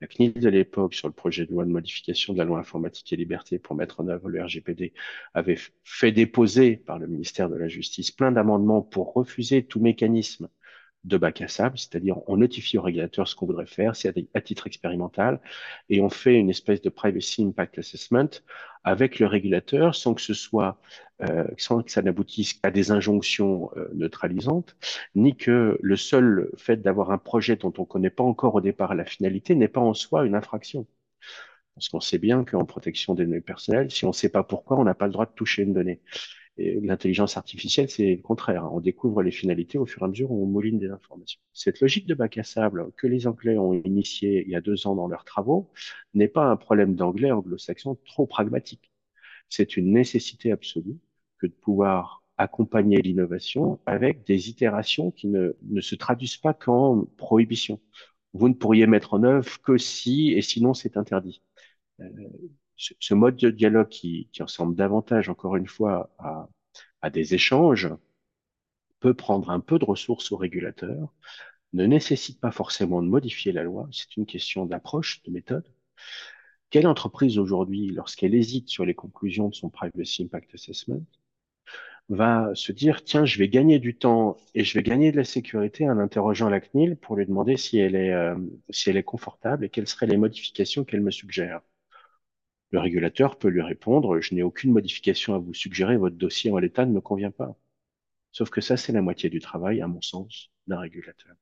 la 0.02 0.08
CNIL 0.08 0.34
de 0.34 0.50
l'époque, 0.50 0.94
sur 0.94 1.08
le 1.08 1.14
projet 1.14 1.46
de 1.46 1.52
loi 1.52 1.64
de 1.64 1.72
modification 1.72 2.34
de 2.34 2.38
la 2.38 2.44
loi 2.44 2.60
informatique 2.60 3.14
et 3.14 3.16
liberté 3.16 3.60
pour 3.60 3.78
mettre 3.78 4.02
en 4.02 4.10
œuvre 4.10 4.28
le 4.28 4.44
RGPD, 4.44 4.94
avait 5.34 5.58
fait 5.86 6.12
déposer 6.12 6.76
par 6.76 7.00
le 7.00 7.08
ministère 7.08 7.50
de 7.50 7.56
la 7.56 7.70
Justice 7.70 8.12
plein 8.12 8.34
d'amendements 8.34 8.82
pour 8.82 9.14
refuser 9.14 9.66
tout 9.66 9.80
mécanisme 9.80 10.50
de 11.04 11.18
bac 11.18 11.42
à 11.42 11.48
sable, 11.48 11.78
c'est-à-dire 11.78 12.18
on 12.28 12.38
notifie 12.38 12.78
au 12.78 12.82
régulateur 12.82 13.28
ce 13.28 13.36
qu'on 13.36 13.46
voudrait 13.46 13.66
faire, 13.66 13.96
c'est 13.96 14.14
à, 14.34 14.42
titre 14.42 14.68
expérimental, 14.68 15.40
et 15.90 16.02
on 16.02 16.10
fait 16.10 16.36
une 16.36 16.50
espèce 16.50 16.82
de 16.82 16.90
privacy 16.90 17.44
impact 17.44 17.80
assessment 17.80 18.30
avec 18.84 19.20
le 19.20 19.28
régulateur 19.28 19.96
sans 19.96 20.14
que 20.14 20.22
ce 20.22 20.34
soit, 20.34 20.80
euh, 21.22 21.46
sans 21.58 21.82
que 21.84 21.92
ça 21.92 22.02
n'aboutisse 22.02 22.60
à 22.64 22.72
des 22.72 22.92
injonctions 22.92 23.72
euh, 23.78 23.90
neutralisantes, 23.94 24.76
ni 25.16 25.36
que 25.38 25.78
le 25.82 25.96
seul 25.96 26.50
fait 26.58 26.78
d'avoir 26.78 27.12
un 27.12 27.18
projet 27.18 27.56
dont 27.56 27.74
on 27.78 27.82
ne 27.82 27.88
connaît 27.88 28.10
pas 28.10 28.24
encore 28.24 28.56
au 28.56 28.62
départ 28.62 28.96
la 28.96 29.06
finalité 29.06 29.56
n'est 29.56 29.68
pas 29.68 29.82
en 29.82 29.94
soi 29.94 30.26
une 30.26 30.36
infraction. 30.36 30.88
Parce 31.76 31.90
qu'on 31.90 32.00
sait 32.00 32.18
bien 32.18 32.44
qu'en 32.44 32.66
protection 32.66 33.14
des 33.14 33.26
données 33.26 33.40
personnelles, 33.40 33.92
si 33.92 34.04
on 34.06 34.10
ne 34.10 34.14
sait 34.14 34.30
pas 34.30 34.44
pourquoi, 34.44 34.80
on 34.80 34.84
n'a 34.84 34.96
pas 34.96 35.06
le 35.06 35.12
droit 35.14 35.28
de 35.28 35.32
toucher 35.34 35.62
une 35.62 35.74
donnée. 35.74 36.02
Et 36.58 36.80
l'intelligence 36.82 37.38
artificielle, 37.38 37.90
c'est 37.90 38.16
le 38.16 38.22
contraire. 38.22 38.68
On 38.74 38.80
découvre 38.80 39.22
les 39.22 39.32
finalités 39.32 39.78
au 39.78 39.86
fur 39.86 40.02
et 40.02 40.06
à 40.06 40.08
mesure 40.08 40.32
où 40.32 40.44
on 40.44 40.48
mouline 40.48 40.80
des 40.80 40.90
informations. 40.90 41.40
Cette 41.54 41.82
logique 41.82 42.08
de 42.08 42.16
bac 42.16 42.38
à 42.38 42.44
sable 42.44 42.92
que 42.98 43.06
les 43.08 43.28
Anglais 43.28 43.58
ont 43.58 43.74
initiée 43.74 44.44
il 44.46 44.52
y 44.52 44.56
a 44.56 44.62
deux 44.62 44.88
ans 44.88 44.96
dans 44.96 45.08
leurs 45.08 45.24
travaux 45.24 45.70
n'est 46.16 46.28
pas 46.28 46.46
un 46.46 46.56
problème 46.58 46.96
d'anglais 46.96 47.32
anglo-saxon 47.32 47.98
trop 48.06 48.26
pragmatique. 48.26 48.92
C'est 49.50 49.78
une 49.78 49.92
nécessité 49.92 50.52
absolue 50.52 50.98
que 51.40 51.48
de 51.48 51.54
pouvoir 51.54 52.24
accompagner 52.38 53.02
l'innovation 53.02 53.80
avec 53.86 54.26
des 54.26 54.50
itérations 54.50 55.12
qui 55.12 55.28
ne, 55.28 55.56
ne 55.64 55.82
se 55.82 55.96
traduisent 55.96 56.38
pas 56.38 56.54
qu'en 56.54 57.06
prohibition. 57.18 57.80
Vous 58.34 58.50
ne 58.50 58.54
pourriez 58.54 58.88
mettre 58.88 59.14
en 59.14 59.24
œuvre 59.24 59.62
que 59.62 59.78
si 59.78 60.32
et 60.34 60.42
sinon 60.42 60.74
c'est 60.74 60.98
interdit. 60.98 61.42
Euh, 62.02 62.06
ce, 62.78 63.14
mode 63.14 63.38
de 63.38 63.50
dialogue 63.50 63.90
qui, 63.90 64.30
ressemble 64.40 64.76
davantage, 64.76 65.30
encore 65.30 65.56
une 65.56 65.68
fois, 65.68 66.14
à, 66.20 66.50
à 67.02 67.10
des 67.10 67.34
échanges, 67.34 67.90
peut 69.00 69.14
prendre 69.14 69.50
un 69.50 69.60
peu 69.60 69.80
de 69.80 69.86
ressources 69.86 70.32
au 70.32 70.38
régulateur, 70.38 71.14
ne 71.74 71.86
nécessite 71.86 72.40
pas 72.40 72.52
forcément 72.52 73.02
de 73.02 73.08
modifier 73.08 73.52
la 73.52 73.64
loi, 73.64 73.88
c'est 73.92 74.18
une 74.18 74.26
question 74.26 74.66
d'approche, 74.66 75.22
de 75.24 75.32
méthode. 75.32 75.66
Quelle 76.70 76.88
entreprise 76.88 77.40
aujourd'hui, 77.40 77.90
lorsqu'elle 77.90 78.36
hésite 78.36 78.70
sur 78.70 78.86
les 78.86 78.96
conclusions 78.96 79.50
de 79.50 79.56
son 79.56 79.70
Privacy 79.70 80.24
Impact 80.24 80.54
Assessment, 80.56 81.04
va 82.10 82.52
se 82.56 82.72
dire, 82.72 83.04
tiens, 83.04 83.26
je 83.26 83.38
vais 83.38 83.50
gagner 83.50 83.80
du 83.80 83.96
temps 83.98 84.38
et 84.54 84.64
je 84.64 84.74
vais 84.74 84.84
gagner 84.84 85.12
de 85.12 85.18
la 85.18 85.24
sécurité 85.26 85.90
en 85.90 86.00
interrogeant 86.00 86.50
la 86.50 86.62
CNIL 86.62 86.96
pour 86.98 87.16
lui 87.18 87.26
demander 87.26 87.58
si 87.58 87.78
elle 87.80 87.96
est, 87.96 88.14
euh, 88.14 88.36
si 88.70 88.90
elle 88.90 88.98
est 88.98 89.04
confortable 89.04 89.66
et 89.66 89.70
quelles 89.70 89.88
seraient 89.88 90.08
les 90.08 90.18
modifications 90.18 90.86
qu'elle 90.86 91.02
me 91.02 91.12
suggère? 91.12 91.62
Le 92.72 92.80
régulateur 92.80 93.38
peut 93.38 93.48
lui 93.48 93.62
répondre, 93.62 94.20
je 94.20 94.36
n'ai 94.36 94.44
aucune 94.44 94.72
modification 94.72 95.34
à 95.36 95.38
vous 95.38 95.54
suggérer, 95.54 95.98
votre 95.98 96.18
dossier 96.18 96.52
en 96.52 96.58
l'état 96.58 96.86
ne 96.86 96.92
me 96.92 97.02
convient 97.02 97.32
pas. 97.32 97.58
Sauf 98.32 98.50
que 98.50 98.62
ça, 98.62 98.78
c'est 98.78 98.92
la 98.92 99.02
moitié 99.02 99.30
du 99.30 99.40
travail, 99.40 99.82
à 99.82 99.88
mon 99.88 100.02
sens, 100.02 100.52
d'un 100.68 100.80
régulateur. 100.80 101.36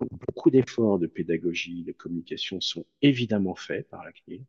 beaucoup 0.00 0.50
d'efforts 0.50 0.98
de 0.98 1.06
pédagogie, 1.06 1.84
de 1.84 1.92
communication 1.92 2.60
sont 2.60 2.86
évidemment 3.02 3.54
faits 3.54 3.88
par 3.90 4.04
la 4.04 4.12
CNIL. 4.12 4.44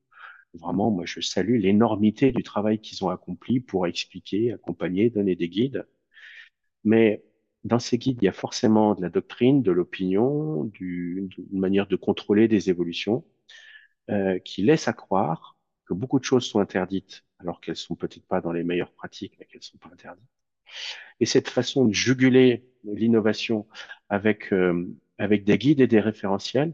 Vraiment, 0.53 0.91
moi, 0.91 1.05
je 1.05 1.21
salue 1.21 1.59
l'énormité 1.59 2.31
du 2.31 2.43
travail 2.43 2.79
qu'ils 2.79 3.03
ont 3.05 3.09
accompli 3.09 3.59
pour 3.59 3.87
expliquer, 3.87 4.53
accompagner, 4.53 5.09
donner 5.09 5.35
des 5.35 5.49
guides. 5.49 5.85
Mais 6.83 7.23
dans 7.63 7.79
ces 7.79 7.97
guides, 7.97 8.19
il 8.21 8.25
y 8.25 8.29
a 8.29 8.33
forcément 8.33 8.95
de 8.95 9.01
la 9.01 9.09
doctrine, 9.09 9.61
de 9.61 9.71
l'opinion, 9.71 10.65
d'une 10.65 11.29
manière 11.51 11.87
de 11.87 11.95
contrôler 11.95 12.47
des 12.47 12.69
évolutions 12.69 13.25
euh, 14.09 14.39
qui 14.39 14.63
laissent 14.63 14.87
à 14.87 14.93
croire 14.93 15.57
que 15.91 15.95
beaucoup 15.99 16.19
de 16.19 16.23
choses 16.23 16.45
sont 16.45 16.59
interdites, 16.61 17.25
alors 17.39 17.59
qu'elles 17.59 17.75
sont 17.75 17.95
peut-être 17.95 18.25
pas 18.25 18.39
dans 18.39 18.53
les 18.53 18.63
meilleures 18.63 18.93
pratiques, 18.93 19.35
mais 19.37 19.45
qu'elles 19.45 19.61
sont 19.61 19.77
pas 19.77 19.89
interdites. 19.91 20.23
Et 21.19 21.25
cette 21.25 21.49
façon 21.49 21.85
de 21.85 21.93
juguler 21.93 22.65
l'innovation 22.85 23.67
avec, 24.07 24.53
euh, 24.53 24.87
avec 25.17 25.43
des 25.43 25.57
guides 25.57 25.81
et 25.81 25.87
des 25.87 25.99
référentiels 25.99 26.73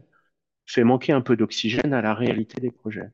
fait 0.66 0.84
manquer 0.84 1.12
un 1.12 1.20
peu 1.20 1.36
d'oxygène 1.36 1.92
à 1.92 2.00
la 2.00 2.14
réalité 2.14 2.60
des 2.60 2.70
projets. 2.70 3.10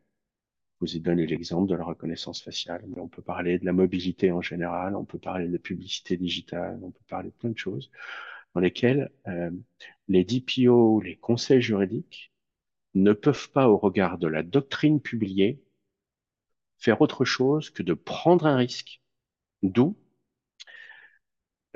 Je 0.74 0.86
vous 0.86 0.96
ai 0.96 1.00
donné 1.00 1.26
l'exemple 1.26 1.70
de 1.70 1.74
la 1.74 1.84
reconnaissance 1.84 2.42
faciale, 2.42 2.84
mais 2.88 3.00
on 3.00 3.08
peut 3.08 3.22
parler 3.22 3.58
de 3.58 3.64
la 3.64 3.72
mobilité 3.72 4.30
en 4.30 4.42
général, 4.42 4.96
on 4.96 5.06
peut 5.06 5.18
parler 5.18 5.48
de 5.48 5.56
publicité 5.56 6.18
digitale, 6.18 6.78
on 6.82 6.90
peut 6.90 7.04
parler 7.08 7.30
de 7.30 7.34
plein 7.34 7.50
de 7.50 7.58
choses 7.58 7.90
dans 8.54 8.60
lesquelles 8.60 9.10
euh, 9.26 9.50
les 10.08 10.24
DPO, 10.24 11.00
les 11.00 11.16
conseils 11.16 11.62
juridiques, 11.62 12.30
ne 12.94 13.12
peuvent 13.12 13.50
pas, 13.50 13.68
au 13.68 13.78
regard 13.78 14.18
de 14.18 14.28
la 14.28 14.42
doctrine 14.42 15.00
publiée, 15.00 15.63
faire 16.84 17.00
autre 17.00 17.24
chose 17.24 17.70
que 17.70 17.82
de 17.82 17.94
prendre 17.94 18.46
un 18.46 18.56
risque. 18.56 19.00
D'où 19.62 19.96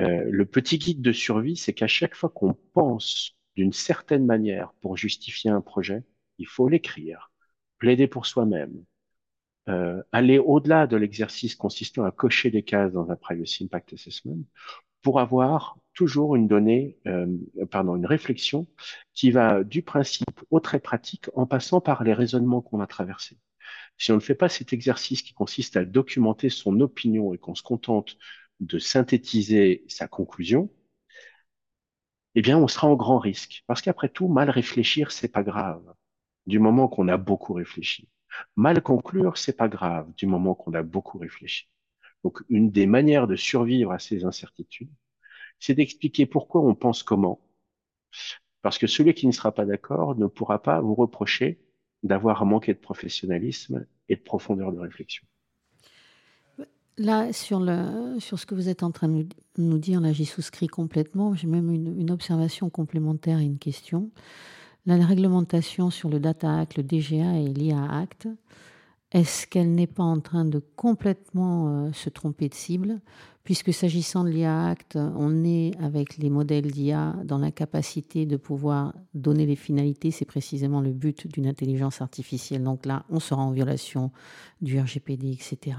euh, 0.00 0.24
le 0.30 0.44
petit 0.44 0.78
guide 0.78 1.00
de 1.00 1.12
survie, 1.12 1.56
c'est 1.56 1.72
qu'à 1.72 1.86
chaque 1.86 2.14
fois 2.14 2.28
qu'on 2.28 2.54
pense 2.74 3.34
d'une 3.56 3.72
certaine 3.72 4.26
manière 4.26 4.72
pour 4.82 4.96
justifier 4.96 5.50
un 5.50 5.62
projet, 5.62 6.04
il 6.36 6.46
faut 6.46 6.68
l'écrire, 6.68 7.32
plaider 7.78 8.06
pour 8.06 8.26
soi-même, 8.26 8.84
euh, 9.68 10.02
aller 10.12 10.38
au-delà 10.38 10.86
de 10.86 10.96
l'exercice 10.96 11.56
consistant 11.56 12.04
à 12.04 12.12
cocher 12.12 12.50
des 12.50 12.62
cases 12.62 12.92
dans 12.92 13.10
un 13.10 13.16
Privacy 13.16 13.64
Impact 13.64 13.94
Assessment 13.94 14.44
pour 15.02 15.20
avoir 15.20 15.78
toujours 15.94 16.36
une 16.36 16.48
donnée, 16.48 16.98
euh, 17.06 17.26
pardon, 17.70 17.96
une 17.96 18.06
réflexion 18.06 18.66
qui 19.14 19.30
va 19.30 19.64
du 19.64 19.82
principe 19.82 20.40
au 20.50 20.60
très 20.60 20.80
pratique 20.80 21.30
en 21.34 21.46
passant 21.46 21.80
par 21.80 22.04
les 22.04 22.12
raisonnements 22.12 22.60
qu'on 22.60 22.80
a 22.80 22.86
traversés. 22.86 23.38
Si 23.98 24.12
on 24.12 24.16
ne 24.16 24.20
fait 24.20 24.34
pas 24.34 24.48
cet 24.48 24.72
exercice 24.72 25.22
qui 25.22 25.34
consiste 25.34 25.76
à 25.76 25.84
documenter 25.84 26.50
son 26.50 26.80
opinion 26.80 27.34
et 27.34 27.38
qu'on 27.38 27.54
se 27.54 27.62
contente 27.62 28.16
de 28.60 28.78
synthétiser 28.78 29.84
sa 29.88 30.08
conclusion, 30.08 30.70
eh 32.34 32.42
bien, 32.42 32.58
on 32.58 32.68
sera 32.68 32.86
en 32.86 32.94
grand 32.94 33.18
risque. 33.18 33.64
Parce 33.66 33.82
qu'après 33.82 34.08
tout, 34.08 34.28
mal 34.28 34.50
réfléchir, 34.50 35.10
c'est 35.12 35.28
pas 35.28 35.42
grave, 35.42 35.82
du 36.46 36.58
moment 36.58 36.88
qu'on 36.88 37.08
a 37.08 37.16
beaucoup 37.16 37.52
réfléchi. 37.54 38.08
Mal 38.56 38.82
conclure, 38.82 39.36
c'est 39.36 39.56
pas 39.56 39.68
grave, 39.68 40.12
du 40.16 40.26
moment 40.26 40.54
qu'on 40.54 40.74
a 40.74 40.82
beaucoup 40.82 41.18
réfléchi. 41.18 41.68
Donc, 42.24 42.42
une 42.48 42.70
des 42.70 42.86
manières 42.86 43.26
de 43.26 43.36
survivre 43.36 43.92
à 43.92 43.98
ces 43.98 44.24
incertitudes, 44.24 44.92
c'est 45.58 45.74
d'expliquer 45.74 46.26
pourquoi 46.26 46.60
on 46.62 46.74
pense 46.74 47.02
comment. 47.02 47.40
Parce 48.62 48.78
que 48.78 48.86
celui 48.86 49.14
qui 49.14 49.26
ne 49.26 49.32
sera 49.32 49.52
pas 49.52 49.64
d'accord 49.64 50.16
ne 50.16 50.26
pourra 50.26 50.62
pas 50.62 50.80
vous 50.80 50.94
reprocher 50.94 51.60
d'avoir 52.02 52.44
manqué 52.46 52.72
de 52.74 52.78
professionnalisme 52.78 53.86
et 54.08 54.16
de 54.16 54.20
profondeur 54.20 54.72
de 54.72 54.78
réflexion. 54.78 55.26
Là, 56.96 57.32
sur, 57.32 57.60
le, 57.60 58.18
sur 58.18 58.40
ce 58.40 58.46
que 58.46 58.56
vous 58.56 58.68
êtes 58.68 58.82
en 58.82 58.90
train 58.90 59.08
de 59.08 59.26
nous 59.56 59.78
dire, 59.78 60.00
là, 60.00 60.12
j'y 60.12 60.24
souscris 60.24 60.66
complètement. 60.66 61.34
J'ai 61.36 61.46
même 61.46 61.70
une, 61.70 62.10
observation 62.10 62.70
complémentaire 62.70 63.38
et 63.38 63.44
une 63.44 63.58
question. 63.58 64.10
la 64.84 64.96
réglementation 65.06 65.90
sur 65.90 66.08
le 66.08 66.18
Data 66.18 66.58
Act, 66.58 66.76
le 66.76 66.82
DGA 66.82 67.38
et 67.38 67.48
l'IA 67.48 67.84
Act, 67.84 68.28
est-ce 69.12 69.46
qu'elle 69.46 69.74
n'est 69.74 69.86
pas 69.86 70.02
en 70.02 70.20
train 70.20 70.44
de 70.44 70.58
complètement 70.76 71.86
euh, 71.86 71.92
se 71.92 72.10
tromper 72.10 72.48
de 72.48 72.54
cible 72.54 73.00
puisque 73.48 73.72
s'agissant 73.72 74.24
de 74.24 74.28
l'IA 74.28 74.66
Act, 74.66 74.98
on 75.16 75.42
est 75.42 75.72
avec 75.80 76.18
les 76.18 76.28
modèles 76.28 76.70
d'IA 76.70 77.14
dans 77.24 77.38
la 77.38 77.50
capacité 77.50 78.26
de 78.26 78.36
pouvoir 78.36 78.92
donner 79.14 79.46
les 79.46 79.56
finalités, 79.56 80.10
c'est 80.10 80.26
précisément 80.26 80.82
le 80.82 80.92
but 80.92 81.26
d'une 81.26 81.46
intelligence 81.46 82.02
artificielle. 82.02 82.62
Donc 82.62 82.84
là, 82.84 83.06
on 83.08 83.20
sera 83.20 83.40
en 83.40 83.50
violation 83.50 84.10
du 84.60 84.78
RGPD, 84.78 85.30
etc. 85.30 85.78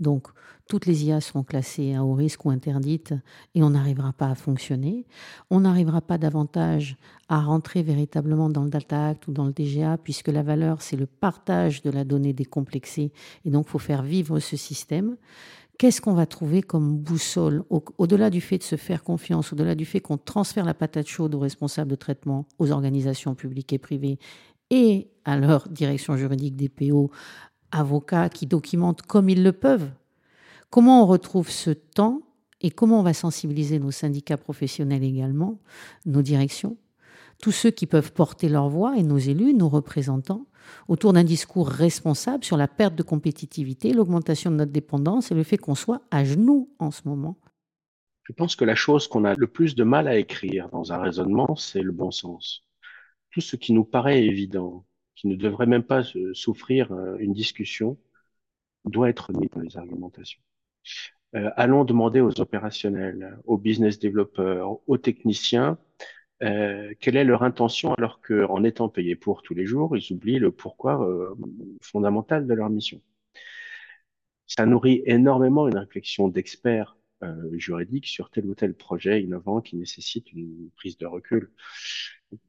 Donc 0.00 0.26
toutes 0.66 0.86
les 0.86 1.04
IA 1.04 1.20
seront 1.20 1.44
classées 1.44 1.94
à 1.94 2.02
haut 2.02 2.14
risque 2.14 2.46
ou 2.46 2.50
interdites 2.50 3.14
et 3.54 3.62
on 3.62 3.70
n'arrivera 3.70 4.12
pas 4.12 4.30
à 4.30 4.34
fonctionner. 4.34 5.06
On 5.50 5.60
n'arrivera 5.60 6.00
pas 6.00 6.18
davantage 6.18 6.96
à 7.28 7.40
rentrer 7.40 7.84
véritablement 7.84 8.50
dans 8.50 8.64
le 8.64 8.70
Data 8.70 9.10
Act 9.10 9.28
ou 9.28 9.32
dans 9.32 9.44
le 9.44 9.52
DGA 9.52 9.98
puisque 9.98 10.28
la 10.28 10.42
valeur, 10.42 10.82
c'est 10.82 10.96
le 10.96 11.06
partage 11.06 11.80
de 11.82 11.90
la 11.90 12.02
donnée 12.02 12.32
décomplexée 12.32 13.12
et 13.44 13.50
donc 13.50 13.66
il 13.68 13.70
faut 13.70 13.78
faire 13.78 14.02
vivre 14.02 14.40
ce 14.40 14.56
système 14.56 15.16
qu'est-ce 15.78 16.00
qu'on 16.00 16.14
va 16.14 16.26
trouver 16.26 16.62
comme 16.62 16.96
boussole 16.96 17.64
au-delà 17.70 18.30
du 18.30 18.40
fait 18.40 18.58
de 18.58 18.62
se 18.62 18.76
faire 18.76 19.02
confiance, 19.02 19.52
au-delà 19.52 19.74
du 19.74 19.84
fait 19.84 20.00
qu'on 20.00 20.18
transfère 20.18 20.64
la 20.64 20.74
patate 20.74 21.06
chaude 21.06 21.34
aux 21.34 21.40
responsables 21.40 21.90
de 21.90 21.96
traitement, 21.96 22.46
aux 22.58 22.70
organisations 22.70 23.34
publiques 23.34 23.72
et 23.72 23.78
privées 23.78 24.18
et 24.70 25.08
à 25.24 25.36
leur 25.36 25.68
direction 25.68 26.16
juridique 26.16 26.56
des 26.56 26.68
PO, 26.68 27.10
avocats 27.70 28.28
qui 28.28 28.46
documentent 28.46 29.02
comme 29.02 29.28
ils 29.28 29.42
le 29.42 29.52
peuvent? 29.52 29.90
Comment 30.70 31.02
on 31.02 31.06
retrouve 31.06 31.50
ce 31.50 31.70
temps 31.70 32.22
et 32.60 32.70
comment 32.70 33.00
on 33.00 33.02
va 33.02 33.14
sensibiliser 33.14 33.78
nos 33.78 33.90
syndicats 33.90 34.38
professionnels 34.38 35.04
également, 35.04 35.60
nos 36.06 36.22
directions, 36.22 36.76
tous 37.42 37.52
ceux 37.52 37.70
qui 37.70 37.86
peuvent 37.86 38.12
porter 38.12 38.48
leur 38.48 38.68
voix 38.68 38.96
et 38.96 39.02
nos 39.02 39.18
élus, 39.18 39.54
nos 39.54 39.68
représentants, 39.68 40.46
autour 40.88 41.12
d'un 41.12 41.24
discours 41.24 41.68
responsable 41.68 42.44
sur 42.44 42.56
la 42.56 42.68
perte 42.68 42.94
de 42.94 43.02
compétitivité, 43.02 43.92
l'augmentation 43.92 44.50
de 44.50 44.56
notre 44.56 44.72
dépendance 44.72 45.30
et 45.30 45.34
le 45.34 45.42
fait 45.42 45.58
qu'on 45.58 45.74
soit 45.74 46.02
à 46.10 46.24
genoux 46.24 46.70
en 46.78 46.90
ce 46.90 47.02
moment 47.06 47.36
Je 48.24 48.32
pense 48.32 48.56
que 48.56 48.64
la 48.64 48.74
chose 48.74 49.08
qu'on 49.08 49.24
a 49.24 49.34
le 49.34 49.46
plus 49.46 49.74
de 49.74 49.84
mal 49.84 50.08
à 50.08 50.16
écrire 50.16 50.68
dans 50.70 50.92
un 50.92 50.98
raisonnement, 50.98 51.56
c'est 51.56 51.82
le 51.82 51.92
bon 51.92 52.10
sens. 52.10 52.64
Tout 53.30 53.40
ce 53.40 53.56
qui 53.56 53.72
nous 53.72 53.84
paraît 53.84 54.24
évident, 54.24 54.84
qui 55.16 55.28
ne 55.28 55.36
devrait 55.36 55.66
même 55.66 55.82
pas 55.82 56.02
souffrir 56.32 56.92
euh, 56.92 57.16
une 57.18 57.32
discussion, 57.32 57.98
doit 58.84 59.08
être 59.08 59.32
mis 59.32 59.48
dans 59.48 59.60
les 59.60 59.76
argumentations. 59.76 60.40
Euh, 61.34 61.50
allons 61.56 61.84
demander 61.84 62.20
aux 62.20 62.40
opérationnels, 62.40 63.38
aux 63.44 63.58
business 63.58 63.98
développeurs, 63.98 64.78
aux 64.86 64.98
techniciens 64.98 65.78
euh, 66.44 66.94
quelle 67.00 67.16
est 67.16 67.24
leur 67.24 67.42
intention 67.42 67.94
alors 67.94 68.20
qu'en 68.20 68.64
étant 68.64 68.88
payés 68.88 69.16
pour 69.16 69.42
tous 69.42 69.54
les 69.54 69.66
jours, 69.66 69.96
ils 69.96 70.12
oublient 70.12 70.38
le 70.38 70.52
pourquoi 70.52 71.06
euh, 71.08 71.34
fondamental 71.82 72.46
de 72.46 72.54
leur 72.54 72.70
mission? 72.70 73.00
Ça 74.46 74.66
nourrit 74.66 75.02
énormément 75.06 75.68
une 75.68 75.78
réflexion 75.78 76.28
d'experts 76.28 76.96
euh, 77.22 77.50
juridiques 77.58 78.06
sur 78.06 78.30
tel 78.30 78.46
ou 78.46 78.54
tel 78.54 78.74
projet 78.74 79.22
innovant 79.22 79.60
qui 79.60 79.76
nécessite 79.76 80.32
une 80.32 80.70
prise 80.76 80.98
de 80.98 81.06
recul 81.06 81.50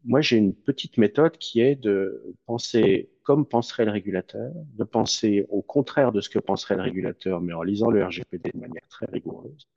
moi, 0.04 0.22
j'ai 0.22 0.38
une 0.38 0.56
petite 0.56 0.98
méthode 0.98 1.38
qui 1.38 1.60
est 1.60 1.76
de 1.76 2.36
penser 2.46 3.10
comme 3.26 3.48
penserait 3.48 3.86
le 3.86 3.92
régulateur, 3.92 4.54
de 4.78 4.84
penser 4.84 5.48
au 5.50 5.64
contraire 5.64 6.12
de 6.12 6.22
ce 6.22 6.30
que 6.30 6.38
penserait 6.38 6.76
le 6.76 6.84
régulateur, 6.84 7.42
mais 7.42 7.54
en 7.54 7.64
lisant 7.64 7.90
le 7.90 8.06
RGPD 8.06 8.52
de 8.54 8.60
manière 8.60 8.88
très 8.88 9.08
rigoureuse, 9.12 9.68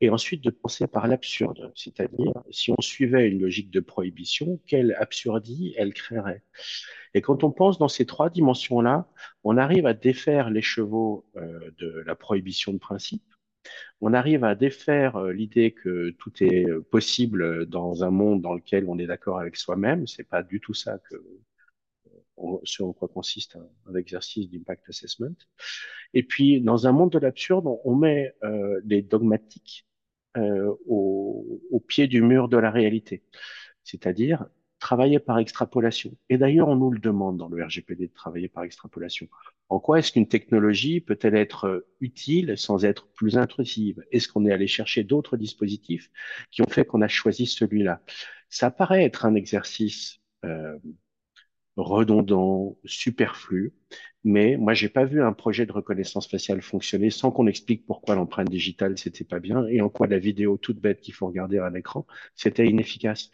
et 0.00 0.10
ensuite 0.10 0.42
de 0.42 0.50
penser 0.50 0.88
par 0.88 1.06
l'absurde, 1.06 1.72
c'est-à-dire 1.76 2.32
si 2.50 2.72
on 2.76 2.80
suivait 2.82 3.28
une 3.28 3.40
logique 3.40 3.70
de 3.70 3.78
prohibition, 3.78 4.60
quelle 4.66 4.96
absurdie 4.98 5.72
elle 5.78 5.94
créerait. 5.94 6.42
Et 7.14 7.22
quand 7.22 7.44
on 7.44 7.52
pense 7.52 7.78
dans 7.78 7.88
ces 7.88 8.06
trois 8.06 8.28
dimensions-là, 8.28 9.08
on 9.44 9.56
arrive 9.56 9.86
à 9.86 9.94
défaire 9.94 10.50
les 10.50 10.60
chevaux 10.60 11.24
euh, 11.36 11.70
de 11.78 12.02
la 12.04 12.16
prohibition 12.16 12.72
de 12.72 12.78
principe, 12.78 13.22
on 14.00 14.14
arrive 14.14 14.42
à 14.42 14.56
défaire 14.56 15.16
euh, 15.16 15.32
l'idée 15.32 15.70
que 15.70 16.10
tout 16.10 16.32
est 16.42 16.68
euh, 16.68 16.82
possible 16.82 17.66
dans 17.66 18.02
un 18.02 18.10
monde 18.10 18.42
dans 18.42 18.52
lequel 18.52 18.84
on 18.88 18.98
est 18.98 19.06
d'accord 19.06 19.38
avec 19.38 19.56
soi-même. 19.56 20.08
C'est 20.08 20.28
pas 20.28 20.42
du 20.42 20.60
tout 20.60 20.74
ça 20.74 20.98
que 21.08 21.16
ce 22.64 22.82
en 22.82 22.92
quoi 22.92 23.08
consiste 23.08 23.56
un, 23.86 23.94
exercice 23.94 24.50
d'impact 24.50 24.88
assessment. 24.88 25.36
Et 26.14 26.22
puis, 26.22 26.60
dans 26.60 26.86
un 26.86 26.92
monde 26.92 27.10
de 27.10 27.18
l'absurde, 27.18 27.66
on, 27.84 27.94
met 27.94 28.34
euh, 28.44 28.80
les 28.84 29.02
dogmatiques 29.02 29.86
au, 30.86 31.62
au, 31.70 31.80
pied 31.80 32.08
du 32.08 32.20
mur 32.20 32.48
de 32.48 32.58
la 32.58 32.70
réalité. 32.70 33.22
C'est-à-dire 33.84 34.44
travailler 34.78 35.18
par 35.18 35.38
extrapolation. 35.38 36.16
Et 36.28 36.38
d'ailleurs, 36.38 36.68
on 36.68 36.76
nous 36.76 36.90
le 36.90 36.98
demande 36.98 37.36
dans 37.36 37.48
le 37.48 37.64
RGPD 37.64 38.08
de 38.08 38.12
travailler 38.12 38.48
par 38.48 38.64
extrapolation. 38.64 39.28
En 39.68 39.80
quoi 39.80 39.98
est-ce 39.98 40.12
qu'une 40.12 40.28
technologie 40.28 41.00
peut-elle 41.00 41.34
être 41.34 41.64
euh, 41.66 41.88
utile 42.00 42.56
sans 42.56 42.84
être 42.84 43.08
plus 43.08 43.38
intrusive? 43.38 44.04
Est-ce 44.12 44.28
qu'on 44.28 44.46
est 44.46 44.52
allé 44.52 44.66
chercher 44.66 45.02
d'autres 45.02 45.36
dispositifs 45.36 46.10
qui 46.50 46.62
ont 46.62 46.68
fait 46.68 46.84
qu'on 46.84 47.02
a 47.02 47.08
choisi 47.08 47.46
celui-là? 47.46 48.02
Ça 48.48 48.70
paraît 48.70 49.04
être 49.04 49.24
un 49.24 49.34
exercice 49.34 50.20
euh, 50.44 50.78
redondant, 51.76 52.76
superflu, 52.84 53.74
mais 54.24 54.56
moi 54.56 54.74
j'ai 54.74 54.88
pas 54.88 55.04
vu 55.04 55.22
un 55.22 55.32
projet 55.32 55.66
de 55.66 55.72
reconnaissance 55.72 56.28
faciale 56.28 56.62
fonctionner 56.62 57.10
sans 57.10 57.30
qu'on 57.30 57.46
explique 57.46 57.86
pourquoi 57.86 58.14
l'empreinte 58.16 58.50
digitale 58.50 58.98
c'était 58.98 59.24
pas 59.24 59.40
bien 59.40 59.66
et 59.68 59.80
en 59.80 59.88
quoi 59.88 60.06
la 60.08 60.18
vidéo 60.18 60.56
toute 60.56 60.80
bête 60.80 61.00
qu'il 61.00 61.14
faut 61.14 61.26
regarder 61.28 61.58
à 61.58 61.70
l'écran 61.70 62.06
c'était 62.34 62.66
inefficace. 62.66 63.30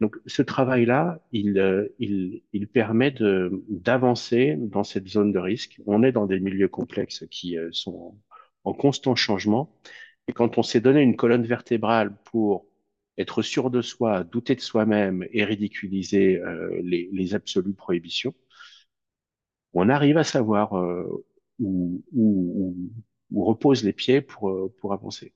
Donc 0.00 0.16
ce 0.26 0.42
travail-là, 0.42 1.20
il, 1.32 1.58
euh, 1.58 1.88
il, 1.98 2.42
il 2.52 2.68
permet 2.68 3.10
de 3.10 3.64
d'avancer 3.68 4.56
dans 4.58 4.84
cette 4.84 5.08
zone 5.08 5.32
de 5.32 5.38
risque. 5.38 5.80
On 5.86 6.02
est 6.02 6.12
dans 6.12 6.26
des 6.26 6.40
milieux 6.40 6.68
complexes 6.68 7.24
qui 7.30 7.56
euh, 7.58 7.68
sont 7.72 8.16
en 8.64 8.72
constant 8.74 9.14
changement 9.14 9.72
et 10.28 10.32
quand 10.32 10.58
on 10.58 10.62
s'est 10.62 10.80
donné 10.80 11.02
une 11.02 11.16
colonne 11.16 11.46
vertébrale 11.46 12.16
pour 12.24 12.66
être 13.18 13.42
sûr 13.42 13.70
de 13.70 13.82
soi, 13.82 14.24
douter 14.24 14.54
de 14.54 14.60
soi-même 14.60 15.26
et 15.30 15.44
ridiculiser 15.44 16.38
euh, 16.40 16.80
les, 16.82 17.08
les, 17.12 17.34
absolues 17.34 17.74
prohibitions, 17.74 18.34
on 19.72 19.88
arrive 19.88 20.18
à 20.18 20.24
savoir 20.24 20.76
euh, 20.78 21.24
où, 21.58 22.02
où, 22.12 22.76
où, 23.30 23.44
reposent 23.44 23.84
les 23.84 23.92
pieds 23.92 24.20
pour, 24.20 24.50
euh, 24.50 24.74
pour 24.80 24.92
avancer. 24.92 25.34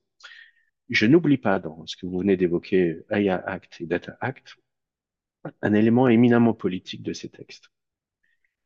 Je 0.89 1.05
n'oublie 1.05 1.37
pas 1.37 1.59
dans 1.59 1.85
ce 1.85 1.95
que 1.95 2.05
vous 2.05 2.19
venez 2.19 2.37
d'évoquer, 2.37 2.99
AI 3.09 3.29
Act 3.29 3.81
et 3.81 3.85
Data 3.85 4.17
Act, 4.21 4.57
un 5.61 5.73
élément 5.73 6.07
éminemment 6.07 6.53
politique 6.53 7.03
de 7.03 7.13
ces 7.13 7.29
textes. 7.29 7.69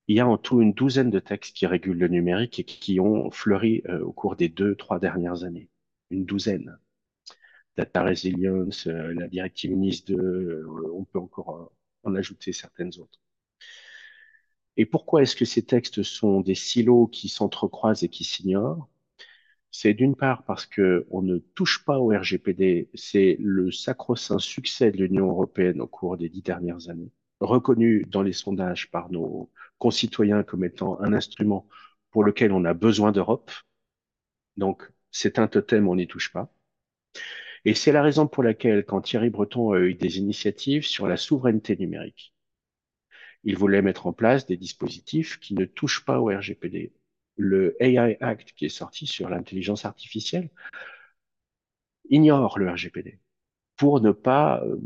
Il 0.08 0.16
y 0.18 0.20
a 0.20 0.28
en 0.28 0.38
tout 0.38 0.62
une 0.62 0.74
douzaine 0.74 1.10
de 1.10 1.20
textes 1.20 1.56
qui 1.56 1.66
régulent 1.68 1.98
le 1.98 2.08
numérique 2.08 2.60
et 2.60 2.64
qui 2.64 3.00
ont 3.00 3.32
fleuri 3.32 3.84
au 4.02 4.12
cours 4.12 4.36
des 4.36 4.50
deux, 4.50 4.76
trois 4.76 5.00
dernières 5.00 5.44
années. 5.44 5.70
Une 6.12 6.26
douzaine. 6.26 6.78
Data 7.78 8.04
Resilience, 8.04 8.88
euh, 8.88 9.14
la 9.14 9.28
directive 9.28 9.72
NIS 9.72 10.04
2, 10.06 10.16
euh, 10.18 10.92
on 10.94 11.04
peut 11.06 11.20
encore 11.20 11.72
en 12.04 12.16
ajouter 12.16 12.54
certaines 12.54 12.92
autres. 13.00 13.20
Et 14.78 14.86
pourquoi 14.86 15.22
est-ce 15.22 15.36
que 15.36 15.46
ces 15.46 15.64
textes 15.64 16.04
sont 16.04 16.42
des 16.42 16.56
silos 16.56 17.08
qui 17.08 17.30
s'entrecroisent 17.30 18.04
et 18.04 18.10
qui 18.10 18.24
s'ignorent? 18.24 18.88
C'est 19.72 19.94
d'une 19.94 20.16
part 20.16 20.44
parce 20.46 20.66
que 20.66 21.08
on 21.12 21.22
ne 21.22 21.38
touche 21.40 21.86
pas 21.86 22.00
au 22.00 22.10
RGPD, 22.10 22.90
c'est 22.96 23.38
le 23.40 23.72
sacro-saint 23.72 24.40
succès 24.40 24.92
de 24.92 24.98
l'Union 24.98 25.30
européenne 25.30 25.82
au 25.82 25.88
cours 25.88 26.18
des 26.18 26.30
dix 26.30 26.42
dernières 26.42 26.90
années, 26.90 27.12
reconnu 27.42 28.06
dans 28.10 28.24
les 28.24 28.34
sondages 28.34 28.92
par 28.92 29.12
nos 29.12 29.52
concitoyens 29.80 30.44
comme 30.44 30.66
étant 30.66 31.00
un 31.02 31.14
instrument 31.14 31.68
pour 32.12 32.24
lequel 32.24 32.52
on 32.54 32.66
a 32.66 32.74
besoin 32.74 33.12
d'Europe. 33.12 33.52
Donc, 34.58 34.84
c'est 35.12 35.40
un 35.40 35.48
totem, 35.48 35.88
on 35.88 35.96
n'y 35.96 36.08
touche 36.08 36.32
pas. 36.34 36.52
Et 37.66 37.74
c'est 37.74 37.92
la 37.92 38.04
raison 38.04 38.28
pour 38.28 38.44
laquelle, 38.44 38.86
quand 38.86 39.02
Thierry 39.02 39.32
Breton 39.32 39.74
a 39.74 39.80
eu 39.80 39.96
des 39.96 40.20
initiatives 40.20 40.86
sur 40.86 41.08
la 41.08 41.18
souveraineté 41.18 41.76
numérique, 41.76 42.34
il 43.44 43.58
voulait 43.58 43.82
mettre 43.82 44.08
en 44.08 44.14
place 44.14 44.46
des 44.46 44.58
dispositifs 44.58 45.40
qui 45.40 45.56
ne 45.56 45.66
touchent 45.66 46.06
pas 46.06 46.20
au 46.20 46.28
RGPD. 46.28 46.94
Le 47.38 47.76
AI 47.84 48.18
Act 48.22 48.54
qui 48.54 48.66
est 48.66 48.70
sorti 48.70 49.08
sur 49.08 49.30
l'intelligence 49.30 49.86
artificielle 49.86 50.50
ignore 52.10 52.60
le 52.60 52.70
RGPD 52.70 53.20
pour 53.78 54.00
ne 54.00 54.12
pas 54.12 54.64
euh, 54.64 54.78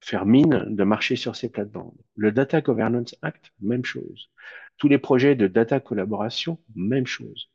faire 0.00 0.26
mine 0.26 0.66
de 0.68 0.84
marcher 0.84 1.16
sur 1.16 1.36
ces 1.36 1.48
plates-bandes. 1.48 1.96
Le 2.16 2.32
Data 2.32 2.60
Governance 2.60 3.14
Act, 3.22 3.52
même 3.60 3.84
chose. 3.84 4.30
Tous 4.76 4.88
les 4.88 4.98
projets 4.98 5.36
de 5.36 5.46
data 5.46 5.80
collaboration, 5.80 6.58
même 6.74 7.06
chose. 7.06 7.50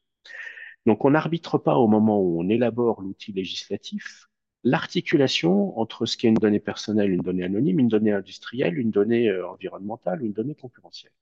Donc 0.85 1.05
on 1.05 1.11
n'arbitre 1.11 1.57
pas 1.57 1.75
au 1.75 1.87
moment 1.87 2.21
où 2.21 2.41
on 2.41 2.49
élabore 2.49 3.01
l'outil 3.01 3.33
législatif 3.33 4.28
l'articulation 4.63 5.77
entre 5.79 6.05
ce 6.05 6.17
qui 6.17 6.27
est 6.27 6.29
une 6.29 6.35
donnée 6.35 6.59
personnelle, 6.59 7.11
une 7.11 7.21
donnée 7.21 7.43
anonyme, 7.43 7.79
une 7.79 7.87
donnée 7.87 8.11
industrielle, 8.11 8.77
une 8.77 8.91
donnée 8.91 9.29
euh, 9.29 9.47
environnementale 9.47 10.23
une 10.23 10.33
donnée 10.33 10.55
concurrentielle. 10.55 11.13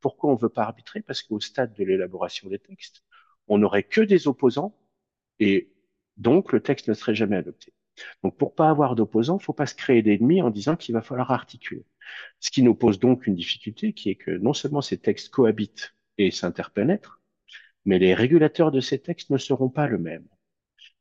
Pourquoi 0.00 0.30
on 0.30 0.34
ne 0.34 0.40
veut 0.40 0.48
pas 0.48 0.62
arbitrer? 0.64 1.02
Parce 1.02 1.22
qu'au 1.22 1.40
stade 1.40 1.74
de 1.74 1.84
l'élaboration 1.84 2.48
des 2.48 2.58
textes, 2.58 3.02
on 3.48 3.58
n'aurait 3.58 3.82
que 3.82 4.00
des 4.00 4.28
opposants 4.28 4.76
et 5.40 5.72
donc 6.16 6.52
le 6.52 6.60
texte 6.60 6.88
ne 6.88 6.94
serait 6.94 7.14
jamais 7.14 7.36
adopté. 7.36 7.72
Donc 8.22 8.36
pour 8.36 8.54
pas 8.54 8.68
avoir 8.70 8.94
d'opposants, 8.94 9.38
faut 9.38 9.52
pas 9.52 9.66
se 9.66 9.74
créer 9.74 10.02
d'ennemis 10.02 10.42
en 10.42 10.50
disant 10.50 10.76
qu'il 10.76 10.94
va 10.94 11.02
falloir 11.02 11.30
articuler. 11.32 11.84
Ce 12.40 12.50
qui 12.50 12.62
nous 12.62 12.74
pose 12.74 12.98
donc 12.98 13.26
une 13.26 13.34
difficulté 13.34 13.92
qui 13.92 14.10
est 14.10 14.14
que 14.14 14.30
non 14.30 14.52
seulement 14.52 14.82
ces 14.82 14.98
textes 14.98 15.30
cohabitent 15.30 15.94
et 16.16 16.30
s'interpénètrent, 16.30 17.20
mais 17.84 17.98
les 17.98 18.14
régulateurs 18.14 18.70
de 18.70 18.80
ces 18.80 19.00
textes 19.00 19.30
ne 19.30 19.38
seront 19.38 19.68
pas 19.68 19.88
le 19.88 19.98
même. 19.98 20.26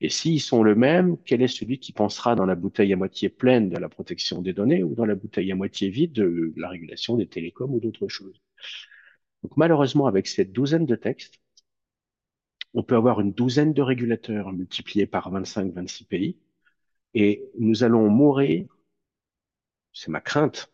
Et 0.01 0.09
s'ils 0.09 0.41
sont 0.41 0.63
le 0.63 0.75
même, 0.75 1.17
quel 1.25 1.41
est 1.41 1.47
celui 1.47 1.79
qui 1.79 1.91
pensera 1.91 2.35
dans 2.35 2.45
la 2.45 2.55
bouteille 2.55 2.93
à 2.93 2.95
moitié 2.95 3.29
pleine 3.29 3.69
de 3.69 3.77
la 3.77 3.89
protection 3.89 4.41
des 4.41 4.53
données 4.53 4.83
ou 4.83 4.93
dans 4.93 5.05
la 5.05 5.15
bouteille 5.15 5.51
à 5.51 5.55
moitié 5.55 5.89
vide 5.89 6.13
de 6.13 6.53
la 6.55 6.69
régulation 6.69 7.15
des 7.15 7.27
télécoms 7.27 7.73
ou 7.73 7.79
d'autres 7.79 8.07
choses? 8.07 8.39
Donc 9.43 9.57
malheureusement, 9.57 10.07
avec 10.07 10.27
cette 10.27 10.51
douzaine 10.51 10.85
de 10.85 10.95
textes, 10.95 11.39
on 12.73 12.83
peut 12.83 12.95
avoir 12.95 13.21
une 13.21 13.33
douzaine 13.33 13.73
de 13.73 13.81
régulateurs 13.81 14.53
multipliés 14.53 15.07
par 15.07 15.31
25-26 15.31 16.05
pays, 16.05 16.37
et 17.13 17.49
nous 17.57 17.83
allons 17.83 18.09
mourir, 18.09 18.67
c'est 19.93 20.11
ma 20.11 20.21
crainte, 20.21 20.71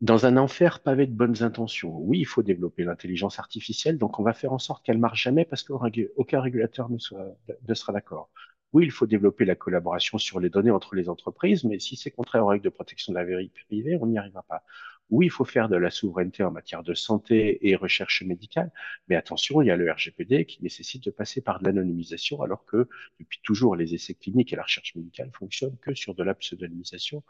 dans 0.00 0.26
un 0.26 0.36
enfer 0.36 0.80
pavé 0.80 1.06
de 1.06 1.12
bonnes 1.12 1.42
intentions. 1.42 1.96
Oui, 1.98 2.18
il 2.18 2.26
faut 2.26 2.42
développer 2.42 2.84
l'intelligence 2.84 3.38
artificielle, 3.38 3.98
donc 3.98 4.18
on 4.18 4.22
va 4.22 4.34
faire 4.34 4.52
en 4.52 4.58
sorte 4.58 4.84
qu'elle 4.84 4.98
marche 4.98 5.22
jamais 5.22 5.44
parce 5.44 5.62
qu'aucun 5.62 6.40
régulateur 6.40 6.90
ne, 6.90 6.98
sera 6.98 7.92
d'accord. 7.92 8.30
Oui, 8.72 8.84
il 8.84 8.90
faut 8.90 9.06
développer 9.06 9.44
la 9.44 9.54
collaboration 9.54 10.18
sur 10.18 10.38
les 10.38 10.50
données 10.50 10.70
entre 10.70 10.94
les 10.94 11.08
entreprises, 11.08 11.64
mais 11.64 11.78
si 11.78 11.96
c'est 11.96 12.10
contraire 12.10 12.44
aux 12.44 12.48
règles 12.48 12.64
de 12.64 12.68
protection 12.68 13.12
de 13.12 13.18
la 13.18 13.24
vie 13.24 13.50
privée, 13.66 13.96
on 14.00 14.06
n'y 14.06 14.18
arrivera 14.18 14.42
pas. 14.42 14.64
Oui, 15.08 15.26
il 15.26 15.30
faut 15.30 15.44
faire 15.44 15.68
de 15.68 15.76
la 15.76 15.90
souveraineté 15.90 16.42
en 16.42 16.50
matière 16.50 16.82
de 16.82 16.92
santé 16.92 17.68
et 17.68 17.76
recherche 17.76 18.22
médicale, 18.22 18.72
mais 19.08 19.14
attention, 19.14 19.62
il 19.62 19.66
y 19.66 19.70
a 19.70 19.76
le 19.76 19.90
RGPD 19.90 20.46
qui 20.46 20.62
nécessite 20.62 21.04
de 21.04 21.10
passer 21.10 21.40
par 21.40 21.60
de 21.60 21.66
l'anonymisation, 21.66 22.42
alors 22.42 22.64
que 22.66 22.88
depuis 23.20 23.38
toujours, 23.44 23.76
les 23.76 23.94
essais 23.94 24.14
cliniques 24.14 24.52
et 24.52 24.56
la 24.56 24.64
recherche 24.64 24.96
médicale 24.96 25.30
fonctionnent 25.32 25.78
que 25.78 25.94
sur 25.94 26.14
de 26.16 26.24
la 26.24 26.34
pseudonymisation 26.34 27.22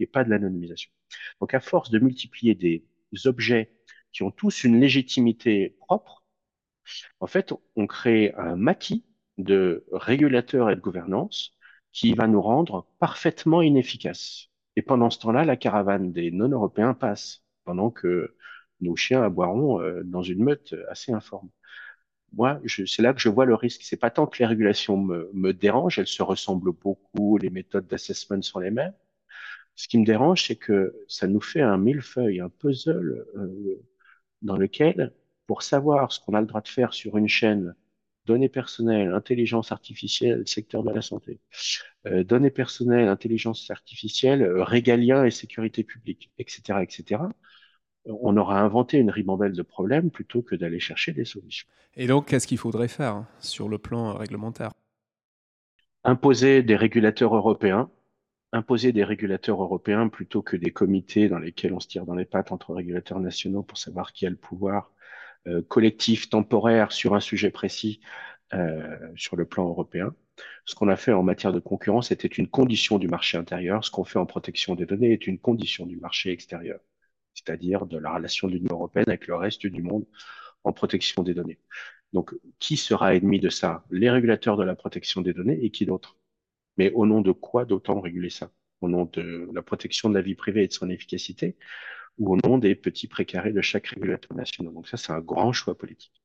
et 0.00 0.06
pas 0.06 0.24
de 0.24 0.30
l'anonymisation. 0.30 0.90
Donc, 1.40 1.54
à 1.54 1.60
force 1.60 1.90
de 1.90 1.98
multiplier 1.98 2.54
des 2.54 2.84
objets 3.26 3.72
qui 4.12 4.22
ont 4.22 4.30
tous 4.30 4.64
une 4.64 4.80
légitimité 4.80 5.76
propre, 5.80 6.24
en 7.20 7.26
fait, 7.26 7.52
on 7.76 7.86
crée 7.86 8.32
un 8.36 8.56
maquis 8.56 9.04
de 9.38 9.84
régulateurs 9.92 10.70
et 10.70 10.76
de 10.76 10.80
gouvernance 10.80 11.56
qui 11.92 12.14
va 12.14 12.26
nous 12.26 12.42
rendre 12.42 12.86
parfaitement 12.98 13.62
inefficaces. 13.62 14.48
Et 14.76 14.82
pendant 14.82 15.10
ce 15.10 15.18
temps-là, 15.20 15.44
la 15.44 15.56
caravane 15.56 16.12
des 16.12 16.30
non-européens 16.30 16.94
passe, 16.94 17.42
pendant 17.64 17.90
que 17.90 18.36
nos 18.80 18.96
chiens 18.96 19.22
aboieront 19.22 19.80
euh, 19.80 20.02
dans 20.04 20.22
une 20.22 20.42
meute 20.44 20.74
assez 20.88 21.12
informe. 21.12 21.50
Moi, 22.32 22.60
c'est 22.86 23.02
là 23.02 23.12
que 23.12 23.20
je 23.20 23.28
vois 23.28 23.44
le 23.44 23.54
risque. 23.54 23.82
C'est 23.82 23.96
pas 23.96 24.10
tant 24.10 24.26
que 24.26 24.38
les 24.38 24.46
régulations 24.46 24.96
me, 24.96 25.30
me 25.34 25.52
dérangent, 25.52 25.98
elles 25.98 26.06
se 26.06 26.22
ressemblent 26.22 26.72
beaucoup, 26.72 27.38
les 27.38 27.50
méthodes 27.50 27.86
d'assessment 27.88 28.42
sont 28.42 28.60
les 28.60 28.70
mêmes. 28.70 28.94
Ce 29.80 29.88
qui 29.88 29.96
me 29.96 30.04
dérange, 30.04 30.46
c'est 30.46 30.56
que 30.56 30.94
ça 31.08 31.26
nous 31.26 31.40
fait 31.40 31.62
un 31.62 31.78
millefeuille, 31.78 32.40
un 32.40 32.50
puzzle 32.50 33.24
euh, 33.34 33.82
dans 34.42 34.58
lequel, 34.58 35.14
pour 35.46 35.62
savoir 35.62 36.12
ce 36.12 36.20
qu'on 36.20 36.34
a 36.34 36.40
le 36.42 36.46
droit 36.46 36.60
de 36.60 36.68
faire 36.68 36.92
sur 36.92 37.16
une 37.16 37.28
chaîne 37.28 37.74
données 38.26 38.50
personnelles, 38.50 39.14
intelligence 39.14 39.72
artificielle, 39.72 40.46
secteur 40.46 40.82
de 40.82 40.90
la 40.90 41.00
santé, 41.00 41.40
euh, 42.06 42.24
données 42.24 42.50
personnelles, 42.50 43.08
intelligence 43.08 43.70
artificielle, 43.70 44.42
euh, 44.42 44.62
régalien 44.62 45.24
et 45.24 45.30
sécurité 45.30 45.82
publique, 45.82 46.30
etc., 46.36 46.80
etc., 46.82 47.22
on 48.04 48.36
aura 48.36 48.60
inventé 48.60 48.98
une 48.98 49.10
ribambelle 49.10 49.52
de 49.52 49.62
problèmes 49.62 50.10
plutôt 50.10 50.42
que 50.42 50.56
d'aller 50.56 50.78
chercher 50.78 51.12
des 51.12 51.24
solutions. 51.24 51.68
Et 51.96 52.06
donc, 52.06 52.26
qu'est-ce 52.26 52.46
qu'il 52.46 52.58
faudrait 52.58 52.88
faire 52.88 53.14
hein, 53.14 53.28
sur 53.38 53.70
le 53.70 53.78
plan 53.78 54.12
réglementaire? 54.12 54.72
Imposer 56.04 56.62
des 56.62 56.76
régulateurs 56.76 57.34
européens, 57.34 57.90
imposer 58.52 58.92
des 58.92 59.04
régulateurs 59.04 59.62
européens 59.62 60.08
plutôt 60.08 60.42
que 60.42 60.56
des 60.56 60.72
comités 60.72 61.28
dans 61.28 61.38
lesquels 61.38 61.72
on 61.72 61.80
se 61.80 61.88
tire 61.88 62.06
dans 62.06 62.14
les 62.14 62.24
pattes 62.24 62.52
entre 62.52 62.74
régulateurs 62.74 63.20
nationaux 63.20 63.62
pour 63.62 63.78
savoir 63.78 64.12
qui 64.12 64.26
a 64.26 64.30
le 64.30 64.36
pouvoir 64.36 64.92
euh, 65.46 65.62
collectif, 65.62 66.28
temporaire 66.30 66.92
sur 66.92 67.14
un 67.14 67.20
sujet 67.20 67.50
précis 67.50 68.00
euh, 68.54 68.98
sur 69.16 69.36
le 69.36 69.46
plan 69.46 69.68
européen. 69.68 70.14
Ce 70.64 70.74
qu'on 70.74 70.88
a 70.88 70.96
fait 70.96 71.12
en 71.12 71.22
matière 71.22 71.52
de 71.52 71.60
concurrence 71.60 72.10
était 72.10 72.28
une 72.28 72.48
condition 72.48 72.98
du 72.98 73.08
marché 73.08 73.38
intérieur. 73.38 73.84
Ce 73.84 73.90
qu'on 73.90 74.04
fait 74.04 74.18
en 74.18 74.26
protection 74.26 74.74
des 74.74 74.86
données 74.86 75.12
est 75.12 75.26
une 75.26 75.38
condition 75.38 75.86
du 75.86 75.96
marché 75.96 76.30
extérieur, 76.32 76.80
c'est-à-dire 77.34 77.86
de 77.86 77.98
la 77.98 78.14
relation 78.14 78.48
de 78.48 78.54
l'Union 78.54 78.74
européenne 78.74 79.06
avec 79.08 79.26
le 79.28 79.36
reste 79.36 79.66
du 79.66 79.82
monde 79.82 80.06
en 80.64 80.72
protection 80.72 81.22
des 81.22 81.34
données. 81.34 81.58
Donc, 82.12 82.34
qui 82.58 82.76
sera 82.76 83.14
ennemi 83.14 83.40
de 83.40 83.48
ça? 83.50 83.84
Les 83.90 84.10
régulateurs 84.10 84.56
de 84.56 84.64
la 84.64 84.74
protection 84.74 85.22
des 85.22 85.32
données 85.32 85.64
et 85.64 85.70
qui 85.70 85.86
d'autre? 85.86 86.19
Mais 86.80 86.90
au 86.92 87.04
nom 87.04 87.20
de 87.20 87.32
quoi 87.32 87.66
d'autant 87.66 88.00
réguler 88.00 88.30
ça? 88.30 88.50
Au 88.80 88.88
nom 88.88 89.04
de 89.04 89.50
la 89.52 89.60
protection 89.60 90.08
de 90.08 90.14
la 90.14 90.22
vie 90.22 90.34
privée 90.34 90.64
et 90.64 90.68
de 90.68 90.72
son 90.72 90.88
efficacité? 90.88 91.58
Ou 92.16 92.32
au 92.32 92.36
nom 92.38 92.56
des 92.56 92.74
petits 92.74 93.06
précarés 93.06 93.52
de 93.52 93.60
chaque 93.60 93.88
régulateur 93.88 94.34
national? 94.34 94.72
Donc 94.72 94.88
ça, 94.88 94.96
c'est 94.96 95.12
un 95.12 95.20
grand 95.20 95.52
choix 95.52 95.76
politique. 95.76 96.22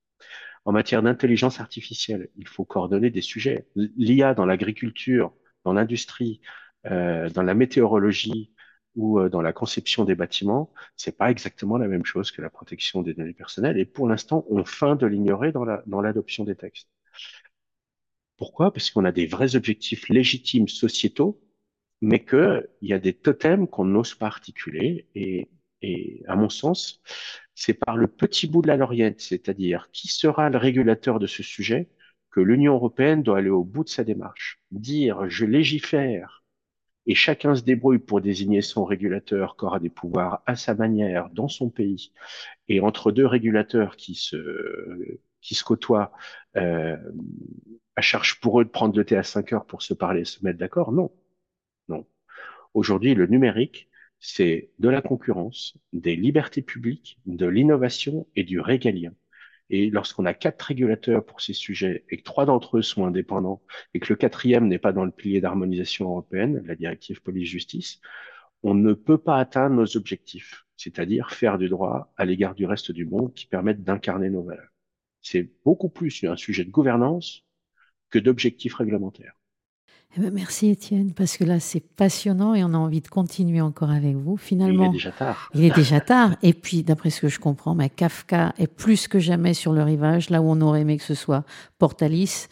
En 0.63 0.71
matière 0.71 1.03
d'intelligence 1.03 1.59
artificielle, 1.59 2.29
il 2.37 2.47
faut 2.47 2.63
coordonner 2.63 3.09
des 3.09 3.19
sujets. 3.19 3.67
L'IA 3.75 4.33
dans 4.33 4.45
l'agriculture, 4.45 5.33
dans 5.65 5.73
l'industrie, 5.73 6.39
euh, 6.85 7.29
dans 7.31 7.43
la 7.43 7.53
météorologie 7.53 8.53
ou 8.95 9.19
euh, 9.19 9.27
dans 9.27 9.41
la 9.41 9.51
conception 9.51 10.05
des 10.05 10.15
bâtiments, 10.15 10.71
c'est 10.95 11.17
pas 11.17 11.31
exactement 11.31 11.77
la 11.77 11.89
même 11.89 12.05
chose 12.05 12.31
que 12.31 12.41
la 12.41 12.49
protection 12.49 13.01
des 13.01 13.13
données 13.13 13.33
personnelles. 13.33 13.77
Et 13.77 13.85
pour 13.85 14.07
l'instant, 14.07 14.45
on 14.49 14.63
feint 14.63 14.95
de 14.95 15.05
l'ignorer 15.05 15.51
dans 15.51 15.65
la, 15.65 15.83
dans 15.85 15.99
l'adoption 15.99 16.45
des 16.45 16.55
textes. 16.55 16.87
Pourquoi? 18.37 18.71
Parce 18.73 18.91
qu'on 18.91 19.05
a 19.05 19.11
des 19.11 19.27
vrais 19.27 19.55
objectifs 19.55 20.09
légitimes 20.09 20.67
sociétaux, 20.67 21.41
mais 22.01 22.23
qu'il 22.23 22.67
y 22.81 22.93
a 22.93 22.99
des 22.99 23.13
totems 23.13 23.67
qu'on 23.67 23.85
n'ose 23.85 24.15
pas 24.15 24.27
articuler. 24.27 25.07
Et 25.15 25.49
à 26.27 26.35
mon 26.35 26.49
sens, 26.49 27.01
c'est 27.53 27.73
par 27.73 27.97
le 27.97 28.07
petit 28.07 28.47
bout 28.47 28.61
de 28.61 28.67
la 28.67 28.77
loriette, 28.77 29.21
c'est-à-dire 29.21 29.89
qui 29.91 30.07
sera 30.07 30.49
le 30.49 30.57
régulateur 30.57 31.19
de 31.19 31.27
ce 31.27 31.43
sujet, 31.43 31.89
que 32.31 32.41
l'Union 32.41 32.73
européenne 32.73 33.23
doit 33.23 33.37
aller 33.37 33.49
au 33.49 33.63
bout 33.63 33.83
de 33.85 33.89
sa 33.89 34.03
démarche. 34.03 34.59
Dire 34.71 35.29
je 35.29 35.45
légifère 35.45 36.43
et 37.07 37.15
chacun 37.15 37.55
se 37.55 37.63
débrouille 37.63 37.99
pour 37.99 38.19
désigner 38.19 38.61
son 38.61 38.83
régulateur 38.83 39.55
qui 39.55 39.65
aura 39.65 39.79
des 39.79 39.89
pouvoirs 39.89 40.41
à 40.45 40.55
sa 40.55 40.73
manière 40.75 41.29
dans 41.29 41.47
son 41.47 41.69
pays 41.69 42.11
et 42.67 42.81
entre 42.81 43.11
deux 43.11 43.25
régulateurs 43.25 43.95
qui 43.95 44.15
se 44.15 45.19
qui 45.41 45.55
se 45.55 45.63
côtoient 45.63 46.11
euh, 46.57 46.97
à 47.95 48.01
charge 48.01 48.39
pour 48.39 48.61
eux 48.61 48.65
de 48.65 48.69
prendre 48.69 48.97
le 48.97 49.05
thé 49.05 49.15
à 49.15 49.23
5 49.23 49.53
heures 49.53 49.65
pour 49.65 49.81
se 49.81 49.93
parler, 49.93 50.25
se 50.25 50.43
mettre 50.43 50.59
d'accord? 50.59 50.91
Non, 50.91 51.11
non. 51.87 52.05
Aujourd'hui, 52.73 53.15
le 53.15 53.27
numérique, 53.27 53.89
c'est 54.19 54.71
de 54.79 54.89
la 54.89 55.01
concurrence, 55.01 55.77
des 55.93 56.15
libertés 56.15 56.61
publiques, 56.61 57.19
de 57.25 57.45
l'innovation 57.45 58.27
et 58.35 58.43
du 58.43 58.59
régalien. 58.59 59.13
Et 59.69 59.89
lorsqu'on 59.89 60.25
a 60.25 60.33
quatre 60.33 60.63
régulateurs 60.63 61.25
pour 61.25 61.41
ces 61.41 61.53
sujets 61.53 62.05
et 62.09 62.17
que 62.17 62.23
trois 62.23 62.45
d'entre 62.45 62.77
eux 62.77 62.81
sont 62.81 63.05
indépendants 63.05 63.63
et 63.93 63.99
que 63.99 64.13
le 64.13 64.17
quatrième 64.17 64.67
n'est 64.67 64.79
pas 64.79 64.91
dans 64.91 65.05
le 65.05 65.11
pilier 65.11 65.41
d'harmonisation 65.41 66.09
européenne, 66.09 66.63
la 66.65 66.75
directive 66.75 67.21
police-justice, 67.21 67.99
on 68.61 68.73
ne 68.73 68.93
peut 68.93 69.17
pas 69.17 69.37
atteindre 69.37 69.75
nos 69.75 69.97
objectifs, 69.97 70.65
c'est-à-dire 70.75 71.31
faire 71.31 71.57
du 71.57 71.69
droit 71.69 72.13
à 72.17 72.25
l'égard 72.25 72.55
du 72.55 72.65
reste 72.65 72.91
du 72.91 73.05
monde 73.05 73.33
qui 73.33 73.47
permettent 73.47 73.83
d'incarner 73.83 74.29
nos 74.29 74.43
valeurs. 74.43 74.69
C'est 75.21 75.49
beaucoup 75.63 75.89
plus 75.89 76.23
un 76.23 76.35
sujet 76.35 76.63
de 76.65 76.71
gouvernance 76.71 77.44
que 78.09 78.19
d'objectifs 78.19 78.75
réglementaires. 78.75 79.35
Eh 80.17 80.21
ben, 80.21 80.33
merci 80.33 80.69
Étienne, 80.69 81.13
parce 81.13 81.35
que 81.35 81.43
là 81.43 81.59
c'est 81.59 81.81
passionnant 81.81 82.53
et 82.53 82.63
on 82.63 82.73
a 82.73 82.77
envie 82.77 83.01
de 83.01 83.07
continuer 83.09 83.59
encore 83.59 83.91
avec 83.91 84.15
vous. 84.15 84.37
Finalement, 84.37 84.85
il 84.85 84.89
est 84.89 84.93
déjà 84.93 85.11
tard. 85.11 85.49
Il 85.53 85.63
est 85.65 85.75
déjà 85.75 85.99
tard. 85.99 86.37
Et 86.41 86.53
puis, 86.53 86.83
d'après 86.83 87.09
ce 87.09 87.19
que 87.19 87.27
je 87.27 87.39
comprends, 87.39 87.75
mais 87.75 87.89
Kafka 87.89 88.53
est 88.57 88.67
plus 88.67 89.09
que 89.09 89.19
jamais 89.19 89.53
sur 89.53 89.73
le 89.73 89.83
rivage, 89.83 90.29
là 90.29 90.41
où 90.41 90.45
on 90.45 90.61
aurait 90.61 90.81
aimé 90.81 90.97
que 90.97 91.03
ce 91.03 91.15
soit 91.15 91.43
Portalis, 91.79 92.47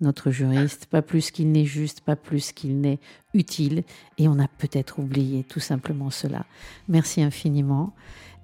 notre 0.00 0.30
juriste, 0.30 0.86
pas 0.86 1.02
plus 1.02 1.30
qu'il 1.30 1.52
n'est 1.52 1.66
juste, 1.66 2.00
pas 2.00 2.16
plus 2.16 2.52
qu'il 2.52 2.80
n'est 2.80 3.00
utile. 3.34 3.84
Et 4.16 4.26
on 4.26 4.38
a 4.38 4.48
peut-être 4.48 4.98
oublié 4.98 5.44
tout 5.44 5.60
simplement 5.60 6.10
cela. 6.10 6.46
Merci 6.88 7.22
infiniment. 7.22 7.94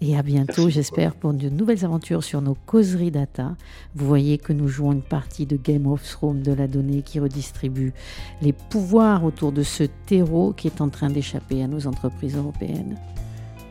Et 0.02 0.16
à 0.16 0.22
bientôt, 0.22 0.70
j'espère, 0.70 1.14
pour 1.14 1.34
de 1.34 1.50
nouvelles 1.50 1.84
aventures 1.84 2.24
sur 2.24 2.40
nos 2.40 2.54
causeries 2.54 3.10
data. 3.10 3.56
Vous 3.94 4.06
voyez 4.06 4.38
que 4.38 4.54
nous 4.54 4.66
jouons 4.66 4.92
une 4.92 5.02
partie 5.02 5.44
de 5.44 5.56
Game 5.56 5.86
of 5.86 6.02
Thrones 6.08 6.42
de 6.42 6.52
la 6.52 6.66
donnée 6.68 7.02
qui 7.02 7.20
redistribue 7.20 7.92
les 8.40 8.54
pouvoirs 8.54 9.24
autour 9.24 9.52
de 9.52 9.62
ce 9.62 9.84
terreau 10.06 10.54
qui 10.54 10.68
est 10.68 10.80
en 10.80 10.88
train 10.88 11.10
d'échapper 11.10 11.62
à 11.62 11.66
nos 11.66 11.86
entreprises 11.86 12.36
européennes. 12.36 12.98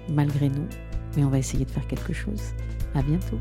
Malgré 0.08 0.50
nous, 0.50 0.68
mais 1.18 1.24
on 1.24 1.30
va 1.30 1.40
essayer 1.40 1.66
de 1.66 1.72
faire 1.72 1.88
quelque 1.88 2.14
chose. 2.14 2.42
À 2.94 3.02
bientôt. 3.02 3.40